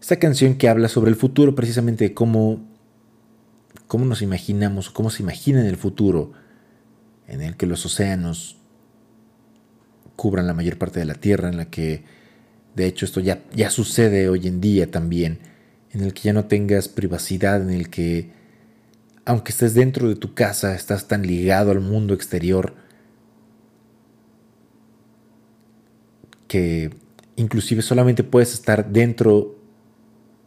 Esta 0.00 0.16
canción 0.20 0.54
que 0.54 0.68
habla 0.68 0.88
sobre 0.88 1.10
el 1.10 1.16
futuro, 1.16 1.56
precisamente 1.56 2.04
de 2.04 2.14
cómo 2.14 2.67
cómo 3.88 4.04
nos 4.04 4.22
imaginamos, 4.22 4.90
cómo 4.90 5.10
se 5.10 5.22
imagina 5.22 5.60
en 5.60 5.66
el 5.66 5.76
futuro 5.76 6.32
en 7.26 7.42
el 7.42 7.56
que 7.56 7.66
los 7.66 7.84
océanos 7.84 8.58
cubran 10.14 10.46
la 10.46 10.54
mayor 10.54 10.78
parte 10.78 11.00
de 11.00 11.06
la 11.06 11.14
Tierra, 11.14 11.48
en 11.48 11.56
la 11.56 11.70
que 11.70 12.04
de 12.74 12.86
hecho 12.86 13.04
esto 13.04 13.20
ya, 13.20 13.42
ya 13.54 13.70
sucede 13.70 14.28
hoy 14.28 14.46
en 14.46 14.60
día 14.60 14.90
también, 14.90 15.40
en 15.90 16.02
el 16.02 16.14
que 16.14 16.22
ya 16.22 16.32
no 16.32 16.44
tengas 16.44 16.88
privacidad, 16.88 17.62
en 17.62 17.70
el 17.70 17.90
que 17.90 18.30
aunque 19.24 19.52
estés 19.52 19.74
dentro 19.74 20.08
de 20.08 20.16
tu 20.16 20.32
casa, 20.32 20.74
estás 20.74 21.06
tan 21.06 21.26
ligado 21.26 21.70
al 21.70 21.80
mundo 21.80 22.14
exterior 22.14 22.74
que 26.46 26.90
inclusive 27.36 27.82
solamente 27.82 28.24
puedes 28.24 28.54
estar 28.54 28.90
dentro 28.90 29.58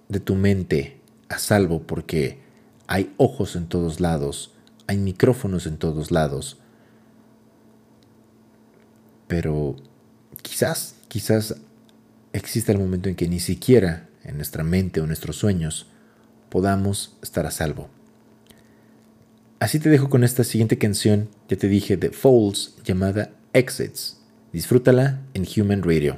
de 0.09 0.19
tu 0.19 0.35
mente 0.35 0.99
a 1.29 1.37
salvo 1.37 1.83
porque 1.83 2.40
hay 2.91 3.13
ojos 3.15 3.55
en 3.55 3.67
todos 3.67 4.01
lados, 4.01 4.51
hay 4.85 4.97
micrófonos 4.97 5.65
en 5.65 5.77
todos 5.77 6.11
lados. 6.11 6.57
Pero 9.29 9.77
quizás, 10.41 10.95
quizás 11.07 11.55
exista 12.33 12.73
el 12.73 12.79
momento 12.79 13.07
en 13.07 13.15
que 13.15 13.29
ni 13.29 13.39
siquiera 13.39 14.09
en 14.25 14.35
nuestra 14.35 14.65
mente 14.65 14.99
o 14.99 15.07
nuestros 15.07 15.37
sueños 15.37 15.87
podamos 16.49 17.15
estar 17.23 17.45
a 17.45 17.51
salvo. 17.51 17.87
Así 19.61 19.79
te 19.79 19.87
dejo 19.87 20.09
con 20.09 20.25
esta 20.25 20.43
siguiente 20.43 20.77
canción, 20.77 21.29
ya 21.47 21.55
te 21.55 21.69
dije, 21.69 21.95
de 21.95 22.09
Falls, 22.09 22.75
llamada 22.83 23.31
Exits. 23.53 24.17
Disfrútala 24.51 25.21
en 25.33 25.47
Human 25.55 25.81
Radio. 25.81 26.17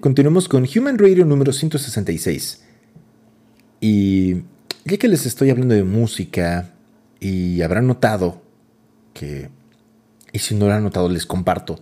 Continuamos 0.00 0.48
con 0.48 0.64
Human 0.64 0.98
Radio 0.98 1.24
número 1.24 1.52
166. 1.52 2.62
Y 3.80 4.42
ya 4.84 4.96
que 4.98 5.08
les 5.08 5.26
estoy 5.26 5.50
hablando 5.50 5.74
de 5.74 5.84
música, 5.84 6.74
y 7.20 7.62
habrán 7.62 7.86
notado 7.86 8.42
que, 9.12 9.50
y 10.32 10.38
si 10.38 10.54
no 10.54 10.66
lo 10.66 10.72
han 10.72 10.84
notado, 10.84 11.08
les 11.08 11.26
comparto, 11.26 11.80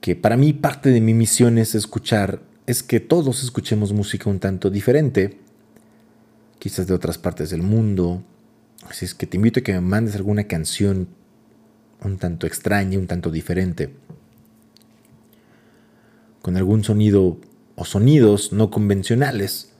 que 0.00 0.16
para 0.16 0.36
mí 0.36 0.52
parte 0.52 0.90
de 0.90 1.00
mi 1.00 1.14
misión 1.14 1.58
es 1.58 1.74
escuchar, 1.74 2.42
es 2.66 2.82
que 2.82 3.00
todos 3.00 3.42
escuchemos 3.42 3.92
música 3.92 4.28
un 4.28 4.40
tanto 4.40 4.70
diferente, 4.70 5.38
quizás 6.58 6.86
de 6.86 6.94
otras 6.94 7.18
partes 7.18 7.50
del 7.50 7.62
mundo. 7.62 8.22
Así 8.88 9.04
es 9.04 9.14
que 9.14 9.26
te 9.26 9.36
invito 9.36 9.60
a 9.60 9.62
que 9.62 9.72
me 9.72 9.80
mandes 9.80 10.16
alguna 10.16 10.44
canción 10.44 11.08
un 12.02 12.18
tanto 12.18 12.46
extraña, 12.46 12.98
un 12.98 13.06
tanto 13.06 13.30
diferente, 13.30 13.94
con 16.46 16.56
algún 16.56 16.84
sonido 16.84 17.40
o 17.74 17.84
sonidos 17.84 18.52
no 18.52 18.70
convencionales 18.70 19.72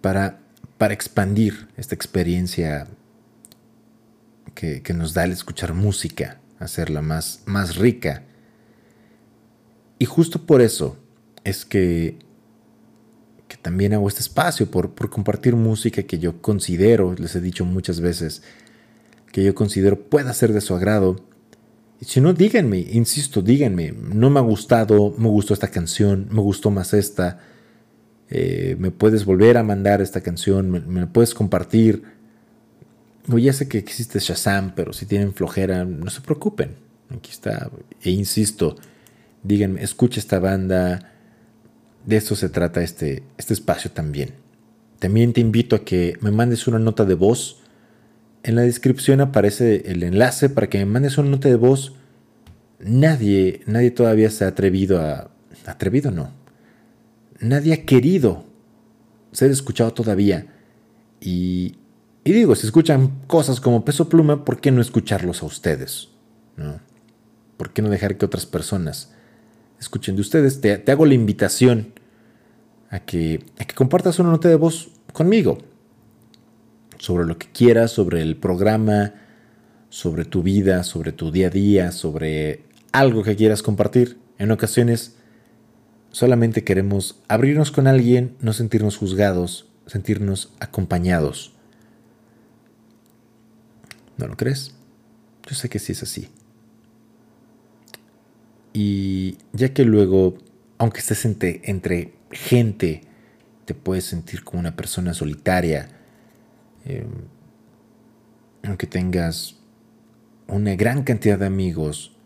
para, 0.00 0.38
para 0.78 0.94
expandir 0.94 1.66
esta 1.76 1.92
experiencia 1.92 2.86
que, 4.54 4.80
nos 4.94 5.12
da 5.12 5.24
el 5.24 5.32
escuchar 5.32 5.74
música, 5.74 6.38
hacerla 6.60 7.02
más, 7.02 7.40
más 7.46 7.74
rica. 7.74 8.22
Y 9.98 10.04
justo 10.04 10.46
por 10.46 10.60
eso 10.60 10.98
es 11.42 11.64
que, 11.64 12.16
que 13.48 13.56
también 13.56 13.92
hago 13.92 14.06
este 14.06 14.20
espacio, 14.20 14.70
por, 14.70 14.94
por 14.94 15.10
compartir 15.10 15.56
música 15.56 16.04
que 16.04 16.20
yo 16.20 16.40
considero, 16.40 17.12
les 17.14 17.34
he 17.34 17.40
dicho 17.40 17.64
muchas 17.64 17.98
veces, 17.98 18.44
que 19.32 19.42
yo 19.42 19.52
considero 19.56 19.98
pueda 20.08 20.32
ser 20.32 20.52
de 20.52 20.60
su 20.60 20.76
agrado. 20.76 21.16
Si 22.00 22.20
no, 22.20 22.34
díganme, 22.34 22.78
insisto, 22.78 23.40
díganme, 23.40 23.92
no 23.92 24.28
me 24.28 24.38
ha 24.38 24.42
gustado, 24.42 25.14
me 25.16 25.28
gustó 25.28 25.54
esta 25.54 25.68
canción, 25.68 26.28
me 26.30 26.40
gustó 26.40 26.70
más 26.70 26.92
esta, 26.92 27.40
eh, 28.28 28.76
me 28.78 28.90
puedes 28.90 29.24
volver 29.24 29.56
a 29.56 29.62
mandar 29.62 30.02
esta 30.02 30.20
canción, 30.20 30.70
me, 30.70 30.80
me 30.80 31.06
puedes 31.06 31.34
compartir. 31.34 32.02
O 33.32 33.38
ya 33.38 33.52
sé 33.52 33.66
que 33.66 33.78
existe 33.78 34.18
Shazam, 34.18 34.74
pero 34.74 34.92
si 34.92 35.06
tienen 35.06 35.32
flojera, 35.32 35.84
no 35.84 36.10
se 36.10 36.20
preocupen. 36.20 36.76
Aquí 37.10 37.30
está. 37.30 37.70
E 38.02 38.10
insisto, 38.10 38.76
díganme, 39.42 39.82
escucha 39.82 40.20
esta 40.20 40.38
banda. 40.38 41.12
De 42.04 42.16
esto 42.16 42.36
se 42.36 42.48
trata 42.48 42.82
este, 42.82 43.24
este 43.36 43.54
espacio 43.54 43.90
también. 43.90 44.34
También 44.98 45.32
te 45.32 45.40
invito 45.40 45.76
a 45.76 45.84
que 45.84 46.16
me 46.20 46.30
mandes 46.30 46.66
una 46.68 46.78
nota 46.78 47.04
de 47.04 47.14
voz 47.14 47.62
en 48.46 48.54
la 48.54 48.62
descripción 48.62 49.20
aparece 49.20 49.90
el 49.90 50.04
enlace 50.04 50.48
para 50.48 50.68
que 50.68 50.78
me 50.78 50.86
mandes 50.86 51.18
una 51.18 51.30
nota 51.30 51.48
de 51.48 51.56
voz. 51.56 51.94
Nadie, 52.78 53.62
nadie 53.66 53.90
todavía 53.90 54.30
se 54.30 54.44
ha 54.44 54.48
atrevido 54.48 55.00
a... 55.00 55.32
Atrevido 55.66 56.12
no. 56.12 56.30
Nadie 57.40 57.72
ha 57.74 57.84
querido 57.84 58.44
ser 59.32 59.50
escuchado 59.50 59.92
todavía. 59.92 60.46
Y, 61.20 61.74
y 62.22 62.32
digo, 62.32 62.54
si 62.54 62.66
escuchan 62.66 63.18
cosas 63.26 63.60
como 63.60 63.84
peso 63.84 64.08
pluma, 64.08 64.44
¿por 64.44 64.60
qué 64.60 64.70
no 64.70 64.80
escucharlos 64.80 65.42
a 65.42 65.46
ustedes? 65.46 66.10
¿No? 66.56 66.78
¿Por 67.56 67.72
qué 67.72 67.82
no 67.82 67.90
dejar 67.90 68.16
que 68.16 68.26
otras 68.26 68.46
personas 68.46 69.12
escuchen 69.80 70.14
de 70.14 70.20
ustedes? 70.20 70.60
Te, 70.60 70.78
te 70.78 70.92
hago 70.92 71.04
la 71.04 71.14
invitación 71.14 71.94
a 72.90 73.00
que, 73.00 73.44
a 73.58 73.64
que 73.64 73.74
compartas 73.74 74.20
una 74.20 74.30
nota 74.30 74.48
de 74.48 74.54
voz 74.54 74.90
conmigo 75.12 75.58
sobre 76.98 77.26
lo 77.26 77.38
que 77.38 77.48
quieras, 77.48 77.90
sobre 77.90 78.22
el 78.22 78.36
programa, 78.36 79.14
sobre 79.88 80.24
tu 80.24 80.42
vida, 80.42 80.82
sobre 80.84 81.12
tu 81.12 81.30
día 81.30 81.48
a 81.48 81.50
día, 81.50 81.92
sobre 81.92 82.64
algo 82.92 83.22
que 83.22 83.36
quieras 83.36 83.62
compartir. 83.62 84.18
En 84.38 84.50
ocasiones 84.50 85.16
solamente 86.10 86.64
queremos 86.64 87.20
abrirnos 87.28 87.70
con 87.70 87.86
alguien, 87.86 88.36
no 88.40 88.52
sentirnos 88.52 88.96
juzgados, 88.96 89.68
sentirnos 89.86 90.52
acompañados. 90.60 91.52
¿No 94.16 94.26
lo 94.26 94.36
crees? 94.36 94.74
Yo 95.46 95.54
sé 95.54 95.68
que 95.68 95.78
sí 95.78 95.92
es 95.92 96.02
así. 96.02 96.28
Y 98.72 99.38
ya 99.52 99.72
que 99.72 99.84
luego, 99.84 100.38
aunque 100.78 101.00
estés 101.00 101.24
entre, 101.24 101.60
entre 101.64 102.14
gente, 102.30 103.02
te 103.64 103.74
puedes 103.74 104.04
sentir 104.04 104.44
como 104.44 104.60
una 104.60 104.76
persona 104.76 105.14
solitaria, 105.14 105.88
Em, 106.86 107.08
aunque 108.62 108.86
tengas 108.86 109.56
una 110.46 110.76
gran 110.76 111.02
cantidad 111.02 111.38
de 111.38 111.46
amigos, 111.46 112.16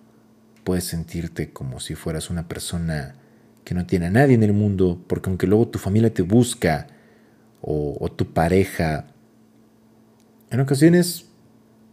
puedes 0.65 0.85
sentirte 0.85 1.51
como 1.51 1.81
si 1.81 1.95
fueras 1.95 2.29
una 2.29 2.47
persona 2.47 3.17
que 3.65 3.75
no 3.75 3.87
tiene 3.87 4.07
a 4.07 4.11
nadie 4.11 4.35
en 4.35 4.43
el 4.43 4.53
mundo, 4.53 5.03
porque 5.07 5.31
aunque 5.31 5.47
luego 5.47 5.69
tu 5.69 5.79
familia 5.79 6.13
te 6.13 6.23
busca 6.23 6.89
o, 7.63 7.97
o 7.99 8.13
tu 8.13 8.33
pareja, 8.35 9.07
en 10.51 10.61
ocasiones, 10.61 11.27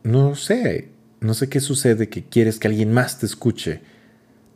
no 0.03 0.35
sé, 0.35 0.89
no 1.21 1.33
sé 1.33 1.47
qué 1.47 1.61
sucede 1.61 2.09
que 2.09 2.25
quieres 2.25 2.59
que 2.59 2.67
alguien 2.67 2.91
más 2.91 3.19
te 3.19 3.25
escuche. 3.25 3.81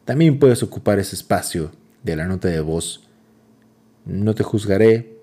También 0.03 0.39
puedes 0.39 0.63
ocupar 0.63 0.99
ese 0.99 1.15
espacio 1.15 1.71
de 2.03 2.15
la 2.17 2.25
nota 2.25 2.49
de 2.49 2.59
voz. 2.59 3.07
No 4.05 4.35
te 4.35 4.43
juzgaré, 4.43 5.17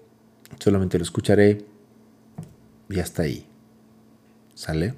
solamente 0.59 0.97
lo 0.97 1.05
escucharé 1.05 1.67
y 2.89 3.01
hasta 3.01 3.23
ahí. 3.23 3.47
¿Sale? 4.55 4.95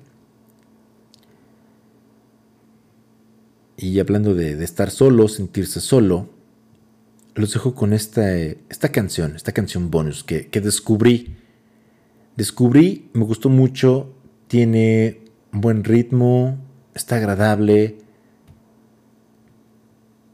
Y 3.77 3.99
hablando 3.99 4.35
de, 4.35 4.63
estar 4.63 4.91
solo, 4.91 5.29
sentirse 5.29 5.81
solo, 5.81 6.31
los 7.35 7.53
dejo 7.53 7.75
con 7.75 7.93
esta, 7.93 8.37
esta 8.37 8.91
canción, 8.91 9.37
esta 9.37 9.53
canción 9.53 9.91
bonus 9.91 10.23
que, 10.23 10.49
que 10.49 10.61
descubrí. 10.61 11.37
Descubrí, 12.37 13.11
me 13.15 13.25
gustó 13.25 13.49
mucho, 13.49 14.15
tiene 14.49 15.21
un 15.53 15.61
buen 15.63 15.85
ritmo, 15.85 16.59
está 16.95 17.17
agradable. 17.17 17.99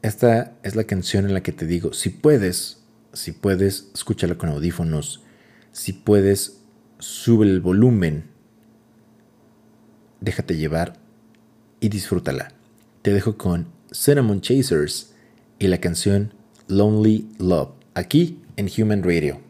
Esta 0.02 0.56
es 0.62 0.74
la 0.74 0.84
canción 0.84 1.24
en 1.24 1.34
la 1.34 1.42
que 1.42 1.52
te 1.52 1.66
digo, 1.66 1.92
si 1.92 2.10
puedes, 2.10 2.82
si 3.12 3.32
puedes, 3.32 3.90
escúchala 3.94 4.36
con 4.36 4.50
audífonos. 4.50 5.22
Si 5.72 5.92
puedes, 5.92 6.60
sube 6.98 7.46
el 7.46 7.60
volumen, 7.60 8.24
déjate 10.20 10.56
llevar 10.56 10.94
y 11.80 11.88
disfrútala. 11.88 12.52
Te 13.02 13.12
dejo 13.12 13.36
con 13.36 13.66
Cinnamon 13.92 14.40
Chasers 14.40 15.14
y 15.58 15.68
la 15.68 15.78
canción 15.78 16.34
Lonely 16.68 17.28
Love, 17.38 17.70
aquí 17.94 18.40
en 18.56 18.68
Human 18.76 19.02
Radio. 19.02 19.45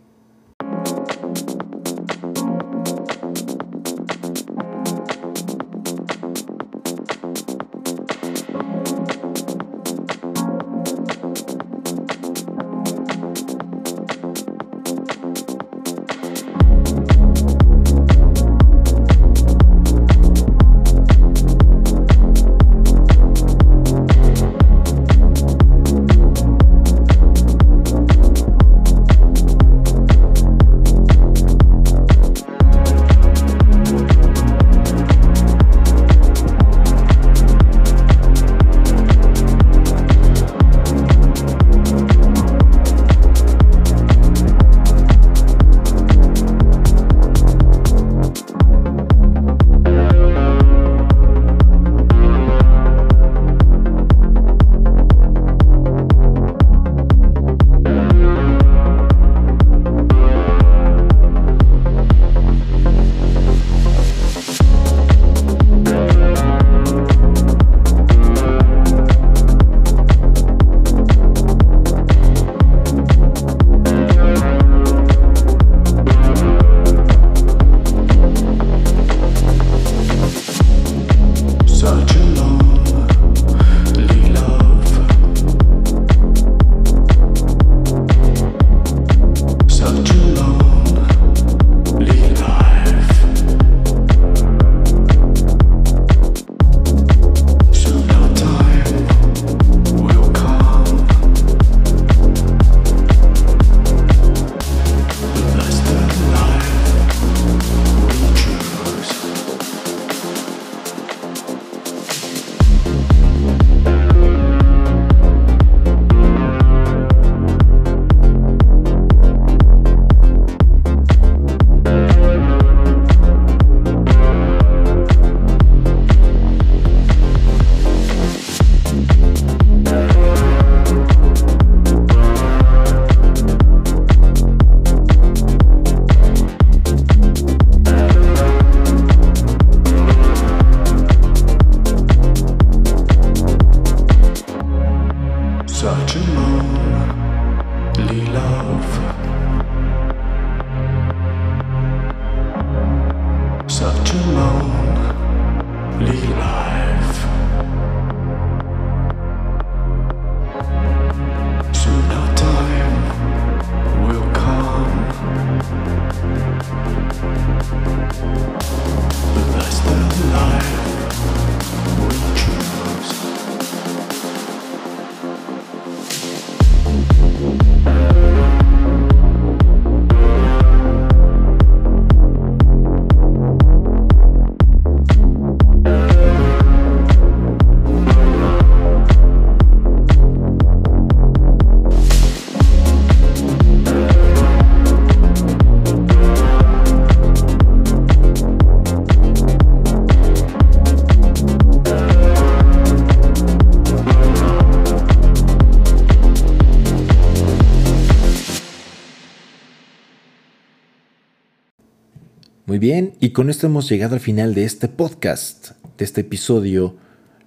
Muy 212.77 212.89
bien, 212.89 213.15
y 213.21 213.31
con 213.31 213.49
esto 213.49 213.69
hemos 213.69 213.89
llegado 213.89 214.17
al 214.17 214.21
final 214.21 214.53
de 214.53 214.65
este 214.65 214.87
podcast, 214.89 215.71
de 215.97 216.05
este 216.05 216.21
episodio 216.21 216.95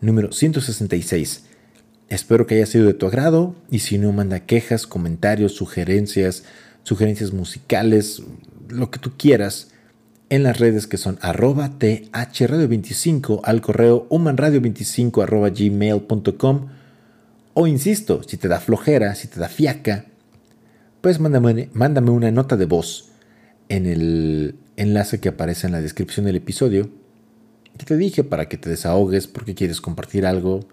número 0.01 0.32
166. 0.32 1.43
Espero 2.07 2.47
que 2.47 2.55
haya 2.55 2.65
sido 2.65 2.88
de 2.88 2.95
tu 2.95 3.05
agrado 3.05 3.53
y 3.69 3.77
si 3.77 3.99
no, 3.99 4.11
manda 4.11 4.47
quejas, 4.47 4.88
comentarios, 4.88 5.53
sugerencias, 5.53 6.45
sugerencias 6.82 7.32
musicales, 7.32 8.23
lo 8.69 8.89
que 8.89 8.97
tú 8.97 9.11
quieras 9.19 9.69
en 10.30 10.41
las 10.41 10.57
redes 10.57 10.88
que 10.88 10.97
son 10.97 11.19
arroba 11.21 11.77
thradio25 11.77 13.41
al 13.43 13.61
correo 13.61 14.09
humanradio25 14.09 15.21
arroba 15.21 15.51
gmail.com 15.51 16.69
o 17.53 17.67
insisto, 17.67 18.23
si 18.23 18.38
te 18.38 18.47
da 18.47 18.59
flojera, 18.59 19.13
si 19.13 19.27
te 19.27 19.39
da 19.39 19.47
fiaca, 19.47 20.05
pues 21.01 21.19
mándame, 21.19 21.69
mándame 21.73 22.09
una 22.09 22.32
nota 22.32 22.57
de 22.57 22.65
voz 22.65 23.11
en 23.67 23.86
el 23.86 24.55
enlace 24.80 25.19
que 25.19 25.30
aparece 25.30 25.67
en 25.67 25.73
la 25.73 25.82
descripción 25.82 26.25
del 26.25 26.38
episodio 26.38 26.89
que 27.77 27.86
te 27.86 27.97
dije 27.97 28.23
para 28.23 28.49
que 28.49 28.57
te 28.57 28.69
desahogues 28.69 29.27
porque 29.27 29.55
quieres 29.55 29.80
compartir 29.80 30.25
algo 30.25 30.67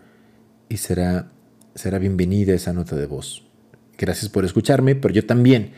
y 0.68 0.78
será, 0.78 1.30
será 1.74 1.98
bienvenida 1.98 2.52
esa 2.52 2.72
nota 2.72 2.96
de 2.96 3.07
voz. 3.07 3.44
Gracias 3.96 4.28
por 4.28 4.44
escucharme, 4.44 4.96
pero 4.96 5.14
yo 5.14 5.24
también, 5.24 5.72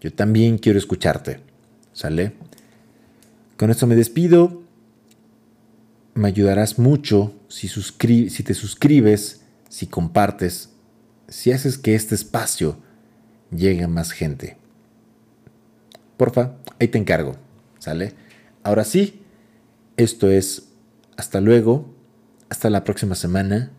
yo 0.00 0.12
también 0.12 0.58
quiero 0.58 0.78
escucharte. 0.78 1.40
¿Sale? 1.94 2.32
Con 3.56 3.70
esto 3.70 3.86
me 3.86 3.96
despido. 3.96 4.62
Me 6.14 6.28
ayudarás 6.28 6.78
mucho 6.78 7.34
si, 7.48 7.68
si 7.68 8.42
te 8.42 8.54
suscribes, 8.54 9.42
si 9.68 9.86
compartes, 9.86 10.70
si 11.28 11.50
haces 11.50 11.78
que 11.78 11.94
este 11.94 12.14
espacio 12.14 12.76
llegue 13.50 13.84
a 13.84 13.88
más 13.88 14.12
gente. 14.12 14.56
Porfa, 16.16 16.56
ahí 16.78 16.88
te 16.88 16.98
encargo. 16.98 17.43
¿Sale? 17.84 18.14
Ahora 18.62 18.82
sí, 18.82 19.20
esto 19.98 20.30
es 20.30 20.70
hasta 21.18 21.42
luego, 21.42 21.84
hasta 22.48 22.70
la 22.70 22.82
próxima 22.82 23.14
semana 23.14 23.72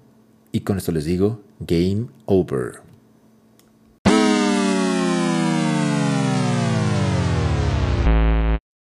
y 0.52 0.60
con 0.60 0.78
esto 0.78 0.92
les 0.92 1.06
digo, 1.06 1.42
game 1.60 2.06
over. 2.28 2.85